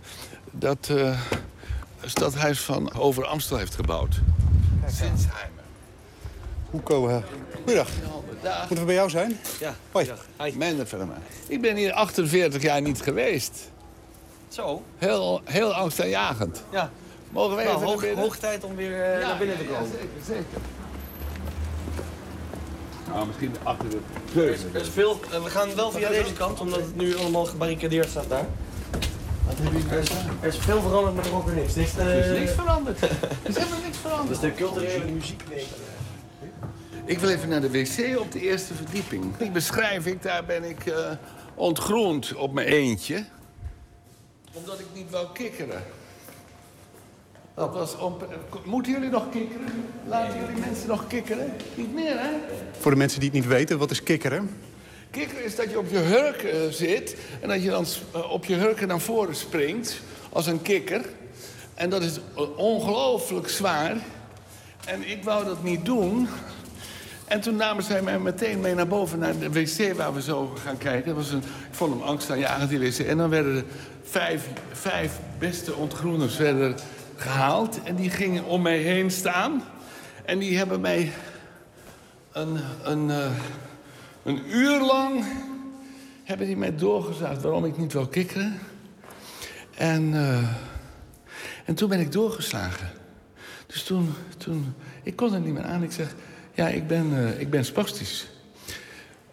[0.51, 0.91] dat
[2.05, 4.19] stadhuis van Over Amstel heeft gebouwd.
[4.87, 5.63] Sinsheimer.
[6.69, 7.23] Hoeko,
[7.63, 7.89] goeiedag.
[8.59, 9.39] Moeten we bij jou zijn?
[9.59, 9.75] Ja.
[9.91, 10.11] Hoi.
[10.37, 10.53] Hi.
[10.85, 11.17] Verma.
[11.47, 13.69] Ik ben hier 48 jaar niet geweest.
[14.47, 14.83] Zo?
[14.97, 16.63] Heel, heel angstaanjagend.
[16.71, 16.91] Ja.
[17.29, 19.63] Mogen we nou, even hoog, naar hoog tijd om weer uh, ja, naar binnen te
[19.63, 19.83] komen.
[19.83, 20.61] Ja, zeker, zeker.
[23.13, 23.99] Nou, misschien achter de.
[24.35, 27.15] Er is, er is veel, uh, we gaan wel via deze kant, omdat het nu
[27.15, 28.45] allemaal gebarricadeerd staat daar.
[29.45, 30.09] Wat heb je er, is,
[30.41, 31.75] er is veel veranderd, maar er ook weer niks.
[31.75, 33.01] niks uh, er is niks veranderd.
[33.01, 33.09] er
[33.43, 34.41] is helemaal niks veranderd.
[34.41, 35.43] Dat is de culturele muziek.
[37.05, 39.37] Ik wil even naar de wc op de eerste verdieping.
[39.37, 40.95] Die beschrijf ik, daar ben ik uh,
[41.55, 43.25] ontgroend op mijn eentje.
[44.53, 45.83] Omdat ik niet wou kikkeren.
[47.55, 48.17] Dat was om...
[48.63, 49.85] Moeten jullie nog kikkeren?
[50.07, 51.53] Laten jullie mensen nog kikkeren?
[51.75, 52.29] Niet meer, hè?
[52.79, 54.49] Voor de mensen die het niet weten, wat is kikkeren?
[55.11, 57.15] Kikkeren is dat je op je hurk uh, zit...
[57.41, 61.05] en dat je dan uh, op je hurken naar voren springt als een kikker.
[61.73, 62.19] En dat is
[62.55, 63.95] ongelooflijk zwaar.
[64.85, 66.27] En ik wou dat niet doen...
[67.31, 70.53] En toen namen zij mij meteen mee naar boven naar de wc waar we zo
[70.65, 71.07] gaan kijken.
[71.07, 72.99] Dat was een, ik vond hem angstaanjagend, die wc.
[72.99, 73.63] En dan werden er
[74.03, 76.75] vijf, vijf beste ontgroeners werden
[77.21, 77.83] gehaald.
[77.83, 79.63] En die gingen om mij heen staan.
[80.25, 81.11] En die hebben mij
[82.31, 83.31] een, een, uh,
[84.23, 85.25] een uur lang
[86.23, 88.59] hebben die mij doorgezaagd waarom ik niet wil kikkeren.
[89.77, 90.47] En, uh,
[91.65, 92.89] en toen ben ik doorgeslagen.
[93.65, 94.73] Dus toen, toen,
[95.03, 95.83] ik kon er niet meer aan.
[95.83, 96.15] Ik zeg,
[96.53, 98.27] ja, ik ben, uh, ik ben spastisch.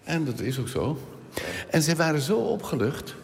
[0.05, 0.99] En dat is ook zo.
[1.71, 3.15] En ze waren zo opgelucht.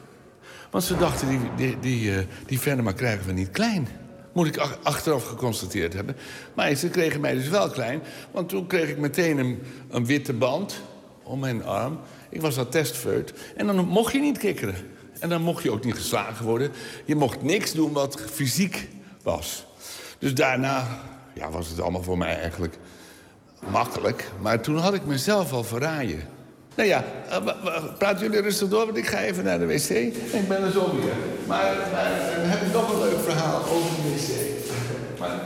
[0.70, 3.88] Want ze dachten, die, die, die, die Venema krijgen we niet klein.
[4.34, 6.16] Moet ik ach achteraf geconstateerd hebben.
[6.54, 8.02] Maar ze kregen mij dus wel klein.
[8.30, 10.80] Want toen kreeg ik meteen een, een witte band
[11.22, 11.98] om mijn arm.
[12.30, 13.32] Ik was dat testfeut.
[13.56, 14.74] En dan mocht je niet kikkeren.
[15.18, 16.70] En dan mocht je ook niet geslagen worden.
[17.04, 18.88] Je mocht niks doen wat fysiek
[19.22, 19.66] was.
[20.18, 21.00] Dus daarna
[21.34, 22.78] ja, was het allemaal voor mij eigenlijk
[23.70, 24.30] makkelijk.
[24.40, 26.22] Maar toen had ik mezelf al verraaien.
[26.76, 27.04] Nou ja,
[27.98, 29.88] praten jullie rustig door, want ik ga even naar de wc.
[29.88, 31.12] Ik ben er zo weer.
[31.46, 35.18] Maar, maar dan heb ik nog een leuk verhaal over de wc.
[35.20, 35.40] Maar...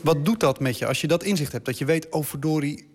[0.00, 1.64] Wat doet dat met je als je dat inzicht hebt?
[1.64, 2.88] Dat je weet, oh verdorie,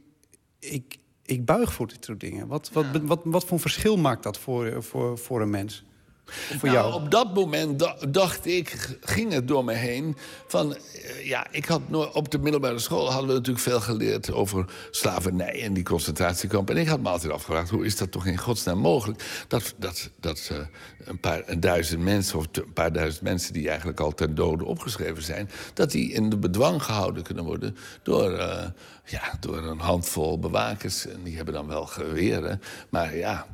[0.60, 2.48] ik, ik buig voor dit soort dingen.
[2.48, 3.02] Wat, wat, ja.
[3.02, 5.84] wat, wat voor verschil maakt dat voor, voor, voor een mens?
[6.26, 6.94] Voor nou, jou?
[6.94, 10.18] op dat moment dacht ik, ging het door me heen.
[10.48, 10.78] Van,
[11.24, 11.82] ja, ik had
[12.14, 16.76] op de middelbare school hadden we natuurlijk veel geleerd over slavernij en die concentratiekampen.
[16.76, 19.46] En ik had me altijd afgevraagd, hoe is dat toch in godsnaam mogelijk?
[19.48, 20.58] Dat, dat, dat uh,
[21.04, 24.66] een paar een duizend mensen, of een paar duizend mensen die eigenlijk al ter dode
[24.66, 28.66] opgeschreven zijn, dat die in de bedwang gehouden kunnen worden door, uh,
[29.06, 31.08] ja, door een handvol bewakers.
[31.08, 32.62] En die hebben dan wel geweren.
[32.90, 33.46] Maar ja.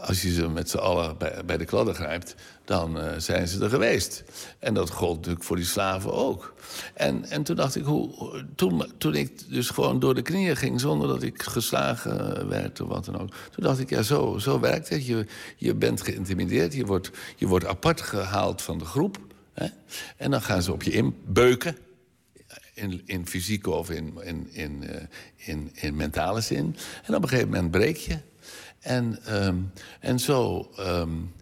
[0.00, 3.64] Als je ze met z'n allen bij, bij de kladden grijpt, dan eh, zijn ze
[3.64, 4.24] er geweest.
[4.58, 6.54] En dat gold natuurlijk voor die slaven ook.
[6.94, 10.80] En, en toen dacht ik, hoe, toen, toen ik dus gewoon door de knieën ging
[10.80, 13.28] zonder dat ik geslagen werd of wat dan ook.
[13.28, 15.06] Toen dacht ik, ja, zo, zo werkt het.
[15.06, 19.18] Je, je bent geïntimideerd, je wordt, je wordt apart gehaald van de groep.
[19.52, 19.66] Hè?
[20.16, 21.76] En dan gaan ze op je inbeuken.
[22.74, 24.96] In, in fysieke of in, in, in, uh,
[25.36, 26.76] in, in mentale zin.
[27.04, 28.18] En op een gegeven moment breek je.
[28.80, 31.34] En, um, en zo um,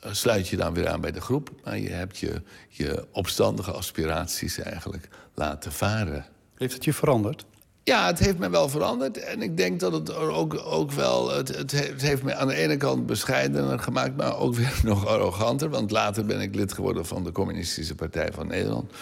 [0.00, 1.50] sluit je dan weer aan bij de groep.
[1.64, 6.26] Maar je hebt je, je opstandige aspiraties eigenlijk laten varen.
[6.54, 7.44] Heeft het je veranderd?
[7.84, 9.18] Ja, het heeft me wel veranderd.
[9.18, 11.30] En ik denk dat het ook, ook wel...
[11.30, 14.16] Het, het, heeft me aan de ene kant bescheidener gemaakt...
[14.16, 15.68] maar ook weer nog arroganter.
[15.68, 18.92] Want later ben ik lid geworden van de Communistische Partij van Nederland.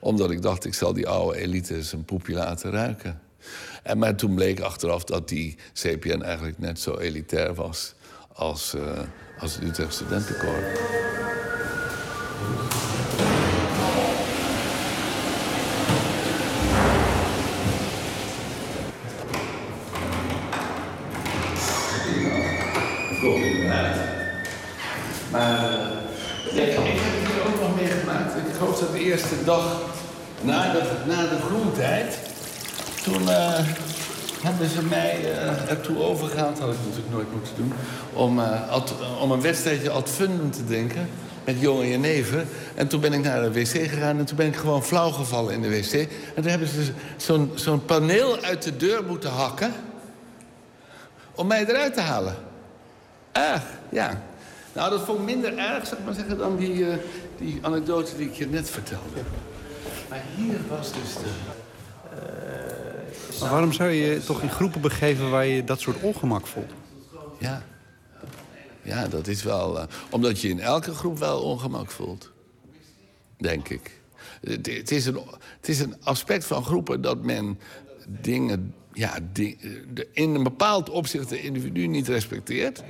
[0.00, 3.20] Omdat ik dacht, ik zal die oude elite zijn poepje laten ruiken.
[3.82, 7.94] En maar toen bleek achteraf dat die CPN eigenlijk net zo elitair was...
[8.32, 8.98] als, uh,
[9.38, 10.88] als het Utrecht Studentenkoor.
[25.30, 25.72] Maar
[26.44, 28.36] ik, ik heb het hier ook nog meegemaakt.
[28.36, 29.80] Ik geloof dat de eerste dag
[30.40, 32.29] na de, na de groentijd...
[33.02, 33.58] toen uh,
[34.42, 37.72] hebben ze mij uh, ertoe overgehaald, had ik natuurlijk nooit moeten doen...
[38.12, 38.38] om,
[38.70, 41.08] ad, om een wedstrijdje ad fundum te denken
[41.44, 42.46] met jonge jenever.
[42.74, 45.54] En toen ben ik naar de wc gegaan en toen ben ik gewoon flauw gevallen
[45.54, 45.92] in de wc.
[45.92, 46.92] En toen hebben ze
[47.54, 49.72] zo'n paneel uit de deur moeten hakken...
[51.34, 52.34] om mij eruit te halen.
[53.32, 54.22] Erg, ja.
[54.72, 56.86] Nou, dat vond ik minder erg, zeg maar zeggen, dan die,
[57.38, 59.20] die anekdote die ik je net vertelde.
[60.08, 61.30] Maar hier was dus de...
[63.40, 66.72] maar waarom zou je je toch in groepen begeven waar je dat soort ongemak voelt?
[67.38, 67.62] Ja,
[68.82, 69.76] ja dat is wel...
[69.76, 72.30] Uh, omdat je in elke groep wel ongemak voelt.
[73.38, 74.00] Denk ik.
[74.40, 75.20] Het, het, is, een,
[75.56, 77.58] het is een aspect van groepen dat men
[78.06, 78.74] dingen...
[78.92, 79.58] Ja, die,
[80.12, 82.82] in een bepaald opzicht de individu niet respecteert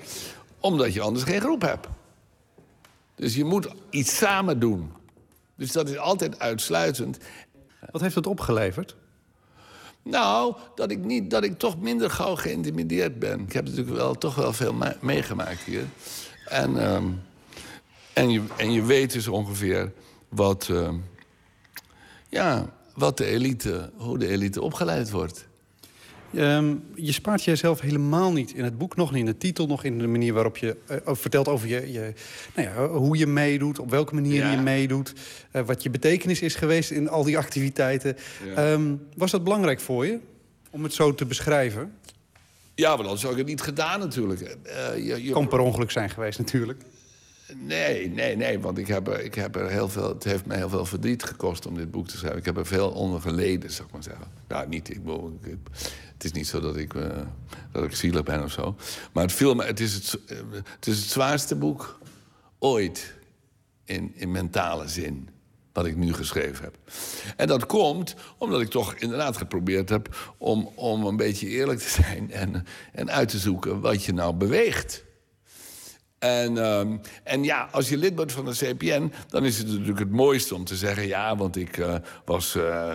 [0.60, 1.86] omdat je anders geen groep hebt.
[3.14, 4.92] Dus je moet iets samen doen.
[5.54, 7.18] Dus dat is altijd uitsluitend.
[7.90, 8.96] Wat heeft dat opgeleverd?
[10.02, 13.40] Nou, dat ik, niet, dat ik toch minder gauw geïntimideerd ben.
[13.40, 15.84] Ik heb natuurlijk wel, toch wel veel meegemaakt hier.
[16.44, 17.22] En, um,
[18.12, 19.92] en, je, en je weet dus ongeveer
[20.28, 20.88] wat, uh,
[22.28, 25.48] ja, wat de elite, hoe de elite opgeleid wordt.
[26.34, 29.84] Um, je spaart jezelf helemaal niet in het boek, nog niet in de titel, nog
[29.84, 32.12] in de manier waarop je uh, vertelt over je, je,
[32.54, 34.50] nou ja, hoe je meedoet, op welke manier ja.
[34.50, 35.12] je meedoet,
[35.52, 38.16] uh, wat je betekenis is geweest in al die activiteiten.
[38.54, 38.72] Ja.
[38.72, 40.18] Um, was dat belangrijk voor je
[40.70, 41.92] om het zo te beschrijven?
[42.74, 44.40] Ja, maar anders had ik het niet gedaan natuurlijk.
[44.40, 45.32] Uh, je, je...
[45.32, 46.82] Kan per ongeluk zijn geweest natuurlijk.
[47.54, 50.56] Nee, nee, nee, want ik heb, er, ik heb er heel veel, het heeft me
[50.56, 52.38] heel veel verdriet gekost om dit boek te schrijven.
[52.38, 54.26] Ik heb er veel onder geleden, zeg maar zeggen.
[54.48, 55.00] Nou, niet, ik,
[55.42, 55.56] ik,
[56.22, 57.06] het is niet zo dat ik, uh,
[57.72, 58.76] dat ik zielig ben of zo.
[59.12, 60.18] Maar het, viel me, het, is het,
[60.54, 61.98] het is het zwaarste boek
[62.58, 63.14] ooit
[63.84, 65.28] in, in mentale zin
[65.72, 66.76] wat ik nu geschreven heb.
[67.36, 70.34] En dat komt omdat ik toch inderdaad geprobeerd heb...
[70.38, 74.34] om, om een beetje eerlijk te zijn en, en uit te zoeken wat je nou
[74.34, 75.04] beweegt.
[76.20, 79.98] En, um, en ja, als je lid bent van de CPN, dan is het natuurlijk
[79.98, 81.06] het mooiste om te zeggen...
[81.06, 81.94] ja, want ik, uh,
[82.24, 82.94] was, uh,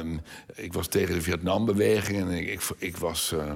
[0.56, 3.52] ik was tegen de Vietnambeweging en ik, ik, was, uh,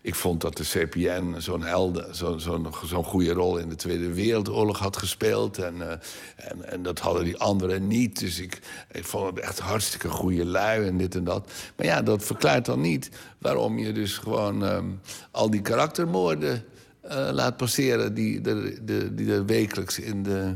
[0.00, 4.14] ik vond dat de CPN zo'n helden, zo'n zo zo'n goede rol in de Tweede
[4.14, 5.58] Wereldoorlog had gespeeld.
[5.58, 6.00] En,
[6.36, 8.18] en, en, dat hadden die anderen niet.
[8.18, 8.60] Dus ik,
[8.92, 11.52] ik vond het echt hartstikke goede lui en dit en dat.
[11.76, 16.64] Maar ja, dat verklaart dan niet waarom je dus gewoon um, al die karaktermoorden
[17.06, 20.54] uh, laat passeren die er, de, die er wekelijks in de,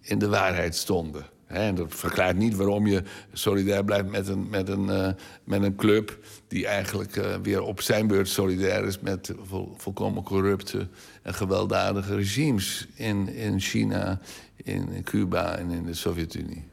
[0.00, 1.26] in de waarheid stonden.
[1.46, 3.02] En dat verklaart niet waarom je
[3.32, 5.08] solidair blijft met een, met een, uh,
[5.44, 6.18] met een club...
[6.48, 10.88] die eigenlijk uh, weer op zijn beurt solidair is met vol, volkomen corrupte
[11.22, 12.86] en gewelddadige regimes...
[12.94, 14.20] in, in China,
[14.56, 16.64] in Cuba en in de Sovjet-Unie.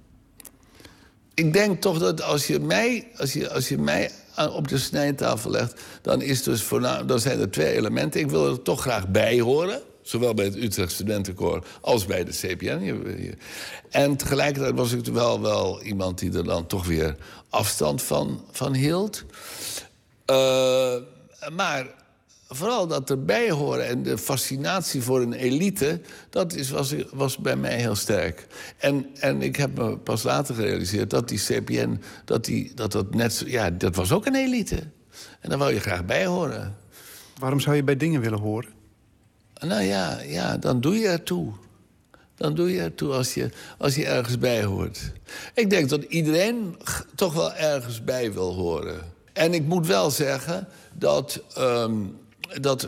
[1.34, 4.12] Ik denk toch dat als je mij, als je, als je mij
[4.54, 5.82] op de snijtafel legt...
[6.02, 6.62] dan, is dus
[7.20, 8.20] zijn er twee elementen.
[8.20, 9.82] Ik wil er toch graag bij horen.
[10.02, 12.80] Zowel bij het Utrecht Studentenkoor als bij de CPN.
[13.90, 17.16] En tegelijkertijd was ik wel, wel iemand die er dan toch weer
[17.50, 19.24] afstand van, van hield.
[20.32, 20.96] Uh,
[21.52, 21.88] maar
[22.54, 26.02] vooral dat erbij horen en de fascinatie voor een elite...
[26.30, 28.48] dat is, was, was bij mij heel sterk.
[28.78, 32.02] En, en ik heb me pas later gerealiseerd dat die CPN...
[32.26, 34.76] dat, die, dat, dat, net, ja, dat was ook een elite.
[35.40, 36.78] En daar wou je graag bij horen.
[37.40, 38.70] Waarom zou je bij dingen willen horen?
[39.60, 41.54] Nou ja, ja, dan doe je ertoe.
[42.36, 45.12] Dan doe je ertoe als je, als je ergens bij hoort.
[45.54, 46.78] Ik denk dat iedereen
[47.16, 49.14] toch wel ergens bij wil horen.
[49.34, 51.42] En ik moet wel zeggen dat.
[51.56, 51.94] Ehm,
[52.62, 52.88] dat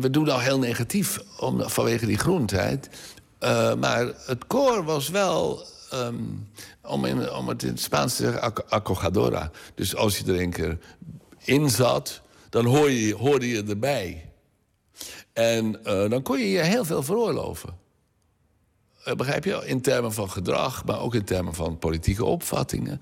[0.00, 2.88] we doen nou heel negatief om, vanwege die groentheid.
[3.40, 5.66] Uh, maar het koor was wel.
[5.94, 6.48] Um,
[6.82, 9.50] om, in, om het in het Spaans te zeggen, acogadora.
[9.74, 10.78] Dus als je er een keer
[11.44, 14.30] in zat, dan hoor je, hoorde je erbij.
[15.32, 17.78] En uh, dan kon je je heel veel veroorloven.
[19.08, 19.62] Uh, begrijp je?
[19.64, 23.00] In termen van gedrag, maar ook in termen van politieke opvattingen.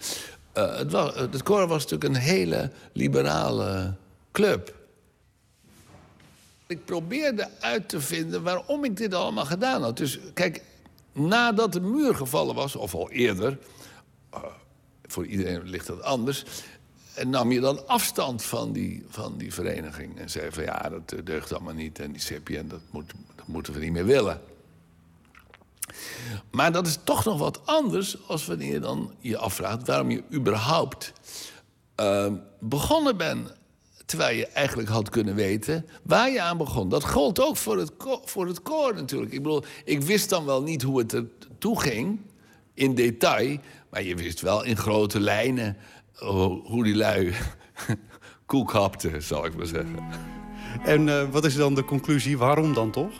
[0.52, 3.94] Het, was, het koor was natuurlijk een hele liberale
[4.32, 4.74] club.
[6.68, 9.96] Ik probeerde uit te vinden waarom ik dit allemaal gedaan had.
[9.96, 10.62] Dus kijk,
[11.12, 13.58] nadat de muur gevallen was, of al eerder...
[15.06, 16.44] voor iedereen ligt dat anders
[17.26, 20.18] nam je dan afstand van die, van die vereniging.
[20.18, 21.98] En zei van ja, dat eh, deugt allemaal niet.
[21.98, 22.80] En die CPN, dat,
[23.36, 24.40] dat moeten we niet meer willen.
[26.50, 30.22] Maar dat is toch nog wat anders als wanneer je dan je afvraagt waarom je
[30.32, 31.12] überhaupt
[32.58, 33.52] begonnen bent.
[34.08, 36.88] Terwijl je eigenlijk had kunnen weten waar je aan begon.
[36.88, 37.92] Dat gold ook voor het,
[38.24, 39.32] voor het koor natuurlijk.
[39.32, 41.24] Ik bedoel, ik wist dan wel niet hoe het er
[41.58, 42.20] toe ging
[42.74, 43.58] in detail.
[43.90, 45.76] Maar je wist wel in grote lijnen
[46.64, 47.34] hoe die lui
[48.46, 49.98] koek hapte, zal ik maar zeggen.
[50.84, 52.38] En uh, wat is dan de conclusie?
[52.38, 53.12] Waarom dan toch?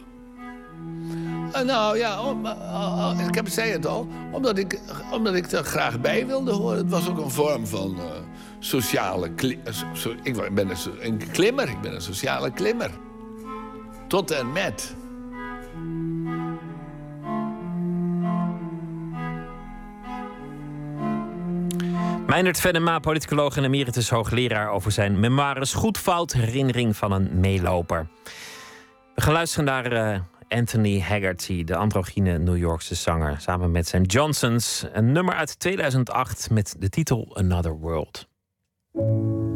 [1.52, 4.09] Uh, nou ja, om, uh, ik heb, zei het al.
[4.32, 4.81] Omdat ik,
[5.12, 6.78] omdat ik er graag bij wilde horen.
[6.78, 7.97] Het was ook een vorm van
[8.59, 9.30] sociale...
[9.93, 10.70] So, ik ben
[11.01, 11.68] een, klimmer.
[11.68, 12.90] Ik ben een sociale klimmer.
[14.09, 14.97] Tot en met.
[22.26, 28.06] Meindert Venema, politicoloog en emeritus hoogleraar over zijn memoires Goed Fout, herinnering van een meeloper.
[29.14, 34.02] We gaan luisteren naar uh, Anthony Haggerty, de androgyne New Yorkse zanger, samen met zijn
[34.02, 34.85] Johnsons.
[34.93, 38.28] Een nummer uit 2008 met de titel Another World.
[38.99, 39.48] I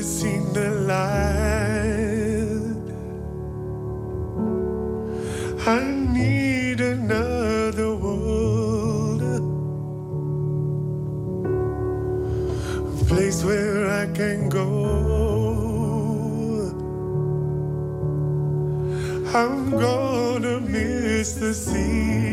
[0.00, 1.76] never seen the light.
[5.66, 5.80] I
[6.12, 9.22] need another world,
[13.02, 14.68] a place where I can go.
[19.34, 22.29] I'm gonna miss the sea.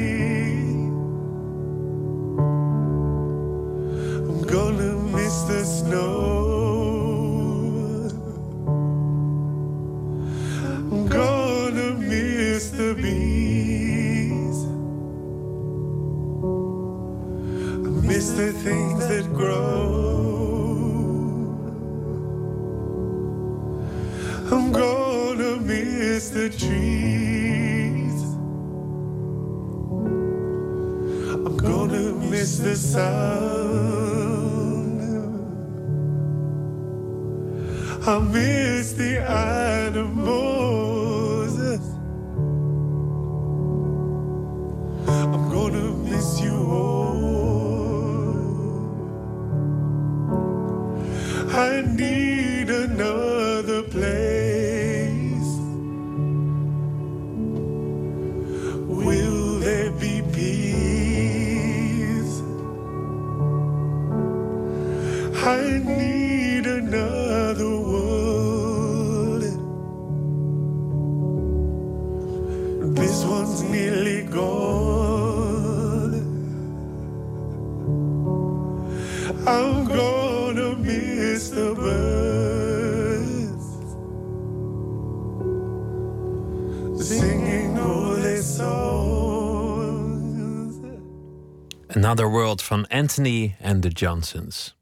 [93.08, 94.76] Anthony and the Johnsons.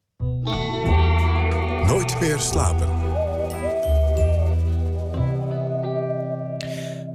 [1.87, 2.89] Nooit meer slapen.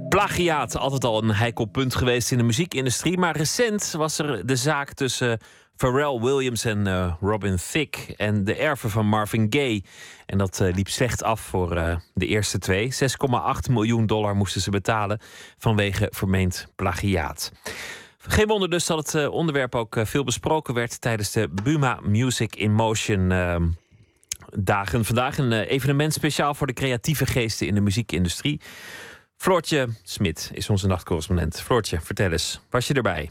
[0.09, 3.17] Plagiaat, altijd al een heikel punt geweest in de muziekindustrie.
[3.17, 5.39] Maar recent was er de zaak tussen
[5.75, 9.83] Pharrell Williams en uh, Robin Thicke en de erven van Marvin Gaye.
[10.25, 12.93] En dat uh, liep slecht af voor uh, de eerste twee.
[12.93, 15.19] 6,8 miljoen dollar moesten ze betalen
[15.57, 17.51] vanwege vermeend plagiaat.
[18.27, 22.73] Geen wonder dus dat het onderwerp ook veel besproken werd tijdens de Buma Music in
[22.73, 23.67] Motion ehm,
[24.49, 25.05] dagen.
[25.05, 28.61] Vandaag een evenement speciaal voor de creatieve geesten in de muziekindustrie.
[29.37, 31.61] Floortje Smit is onze nachtcorrespondent.
[31.61, 33.29] Floortje, vertel eens, was je erbij?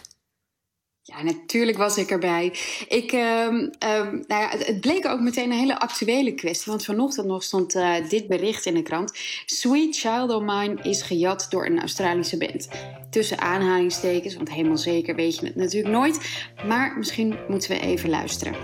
[1.03, 2.53] Ja, natuurlijk was ik erbij.
[2.89, 6.71] Ik, uh, nou ja, het, bleek ook meteen een hele actuele kwestie.
[6.71, 9.19] Want vanochtend nog stond uh, dit bericht in de krant.
[9.47, 12.69] Sweet Child of Mine is gejat door een Australische band.
[13.11, 16.45] Tussen aanhalingstekens, want helemaal zeker weet je het natuurlijk nooit.
[16.67, 18.55] Maar misschien moeten we even luisteren.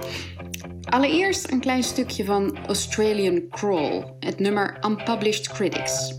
[0.91, 4.05] Allereerst een klein stukje van Australian Crawl.
[4.21, 6.15] Het nummer Unpublished Critics.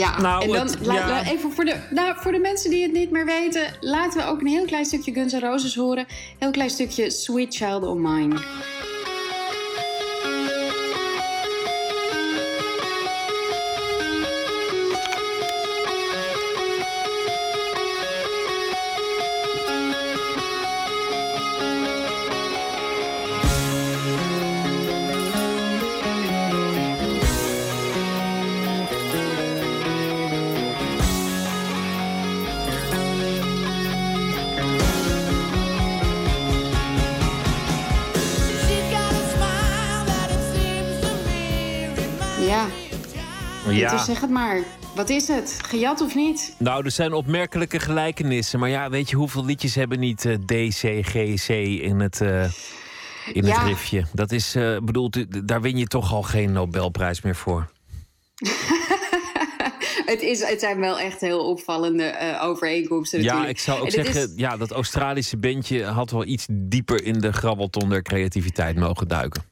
[0.00, 3.24] Ja, nou, en dan even voor de, nou, voor de mensen die het niet meer
[3.24, 6.04] weten, laten we ook een heel klein stukje Guns N' Roses horen.
[6.08, 8.40] Een heel klein stukje Sweet Child of Mine.
[43.80, 43.90] Ja.
[43.90, 44.58] Dus zeg het maar.
[44.94, 45.58] Wat is het?
[45.66, 46.54] Gejat of niet?
[46.58, 48.58] Nou, er zijn opmerkelijke gelijkenissen.
[48.58, 51.48] Maar ja, weet je hoeveel liedjes hebben niet uh, D, C, G, C
[51.82, 52.44] in het, uh,
[53.32, 54.04] in het riffje?
[54.12, 57.70] Dat is, uh, bedoeld, daar win je toch al geen Nobelprijs meer voor.
[60.12, 63.22] het, is, het zijn wel echt heel opvallende overeenkomsten.
[63.22, 67.32] Ja, ik zou ook zeggen, ja, dat Australische bandje had wel iets dieper in de
[67.32, 69.49] grabbelton der creativiteit mogen duiken.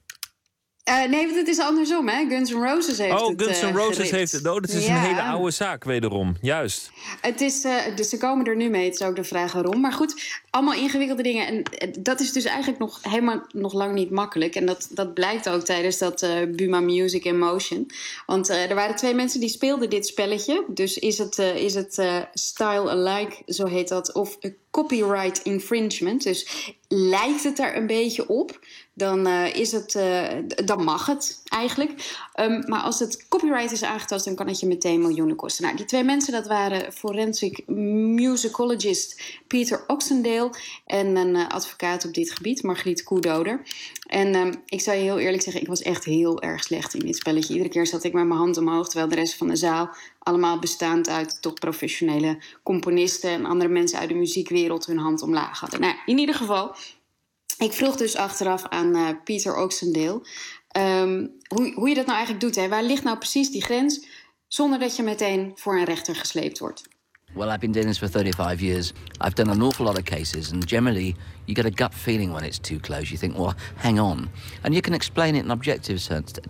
[0.88, 2.26] Uh, nee, want het is andersom, hè?
[2.28, 4.46] Guns N' Roses heeft oh, het Oh, Guns N' uh, Roses heeft het.
[4.46, 6.36] Oh, dat is een hele oude zaak, wederom.
[6.40, 6.90] Juist.
[7.20, 8.84] Het is, uh, dus ze komen er nu mee.
[8.84, 9.80] Het is ook de vraag waarom.
[9.80, 11.46] Maar goed, allemaal ingewikkelde dingen.
[11.46, 11.62] En
[11.98, 14.54] dat is dus eigenlijk nog helemaal nog lang niet makkelijk.
[14.54, 17.90] En dat, dat blijkt ook tijdens dat Buma Music in Motion.
[18.26, 20.64] Want er waren twee mensen die speelden dit spelletje.
[20.68, 21.92] Dus is het, is het
[22.34, 24.38] Style Alike, zo heet dat, of
[24.70, 26.22] copyright infringement.
[26.22, 28.58] Dus lijkt het er een beetje op
[28.98, 30.28] dan, uh, is het, uh,
[30.64, 32.20] dan mag het eigenlijk.
[32.40, 35.64] Um, maar als het copyright is aangetast, dan kan het je meteen miljoenen kosten.
[35.64, 40.50] Nou, die twee mensen, dat waren forensic musicologist Peter Oxendale
[40.86, 43.62] en een uh, advocaat op dit gebied, Margriet Koedoder.
[44.06, 47.06] En um, ik zou je heel eerlijk zeggen, ik was echt heel erg slecht in
[47.06, 47.52] dit spelletje.
[47.52, 50.58] Iedere keer zat ik met mijn hand omhoog, terwijl de rest van de zaal, allemaal
[50.58, 55.80] bestaand uit toch professionele componisten en andere mensen uit de muziekwereld, hun hand omlaag hadden.
[55.80, 56.74] Nou, in ieder geval,
[57.58, 60.22] ik vroeg dus achteraf aan uh, Pieter Oxendale
[60.76, 62.56] um, hoe, hoe je dat nou eigenlijk doet.
[62.56, 62.68] Hè?
[62.68, 64.06] Waar ligt nou precies die grens
[64.46, 66.82] zonder dat je meteen voor een rechter gesleept wordt?
[67.34, 68.92] Well, I've been doing this for 35 years.
[69.20, 71.14] I've done an awful lot of cases, and generally,
[71.44, 73.08] you get a gut feeling when it's too close.
[73.10, 74.30] You think, well, hang on.
[74.62, 76.00] And you can explain it in objective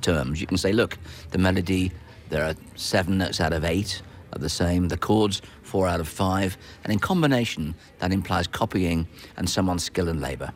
[0.00, 0.38] terms.
[0.38, 0.96] You can say, look,
[1.30, 1.90] the melody,
[2.28, 4.02] there are seven notes out of eight
[4.32, 9.06] are the same, the chords, four out of five, and in combination, that implies copying
[9.36, 10.52] and someone's skill and labor.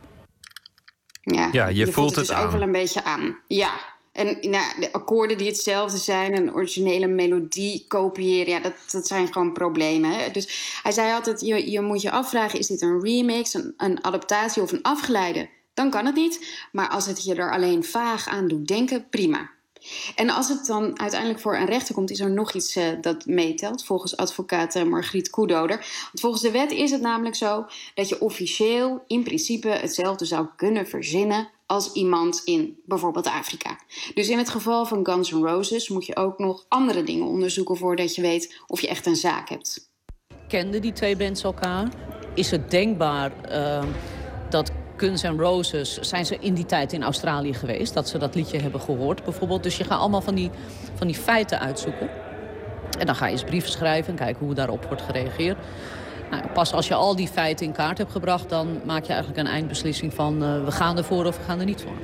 [1.23, 3.37] Ja, ja je, voelt, het, het dus ook wel een beetje aan.
[3.47, 3.71] Ja,
[4.11, 9.33] en nou, de akkoorden die hetzelfde zijn, een originele melodie kopiëren, ja, dat, dat zijn
[9.33, 10.11] gewoon problemen.
[10.11, 10.31] Hè?
[10.31, 14.03] Dus hij zei altijd: je, je moet je afvragen: is dit een remix, een, een
[14.03, 15.49] adaptatie of een afgeleide?
[15.73, 16.65] Dan kan het niet.
[16.71, 19.49] Maar als het je er alleen vaag aan doet denken, prima.
[20.15, 23.25] En als het dan uiteindelijk voor een rechter komt, is er nog iets uh, dat
[23.25, 25.77] meetelt, volgens advocaat uh, Margriet Koedoder.
[25.77, 27.65] Want volgens de wet is het namelijk zo
[27.95, 33.79] dat je officieel in principe hetzelfde zou kunnen verzinnen als iemand in bijvoorbeeld Afrika.
[34.13, 37.77] Dus in het geval van Guns N' Roses moet je ook nog andere dingen onderzoeken
[37.77, 39.91] voordat je weet of je echt een zaak hebt.
[40.47, 41.91] Kenden die twee bands elkaar?
[42.35, 43.83] Is het denkbaar uh,
[44.49, 47.93] dat Guns N' Roses zijn ze in die tijd in Australië geweest.
[47.93, 49.63] Dat ze dat liedje hebben gehoord bijvoorbeeld.
[49.63, 50.51] Dus je gaat allemaal van die,
[50.95, 52.09] van die feiten uitzoeken.
[52.99, 55.57] En dan ga je eens brieven schrijven en kijken hoe daarop wordt gereageerd.
[56.31, 58.49] Nou, pas als je al die feiten in kaart hebt gebracht...
[58.49, 60.43] dan maak je eigenlijk een eindbeslissing van...
[60.43, 61.97] Uh, we gaan ervoor of we gaan er niet voor.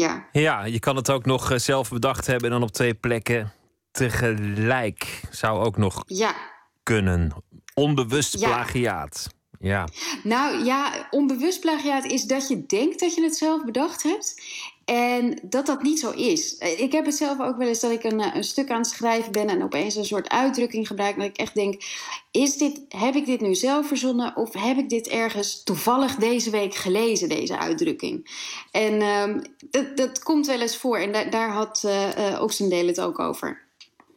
[0.00, 0.24] Ja.
[0.32, 2.44] Ja, je kan het ook nog eh, zelf bedacht hebben...
[2.44, 3.52] en dan op twee plekken
[3.90, 5.20] tegelijk.
[5.30, 6.34] Zou ook nog ja.
[6.82, 7.32] kunnen.
[7.74, 9.28] Onbewust plagiaat.
[9.60, 9.88] Ja.
[10.22, 14.42] Nou ja, onbewust plagiaat is dat je denkt dat je het zelf bedacht hebt.
[14.84, 16.58] En dat dat niet zo is.
[16.58, 18.86] Ik heb het zelf ook wel eens dat ik een, eh, een stuk aan het
[18.86, 21.16] schrijven ben en opeens een soort uitdrukking gebruik.
[21.16, 21.82] Dat ik echt denk:
[22.30, 26.50] is dit, heb ik dit nu zelf verzonnen of heb ik dit ergens toevallig deze
[26.50, 28.30] week gelezen, deze uitdrukking?
[28.70, 32.86] En um, dat, dat komt wel eens voor en da daar had uh, uh, Oxendale
[32.86, 33.60] het ook over.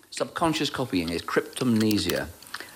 [0.09, 2.29] Subconscious copying is cryptomnesia.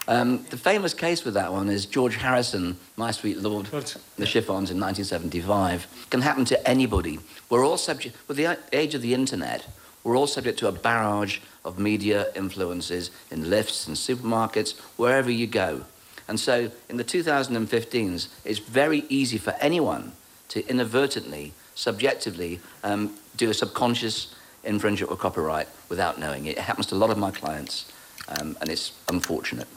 [0.07, 4.69] Um, the famous case with that one is George Harrison, My Sweet Lord, the Chiffons
[4.69, 5.87] in 1975.
[6.11, 7.17] Can happen to anybody.
[7.49, 9.65] We're all subject, with the age of the internet,
[10.03, 15.47] we're all subject to a barrage of media influences in lifts and supermarkets, wherever you
[15.47, 15.85] go.
[16.27, 20.11] And so in the 2015s, it's very easy for anyone
[20.49, 26.57] to inadvertently, subjectively, um, do a subconscious infringement of copyright without knowing it.
[26.57, 27.91] It happens to a lot of my clients,
[28.27, 29.67] um, and it's unfortunate.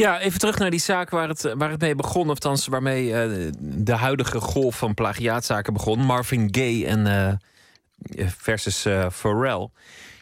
[0.00, 2.22] Ja, even terug naar die zaak waar het, waar het mee begon.
[2.22, 5.98] Of althans, waarmee uh, de huidige golf van plagiaatzaken begon.
[6.04, 9.68] Marvin Gaye en uh, versus uh, Pharrell.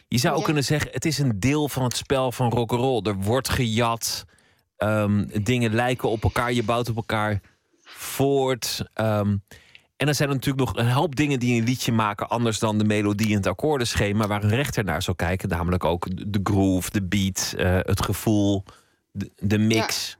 [0.07, 3.01] Je zou ook kunnen zeggen, het is een deel van het spel van rock'n'roll.
[3.03, 4.25] Er wordt gejat.
[4.77, 6.53] Um, dingen lijken op elkaar.
[6.53, 7.41] Je bouwt op elkaar
[7.83, 8.83] voort.
[8.95, 9.43] Um,
[9.97, 12.83] en er zijn natuurlijk nog een hoop dingen die een liedje maken, anders dan de
[12.83, 15.49] melodie en het akkoordenschema, waar een rechter naar zou kijken.
[15.49, 18.63] Namelijk ook de groove, de beat, het gevoel,
[19.11, 20.17] de, mix.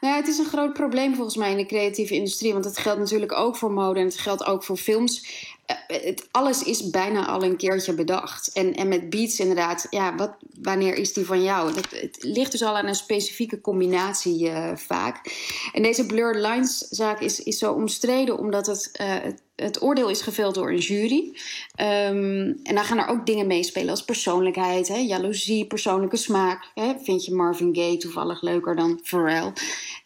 [0.00, 2.52] Nou ja, het is een groot probleem volgens mij in de creatieve industrie.
[2.52, 5.26] Want het geldt natuurlijk ook voor mode en het geldt ook voor films.
[5.66, 8.52] Eh, het, alles is bijna al een keertje bedacht.
[8.52, 11.74] En, en met beats inderdaad, ja, wat, wanneer is die van jou?
[11.74, 15.32] Dat, het ligt dus al aan een specifieke combinatie uh, vaak.
[15.72, 20.08] En deze Blurred Lines zaak is, is zo omstreden omdat het, uh, het het oordeel
[20.08, 21.36] is geveld door een jury.
[21.80, 26.70] Um, en dan gaan er ook dingen meespelen als persoonlijkheid, hè, jaloezie, persoonlijke smaak.
[26.74, 26.92] Hè.
[27.02, 29.52] Vind je Marvin Gaye toevallig leuker dan Pharrell?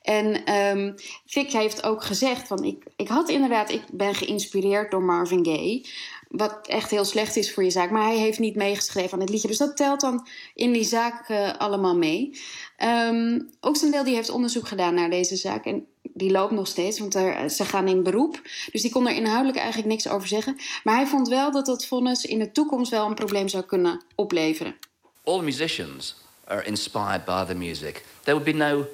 [0.03, 0.95] En um,
[1.33, 5.87] heeft ook gezegd, van ik, ik had inderdaad, ik ben geïnspireerd door Marvin Gaye.
[6.29, 7.91] Wat echt heel slecht is voor je zaak.
[7.91, 9.49] Maar hij heeft niet meegeschreven aan het liedje.
[9.49, 12.41] Dus dat telt dan in die zaak uh, allemaal mee.
[12.85, 15.65] Um, Oxendale die heeft onderzoek gedaan naar deze zaak.
[15.65, 18.41] En die loopt nog steeds, want er, ze gaan in beroep.
[18.73, 20.57] Dus die kon er inhoudelijk eigenlijk niks over zeggen.
[20.85, 24.03] Maar hij vond wel dat dat vonnis in de toekomst wel een probleem zou kunnen
[24.15, 24.77] opleveren.
[25.25, 26.15] All musicians
[26.45, 28.05] are inspired by the music.
[28.23, 28.87] There would be no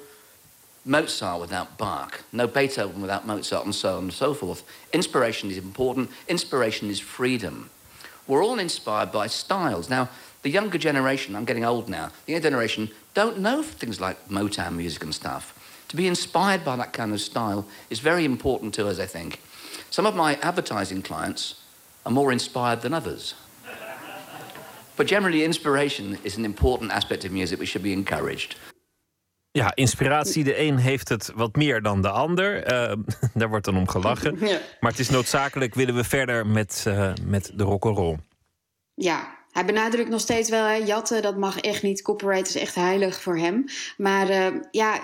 [0.81, 4.63] Mozart without Bach, no Beethoven without Mozart, and so on and so forth.
[4.89, 6.09] Inspiration is important.
[6.25, 7.69] Inspiration is freedom.
[8.25, 9.87] We're all inspired by styles.
[9.87, 10.09] Now,
[10.41, 14.75] the younger generation, I'm getting old now, the younger generation don't know things like Motown
[14.75, 15.53] music and stuff.
[15.87, 19.39] To be inspired by that kind of style is very important to us, I think.
[19.89, 21.55] Some of my advertising clients
[22.03, 23.35] are more inspired than others.
[24.95, 28.55] but generally, inspiration is an important aspect of music which should be encouraged.
[29.51, 30.43] Ja, inspiratie.
[30.43, 32.73] De een heeft het wat meer dan de ander.
[32.73, 32.95] Uh,
[33.33, 34.37] daar wordt dan om gelachen.
[34.39, 34.59] Ja.
[34.79, 38.17] Maar het is noodzakelijk, willen we verder met, uh, met de rock'n'roll.
[38.93, 42.01] Ja, hij benadrukt nog steeds wel, hè, jatten, dat mag echt niet.
[42.01, 43.65] Copyright is echt heilig voor hem.
[43.97, 45.01] Maar uh, ja,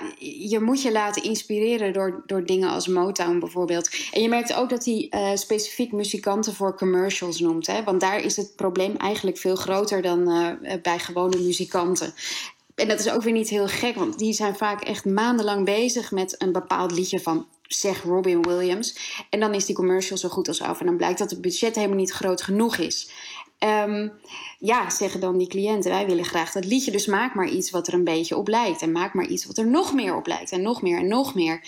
[0.50, 3.90] je moet je laten inspireren door, door dingen als Motown bijvoorbeeld.
[4.12, 7.68] En je merkt ook dat hij uh, specifiek muzikanten voor commercials noemt.
[7.68, 7.84] Hè?
[7.84, 12.14] Want daar is het probleem eigenlijk veel groter dan uh, bij gewone muzikanten.
[12.76, 16.12] En dat is ook weer niet heel gek, want die zijn vaak echt maandenlang bezig
[16.12, 18.96] met een bepaald liedje van zeg Robin Williams.
[19.30, 20.80] En dan is die commercial zo goed als af.
[20.80, 23.10] En dan blijkt dat het budget helemaal niet groot genoeg is.
[23.64, 24.12] Um,
[24.60, 27.88] ja, zeggen dan die cliënten, wij willen graag dat liedje, dus maak maar iets wat
[27.88, 28.82] er een beetje op lijkt.
[28.82, 30.52] En maak maar iets wat er nog meer op lijkt.
[30.52, 31.62] En nog meer en nog meer.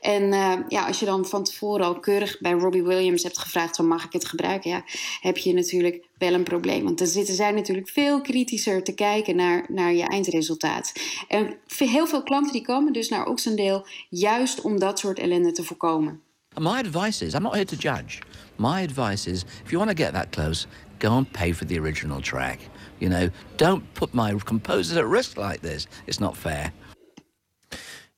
[0.00, 3.76] En uh, ja, als je dan van tevoren al keurig bij Robbie Williams hebt gevraagd,
[3.76, 4.70] van mag ik het gebruiken?
[4.70, 4.84] Ja,
[5.20, 6.84] heb je natuurlijk wel een probleem.
[6.84, 10.92] Want dan zitten zij natuurlijk veel kritischer te kijken naar, naar je eindresultaat.
[11.28, 15.62] En heel veel klanten die komen dus naar Oxendale juist om dat soort ellende te
[15.62, 16.20] voorkomen.
[16.58, 18.18] My advice is, I'm not here to judge.
[18.56, 20.66] My advice is, if you want to get that close,
[21.02, 22.58] go and pay for the original track.
[22.98, 25.86] You know, don't put my composers at risk like this.
[26.04, 26.72] It's not fair.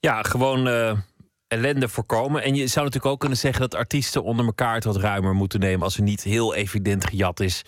[0.01, 0.99] Ja, gewoon uh,
[1.49, 2.43] ellende voorkomen.
[2.43, 5.61] En je zou natuurlijk ook kunnen zeggen dat artiesten onder elkaar het wat ruimer moeten
[5.61, 5.83] nemen.
[5.85, 7.63] Als er niet heel evident gejat is.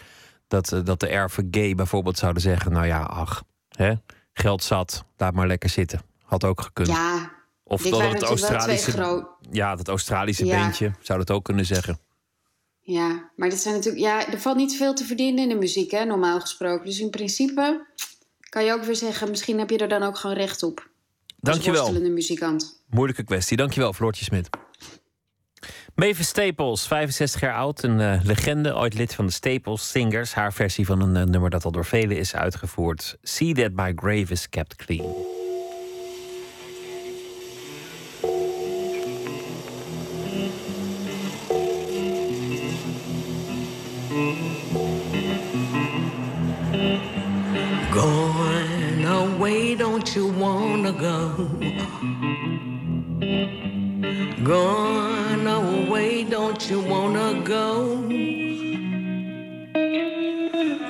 [0.49, 3.93] Dat, uh, dat de erven gay bijvoorbeeld zouden zeggen: Nou ja, ach, hè,
[4.33, 6.01] geld zat, laat maar lekker zitten.
[6.23, 6.89] Had ook gekund.
[6.89, 7.31] Ja,
[7.65, 10.61] Of dat het Australische, ja, dat Australische Ja.
[10.63, 11.99] beentje zou dat ook kunnen zeggen.
[12.87, 15.91] Ja, maar dit zijn natuurlijk, ja, er valt niet veel te verdienen in de muziek,
[15.91, 16.87] hè, normaal gesproken.
[16.87, 17.87] Dus in principe
[18.49, 20.79] kan je ook weer zeggen, misschien heb je er dan ook gewoon recht op.
[20.79, 21.81] Als Dankjewel.
[21.81, 22.83] worstelende muzikant.
[22.91, 23.57] Moeilijke kwestie.
[23.57, 24.49] Dankjewel, Floortje Smit.
[25.95, 30.35] Mavis Staples, 65 jaar oud, een eh, legende, ooit lid van de Staples Singers.
[30.35, 33.17] Haar versie van een eh, nummer dat al door velen is uitgevoerd.
[33.23, 35.34] See that my grave is kept clean.
[51.25, 51.47] Wanna go?
[54.45, 57.97] Going away, don't you wanna go?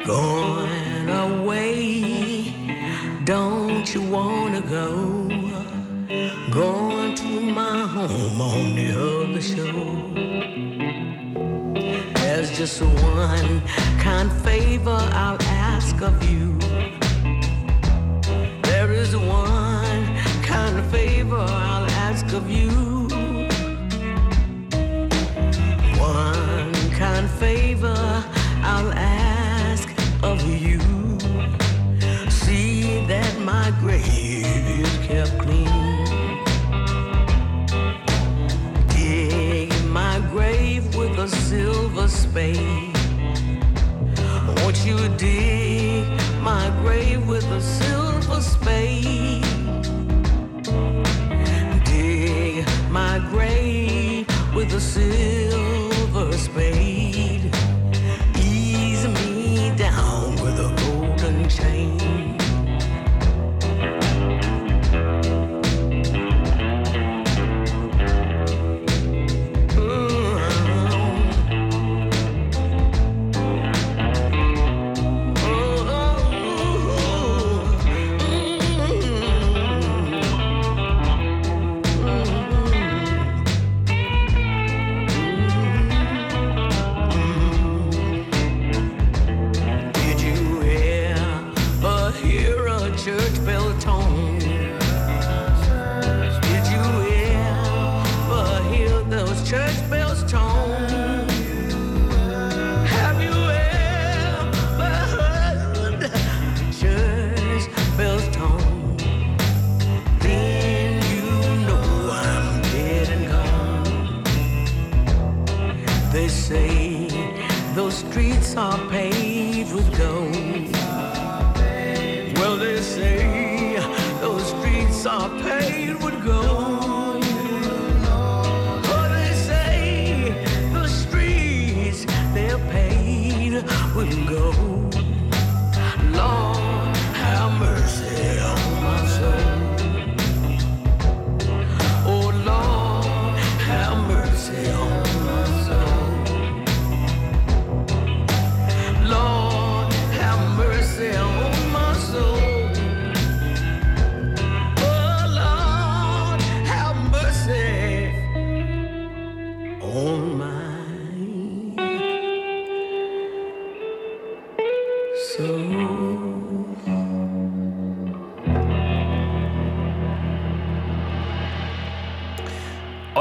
[0.05, 2.55] Going away,
[3.24, 5.28] don't you wanna go?
[6.51, 10.15] Going to my home on the other shore.
[12.15, 13.62] There's just one
[13.98, 16.59] kind favor I'll ask of you.
[35.06, 35.68] Kept clean.
[38.89, 39.70] Dig
[40.01, 42.97] my grave with a silver spade.
[44.56, 46.06] Won't you dig
[46.40, 49.44] my grave with a silver spade?
[51.85, 57.03] Dig my grave with a silver spade.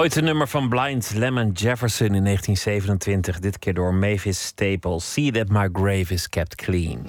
[0.04, 3.40] Ooit een nummer van Blind Lemon Jefferson in 1927.
[3.40, 5.14] Dit keer door Mavis Staples.
[5.14, 7.06] See that my grave is kept clean.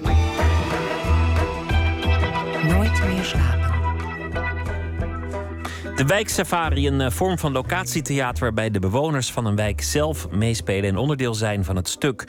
[2.67, 3.65] Nooit meer slapen.
[5.95, 10.89] De wijksafari, een eh, vorm van locatietheater waarbij de bewoners van een wijk zelf meespelen
[10.89, 12.25] en onderdeel zijn van het stuk.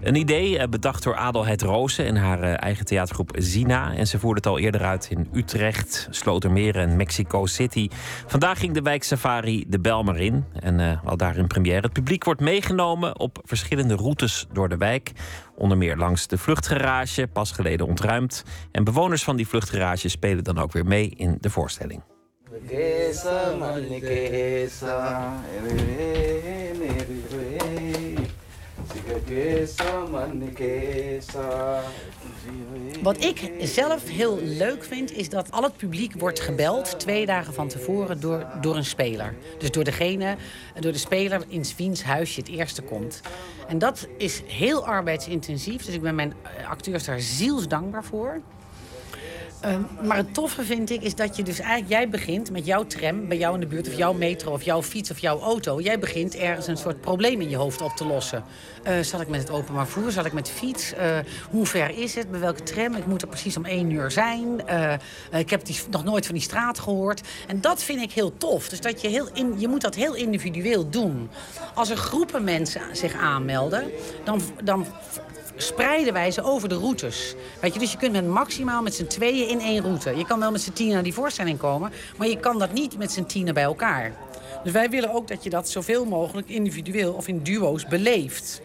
[0.00, 3.94] Een idee eh, bedacht door Adelheid Rozen en haar eh, eigen theatergroep Zina.
[3.94, 7.88] En ze voerde het al eerder uit in Utrecht, Slotermeer en Mexico City.
[8.26, 11.80] Vandaag ging de wijksafari de Belmer in en eh, al daar in première.
[11.80, 15.12] Het publiek wordt meegenomen op verschillende routes door de wijk.
[15.56, 18.44] Onder meer langs de vluchtgarage, pas geleden ontruimd.
[18.72, 22.02] En bewoners van die vluchtgarage spelen dan ook weer mee in de voorstelling.
[33.02, 37.54] Wat ik zelf heel leuk vind, is dat al het publiek wordt gebeld twee dagen
[37.54, 39.34] van tevoren door, door een speler.
[39.58, 40.36] Dus door degene,
[40.80, 43.20] door de speler in wiens huis je het eerste komt.
[43.68, 46.34] En dat is heel arbeidsintensief, dus ik ben mijn
[46.68, 48.40] acteurs daar zielsdankbaar voor.
[49.64, 51.90] Ehm, maar het toffe vind ik is dat je dus eigenlijk...
[51.90, 53.88] jij begint met jouw tram bij jou in de buurt...
[53.88, 55.80] of jouw metro of jouw fiets of jouw auto.
[55.80, 58.44] Jij begint ergens een soort probleem in je hoofd op te lossen.
[58.86, 60.10] Uh, zal ik met het openbaar vervoer?
[60.10, 60.92] Zal ik met de fiets?
[60.92, 61.18] Uh,
[61.50, 62.30] hoe ver is het?
[62.30, 62.94] Bij welke tram?
[62.94, 64.60] Ik moet er precies om één uur zijn.
[64.70, 64.92] Uh,
[65.40, 67.20] ik heb die, nog nooit van die straat gehoord.
[67.46, 68.68] En dat vind ik heel tof.
[68.68, 71.30] Dus dat je, heel in, je moet dat heel individueel doen.
[71.74, 73.90] Als er groepen mensen zich aanmelden...
[74.24, 74.86] dan, dan
[75.56, 77.34] spreiden wij ze over de routes.
[77.60, 80.16] Weet je, dus je kunt met maximaal met z'n tweeën in één route.
[80.16, 82.98] Je kan wel met z'n tien naar die voorstelling komen, maar je kan dat niet
[82.98, 84.12] met z'n tienen bij elkaar.
[84.64, 88.60] Dus wij willen ook dat je dat zoveel mogelijk individueel of in duo's beleeft.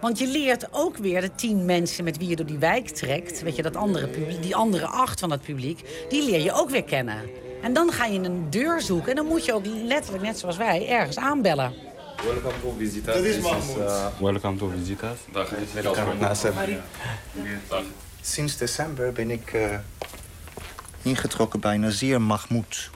[0.00, 3.42] Want je leert ook weer de tien mensen met wie je door die wijk trekt.
[3.42, 6.70] Weet je, dat andere publiek, die andere acht van het publiek, die leer je ook
[6.70, 7.18] weer kennen.
[7.62, 10.56] En dan ga je een deur zoeken en dan moet je ook letterlijk, net zoals
[10.56, 11.72] wij, ergens aanbellen.
[12.24, 13.14] Welcome to visit us.
[13.14, 13.78] Dit is Mahmoud.
[13.78, 15.18] uh, Welcome to visit us.
[15.32, 15.50] Dag.
[15.72, 16.52] Welkom Nasser.
[17.68, 17.82] Dag.
[18.20, 19.78] Sinds december ben ik uh,
[21.02, 22.90] ingetrokken bij Nazir Mahmoud.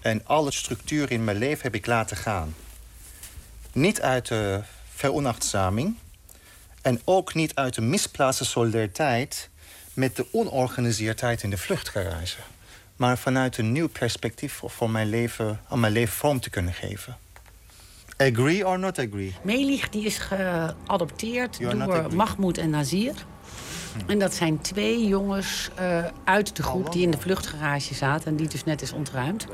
[0.00, 2.54] En alle structuur in mijn leven heb ik laten gaan.
[3.72, 4.62] Niet uit de
[4.94, 5.96] veronachtzaming.
[6.82, 9.48] En ook niet uit de misplaatste solidariteit...
[9.94, 12.40] met de onorganiseerdheid in de vluchtgarage.
[12.96, 17.16] Maar vanuit een nieuw perspectief voor mijn leven, aan mijn leven vorm te kunnen geven.
[18.16, 19.34] Agree or not agree?
[19.42, 22.14] Melich die is geadopteerd door.
[22.14, 23.14] Mahmoud en Nazir.
[24.06, 28.30] En dat zijn twee jongens eh, uit de groep die in de vluchtgarage zaten...
[28.30, 29.46] en die dus net is ontruimd.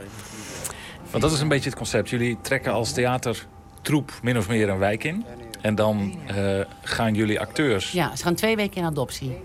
[1.10, 2.10] Want dat is een beetje het concept.
[2.10, 5.24] Jullie trekken als theatertroep min of meer een wijk in.
[5.60, 7.92] En dan eh, gaan jullie acteurs...
[7.92, 9.36] Ja, ze gaan twee weken in adoptie.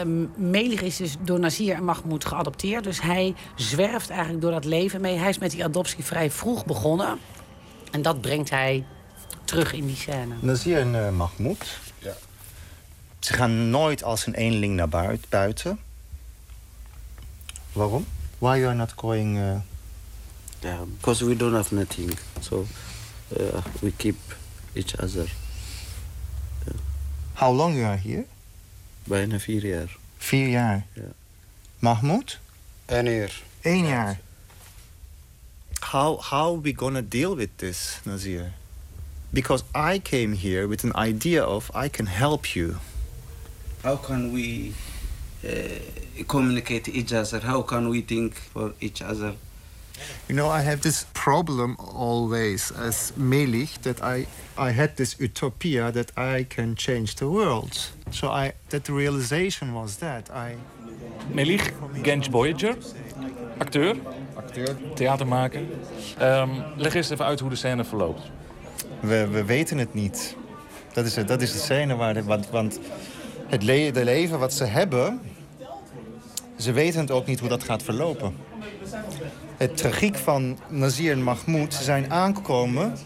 [0.00, 2.84] Um, Melich is dus door Nazir en Mahmoud geadopteerd.
[2.84, 5.16] Dus hij zwerft eigenlijk door dat leven mee.
[5.16, 7.18] Hij is met die adoptie vrij vroeg begonnen.
[7.90, 8.84] En dat brengt hij
[9.44, 10.34] terug in die scène.
[10.40, 11.78] Nazir en uh, Mahmoud.
[11.98, 12.12] Ja.
[13.18, 15.78] Ze gaan nooit als een eenling naar buit, buiten.
[17.72, 18.06] Waarom?
[18.38, 19.36] Why you are not going...
[19.36, 19.56] Uh...
[20.60, 22.18] Yeah, because we don't have nothing.
[22.40, 22.66] So
[23.28, 24.16] uh, we keep
[24.72, 25.30] each other.
[27.34, 28.24] How long you are here?
[29.04, 29.96] Bijna vier jaar.
[30.16, 30.86] Vier jaar?
[30.92, 31.02] Ja.
[31.78, 32.38] Mahmoud?
[32.86, 33.42] Eén jaar.
[33.62, 34.20] Eén jaar.
[35.92, 38.52] How, how we gonna deal with this, Nazir?
[39.32, 42.76] Because I came here with an idea of I can help you.
[43.82, 44.74] How can we
[45.42, 45.48] uh,
[46.28, 47.40] communicate each other?
[47.40, 49.32] How can we think for each other?
[50.28, 54.26] You know, I have this problem always as Melich that I,
[54.58, 57.88] I had this utopia that I can change the world.
[58.10, 60.56] So I that the realization was that I
[61.32, 61.72] Melich,
[62.04, 62.76] Gench Voyager,
[63.58, 63.96] acteur,
[64.58, 65.60] acteur, theatermaker.
[66.22, 68.22] Um, leg eens even uit hoe de scène verloopt.
[69.00, 70.36] We, we weten het niet.
[70.92, 72.14] Dat is, het, dat is de scène waar...
[72.14, 72.80] De, want want
[73.46, 75.20] het le de leven wat ze hebben...
[76.56, 78.36] ze weten het ook niet hoe dat gaat verlopen.
[79.56, 82.96] Het tragiek van Nazir en Mahmoud, ze zijn aangekomen.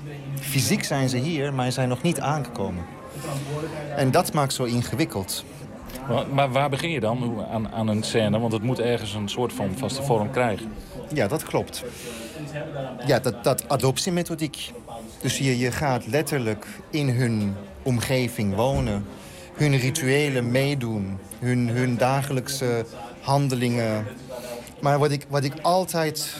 [0.40, 2.84] Fysiek zijn ze hier, maar ze zijn nog niet aangekomen.
[3.96, 5.44] En dat maakt zo ingewikkeld.
[6.32, 8.38] Maar, waar begin je dan aan, aan een scène?
[8.38, 10.72] Want het moet ergens een soort van vaste vorm krijgen.
[11.12, 11.84] Ja, dat klopt.
[13.06, 14.72] Ja, dat, dat adoptiemethodiek.
[15.20, 19.06] Dus je, je gaat letterlijk in hun omgeving wonen.
[19.52, 21.18] Hun rituelen meedoen.
[21.38, 22.86] Hun, hun dagelijkse
[23.20, 24.06] handelingen.
[24.80, 26.36] Maar wat ik, wat ik altijd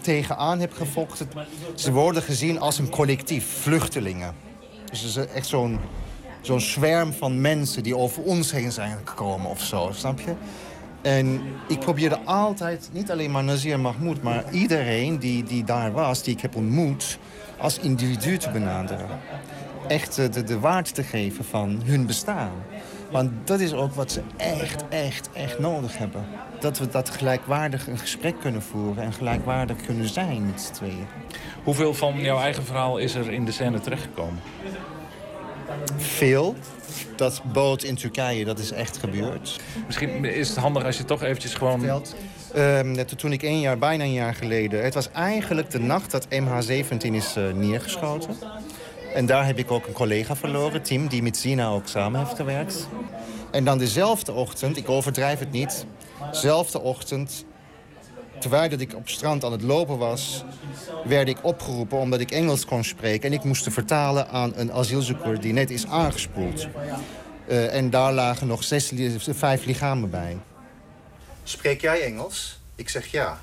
[0.00, 1.28] tegenaan heb gevochten...
[1.74, 4.34] ze worden gezien als een collectief, vluchtelingen.
[4.90, 5.78] Dus het is echt zo'n
[6.42, 10.34] zo'n zwerm van mensen die over ons heen zijn gekomen of zo, snap je?
[11.02, 14.22] En ik probeerde altijd, niet alleen maar Nazir Mahmoud...
[14.22, 17.18] maar iedereen die, die daar was, die ik heb ontmoet...
[17.58, 19.06] als individu te benaderen.
[19.88, 22.52] Echt de, de waarde te geven van hun bestaan.
[23.10, 26.24] Want dat is ook wat ze echt, echt, echt nodig hebben.
[26.60, 29.02] Dat we dat gelijkwaardig een gesprek kunnen voeren...
[29.02, 31.06] en gelijkwaardig kunnen zijn met z'n tweeën.
[31.64, 34.40] Hoeveel van jouw eigen verhaal is er in de scène terechtgekomen?
[35.96, 36.54] Veel.
[37.16, 39.60] Dat boot in Turkije, dat is echt gebeurd.
[39.86, 42.02] Misschien is het handig als je toch eventjes gewoon...
[42.54, 44.84] Ehm, net toen ik één jaar, bijna een jaar geleden...
[44.84, 48.36] Het was eigenlijk de nacht dat MH17 is eh, neergeschoten.
[49.14, 52.36] En daar heb ik ook een collega verloren, Tim, die met Zina ook samen heeft
[52.36, 52.88] gewerkt.
[53.50, 55.86] En dan dezelfde ochtend, ik overdrijf het niet...
[56.30, 57.44] dezelfde ochtend,
[58.42, 60.44] terwijl dat ik op strand aan het lopen was...
[61.04, 63.28] werd ik opgeroepen omdat ik Engels kon spreken...
[63.28, 66.68] en ik moest vertalen aan een asielzoeker die net is aangespoeld.
[67.46, 70.38] Eh, en daar lagen nog zes, vijf lichamen bij.
[71.42, 72.58] Spreek jij Engels?
[72.74, 73.40] Ik zeg ja.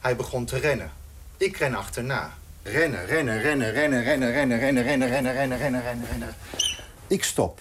[0.00, 0.90] Hij begon te rennen.
[1.36, 2.32] Ik ren achterna.
[2.62, 6.34] Rennen, rennen, rennen, rennen, rennen, rennen, rennen, rennen, rennen, rennen, rennen, rennen, rennen.
[7.06, 7.60] Ik stop.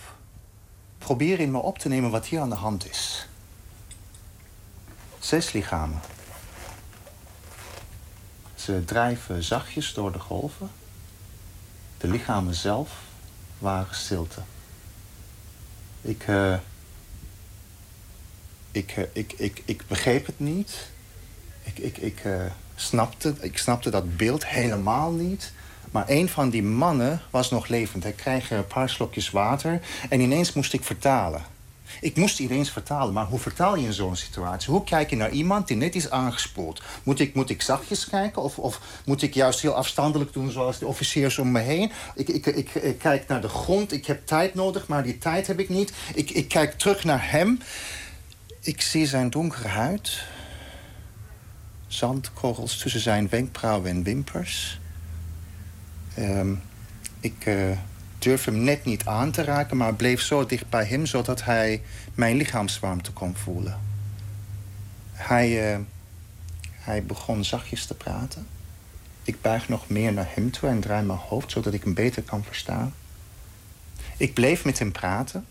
[0.98, 3.28] Probeer in me op te nemen wat hier aan de hand is.
[5.20, 6.00] Zes lichamen.
[8.68, 10.70] Ze drijven zachtjes door de golven.
[11.98, 12.90] De lichamen zelf
[13.58, 14.42] waren stilte.
[16.02, 16.58] Ik, uh,
[18.72, 20.90] ik, uh, ik, ik, ik begreep het niet.
[21.64, 22.46] Ik, ik, ik, uh,
[22.76, 25.52] snapte, ik snapte dat beeld helemaal niet.
[25.92, 28.04] Maar een van die mannen was nog levend.
[28.04, 31.42] Hij kreeg een paar slokjes water en ineens moest ik vertalen.
[32.02, 34.72] Ik moest ineens vertalen, maar hoe vertaal je in zo'n situatie?
[34.72, 36.82] Hoe kijk je naar iemand die net is aangespoeld?
[37.04, 40.52] Moet ik, moet ik zachtjes kijken of, of moet ik juist heel afstandelijk doen...
[40.52, 41.92] zoals de officiers om me heen?
[42.16, 45.48] Ik, ik, ik, ik, kijk naar de grond, ik heb tijd nodig, maar die tijd
[45.48, 45.94] heb ik niet.
[46.14, 47.60] Ik, ik kijk terug naar hem.
[48.62, 50.24] Ik zie zijn donkere huid.
[51.88, 54.80] Zandkorrels tussen zijn wenkbrauwen en wimpers.
[56.20, 56.62] Um,
[57.20, 57.46] ik...
[57.46, 57.78] Uh,
[58.28, 61.06] durf hem net niet aan te raken, maar bleef zo dicht bij hem...
[61.06, 61.82] zodat hij
[62.16, 63.80] mijn lichaamswarmte kon voelen.
[65.12, 65.80] Hij, uh,
[66.72, 68.48] hij begon zachtjes te praten.
[69.24, 71.52] Ik buig nog meer naar hem toe en draai mijn hoofd...
[71.52, 72.94] zodat ik hem beter kan verstaan.
[74.18, 75.46] Ik bleef met hem praten,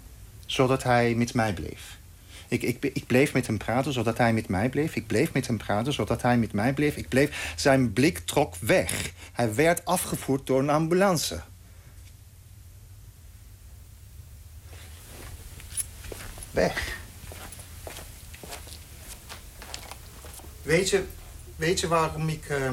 [0.47, 1.99] zodat hij met mij bleef.
[2.49, 4.97] Ik, ik, ik bleef met hem praten, zodat hij met mij bleef.
[4.97, 6.97] Ik bleef met hem praten, zodat hij met mij bleef.
[6.97, 7.53] Ik bleef...
[7.57, 9.13] Zijn blik trok weg.
[9.33, 11.41] Hij werd afgevoerd door een ambulance.
[16.57, 16.97] Weg.
[20.63, 21.05] Weet je,
[21.57, 22.71] weet je waarom ik uh,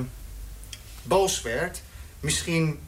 [1.03, 1.81] boos werd?
[2.19, 2.79] Misschien,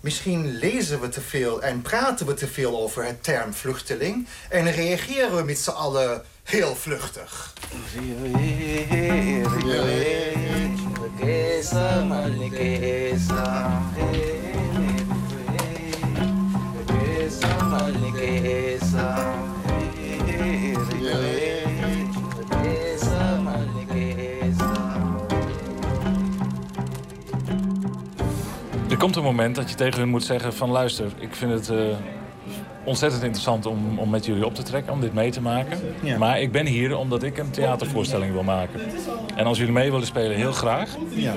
[0.00, 4.26] misschien lezen we te veel en praten we te veel over het term vluchteling...
[4.48, 7.52] en reageren we met z'n allen heel vluchtig.
[14.10, 14.41] Er
[29.02, 31.96] komt een moment dat je tegen hun moet zeggen van luister, ik vind het uh,
[32.84, 35.78] ontzettend interessant om, om met jullie op te trekken, om dit mee te maken.
[36.02, 36.18] Ja.
[36.18, 38.80] Maar ik ben hier omdat ik een theatervoorstelling wil maken.
[39.36, 40.96] En als jullie mee willen spelen, heel graag.
[41.08, 41.34] Ja.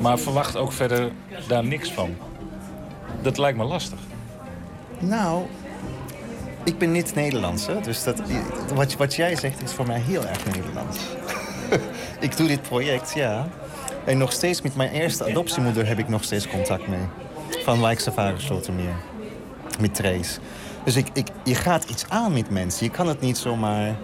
[0.00, 1.10] Maar verwacht ook verder
[1.48, 2.16] daar niks van.
[3.22, 3.98] Dat lijkt me lastig.
[4.98, 5.42] Nou,
[6.64, 7.80] ik ben niet Nederlands, hè?
[7.80, 8.22] dus dat,
[8.74, 10.98] wat, wat jij zegt is voor mij heel erg Nederlands.
[12.26, 13.48] ik doe dit project, ja.
[14.06, 17.06] En nog steeds met mijn eerste adoptiemoeder heb ik nog steeds contact mee.
[17.64, 18.94] Van Wijksafari Slotermeer.
[19.80, 20.38] Met Trace.
[20.84, 22.86] Dus ik, ik, je gaat iets aan met mensen.
[22.86, 23.96] Je kan het niet zomaar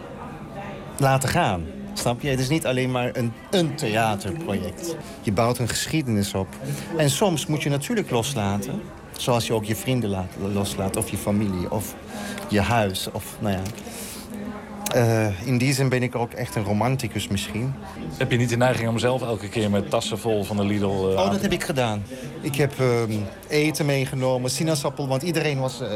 [0.98, 1.66] laten gaan.
[1.94, 2.28] Snap je?
[2.28, 4.96] Het is niet alleen maar een, een theaterproject.
[5.20, 6.48] Je bouwt een geschiedenis op.
[6.96, 8.82] En soms moet je natuurlijk loslaten.
[9.16, 11.94] Zoals je ook je vrienden laat, loslaat, of je familie, of
[12.48, 13.08] je huis.
[13.12, 13.62] Of, nou ja.
[14.96, 17.74] Uh, in die zin ben ik ook echt een romanticus misschien.
[18.16, 20.84] Heb je niet de neiging om zelf elke keer met tassen vol van de Lidl...
[20.84, 22.02] Uh, oh, dat heb ik gedaan.
[22.40, 23.16] Ik heb uh,
[23.48, 25.88] eten meegenomen, sinaasappel, want iedereen was eh,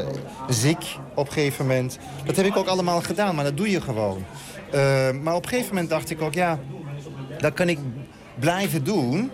[0.49, 1.97] ziek op een gegeven moment.
[2.25, 4.23] Dat heb ik ook allemaal gedaan, maar dat doe je gewoon.
[5.21, 6.59] maar op een gegeven moment dacht ik ook, ja,
[7.39, 7.79] dat kan ik
[8.39, 9.31] blijven doen...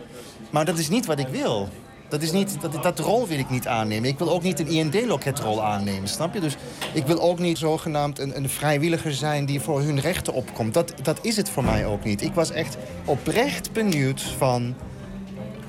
[0.49, 1.69] maar dat is niet wat ik wil.
[2.13, 4.09] Dat, is niet, dat, dat rol wil ik niet aannemen.
[4.09, 6.39] Ik wil ook niet een IND-loketrol aannemen, snap je?
[6.39, 6.57] Dus
[6.93, 10.73] ik wil ook niet zogenaamd een, een vrijwilliger zijn die voor hun rechten opkomt.
[10.73, 12.21] Dat, dat is het voor mij ook niet.
[12.21, 14.75] Ik was echt oprecht benieuwd van...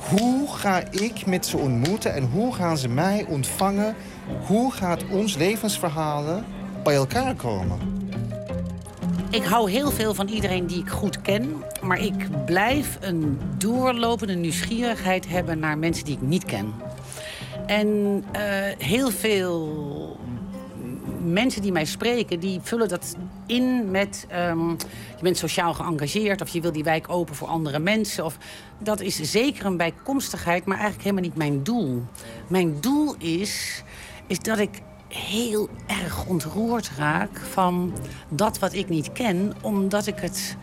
[0.08, 3.94] hoe ga ik met ze ontmoeten en hoe gaan ze mij ontvangen?
[4.46, 6.44] Hoe gaat ons levensverhalen
[6.82, 8.03] bij elkaar komen?
[9.34, 11.62] Ik hou heel veel van iedereen die ik goed ken.
[11.82, 16.74] Maar ik blijf een doorlopende nieuwsgierigheid hebben naar mensen die ik niet ken.
[17.66, 17.88] En
[18.36, 18.42] uh,
[18.78, 20.16] heel veel
[21.24, 23.16] mensen die mij spreken, die vullen dat
[23.46, 24.26] in met...
[24.50, 24.70] Um,
[25.16, 28.24] je bent sociaal geëngageerd of je wil die wijk open voor andere mensen.
[28.24, 28.38] Of,
[28.78, 32.02] dat is zeker een bijkomstigheid, maar eigenlijk helemaal niet mijn doel.
[32.48, 33.82] Mijn doel is,
[34.26, 34.82] is dat ik
[35.14, 37.92] heel erg ontroerd raak van
[38.28, 40.56] dat wat ik niet ken, omdat ik het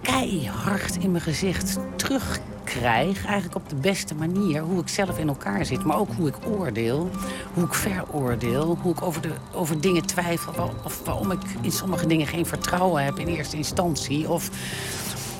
[0.00, 3.24] keihard in mijn gezicht terugkrijg.
[3.26, 4.60] Eigenlijk op de beste manier.
[4.60, 5.84] Hoe ik zelf in elkaar zit.
[5.84, 7.10] Maar ook hoe ik oordeel.
[7.54, 8.78] Hoe ik veroordeel.
[8.82, 10.70] Hoe ik over, de, over dingen twijfel.
[10.84, 14.30] Of waarom ik in sommige dingen geen vertrouwen heb in eerste instantie.
[14.30, 14.50] Of.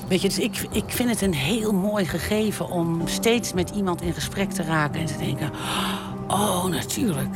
[0.07, 4.01] Weet je, dus ik, ik vind het een heel mooi gegeven om steeds met iemand
[4.01, 5.51] in gesprek te raken en te denken:
[6.27, 7.35] Oh, natuurlijk.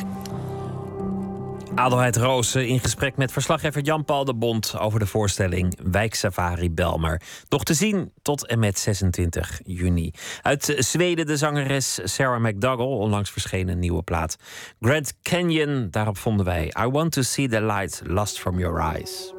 [1.76, 7.22] Adelheid Roos in gesprek met verslaggever Jan-Paul de Bond over de voorstelling Wijksafari Belmer.
[7.48, 10.12] Toch te zien tot en met 26 juni.
[10.42, 14.38] Uit Zweden de zangeres Sarah McDougall, onlangs verschenen nieuwe plaat.
[14.80, 19.34] Grand Canyon, daarop vonden wij I Want to See the Light Lost from Your Eyes.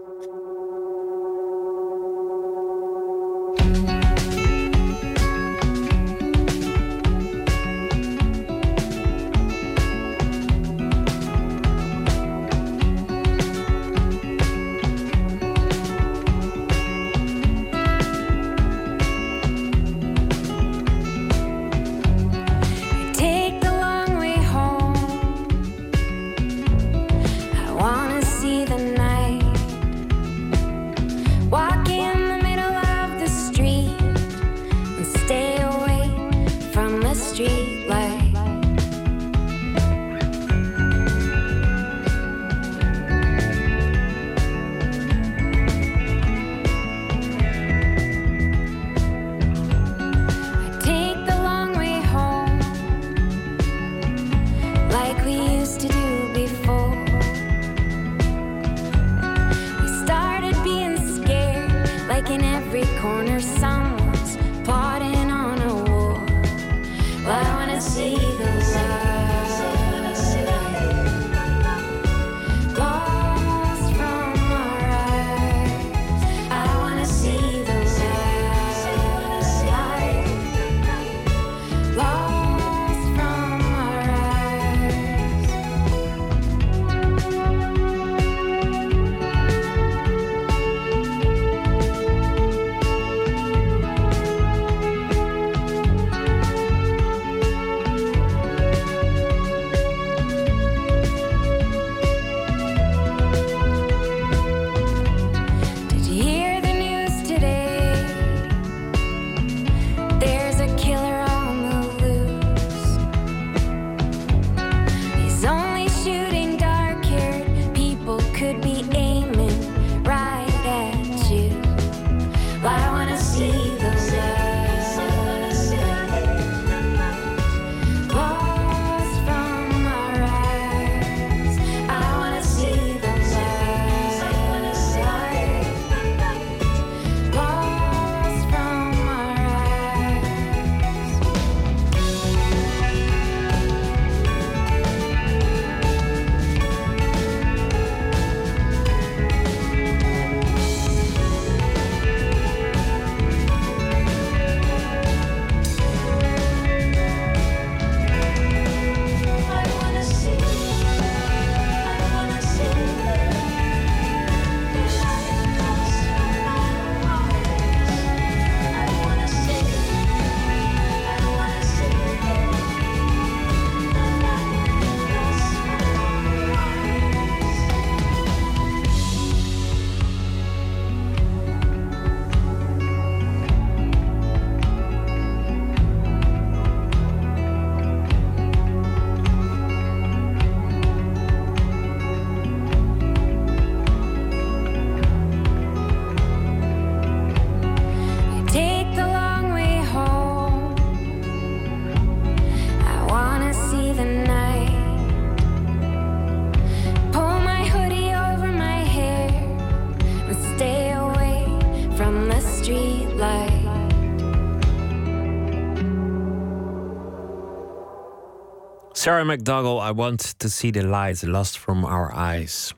[219.05, 222.74] Sarah McDougall, I want to see the light lost from our eyes.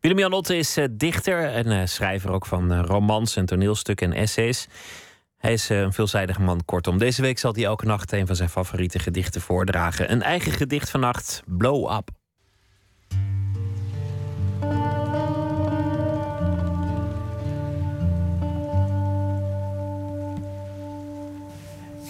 [0.00, 4.18] Willem-Jan Otte is eh, dichter en eh, schrijver ook van eh, romans en toneelstukken en
[4.18, 4.66] essays.
[5.36, 6.98] Hij is een veelzijdige man, kortom.
[6.98, 10.12] Deze week zal hij elke nacht een van zijn favoriete gedichten voordragen.
[10.12, 12.10] Een eigen gedicht vannacht, Blow Up.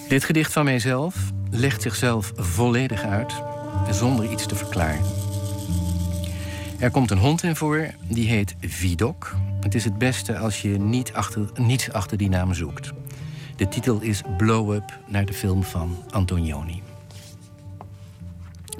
[0.08, 1.14] Dit gedicht van mijzelf
[1.50, 3.42] legt zichzelf volledig uit,
[3.90, 5.04] zonder iets te verklaren.
[6.78, 9.36] Er komt een hond in voor, die heet Vidok.
[9.60, 12.92] Het is het beste als je niet achter, niets achter die naam zoekt.
[13.56, 16.82] De titel is Blow Up, naar de film van Antonioni.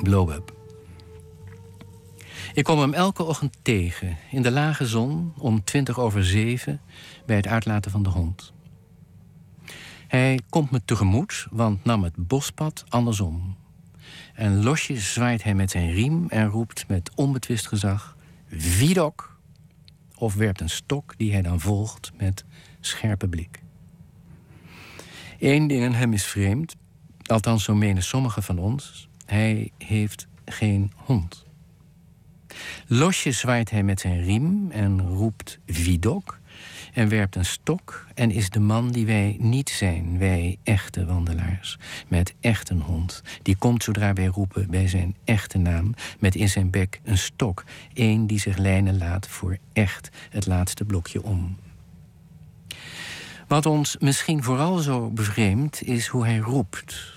[0.03, 0.55] Blow Up.
[2.55, 6.81] Ik kom hem elke ochtend tegen, in de lage zon, om twintig over zeven,
[7.27, 8.53] bij het uitlaten van de hond.
[10.09, 13.57] Hij komt me tegemoet, want nam het bospad andersom.
[14.41, 18.17] En losjes zwaait hij met zijn riem en roept met onbetwist gezag:
[18.49, 19.39] Vidok!
[20.15, 22.45] Of werpt een stok die hij dan volgt met
[22.81, 23.63] scherpe blik.
[25.39, 26.77] Eén ding aan hem is vreemd,
[27.27, 31.47] althans zo menen sommigen van ons: hij heeft geen hond.
[32.87, 36.40] Losjes zwaait hij met zijn riem en roept Vidok
[36.93, 41.79] en werpt een stok en is de man die wij niet zijn, wij echte wandelaars,
[42.09, 43.23] met echt een hond.
[43.43, 47.65] Die komt zodra wij roepen bij zijn echte naam, met in zijn bek een stok,
[47.95, 51.57] één die zich lijnen laat voor echt het laatste blokje om.
[53.49, 57.15] Wat ons misschien vooral zo bevreemdt, is hoe hij roept.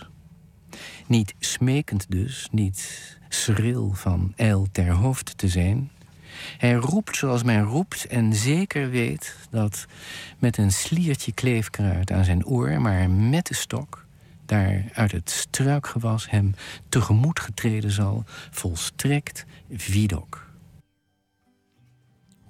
[1.07, 5.91] Niet smekend dus, niet schril van ijl ter hoofd te zijn.
[6.57, 9.85] Hij roept zoals men roept en zeker weet dat
[10.39, 14.05] met een sliertje kleefkruid aan zijn oor, maar met de stok,
[14.45, 16.55] daar uit het struikgewas hem
[16.89, 20.42] tegemoet getreden zal, volstrekt Vidok.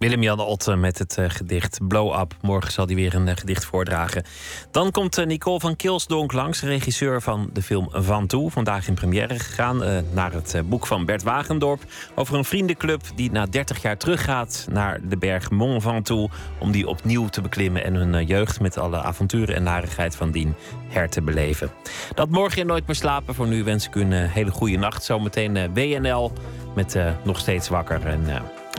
[0.04, 2.36] Willem-Jan Otte met het uh, gedicht Blow Up.
[2.42, 4.24] Morgen zal hij weer een uh, gedicht voordragen.
[4.72, 8.52] Dan komt uh, Nicole van Kilsdonk langs, regisseur van de film Van Toe.
[8.52, 11.82] Vandaag in première gegaan naar het boek van Bert Wagendorp.
[12.16, 16.36] Over een vriendenclub die na 30 jaar teruggaat naar de berg Mont Ventoux.
[16.60, 20.56] Om die opnieuw te beklimmen en hun jeugd met alle avonturen en narigheid van dien
[20.88, 21.72] her te beleven.
[22.14, 23.36] Dat morgen in Nooit meer slapen.
[23.36, 25.04] Voor nu wens ik u een hele goede nacht.
[25.04, 26.32] Zometeen WNL
[26.76, 28.06] met nog steeds wakker.
[28.06, 28.26] En,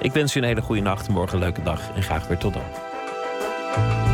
[0.01, 2.53] ik wens u een hele goede nacht, morgen een leuke dag en graag weer tot
[2.53, 4.14] dan.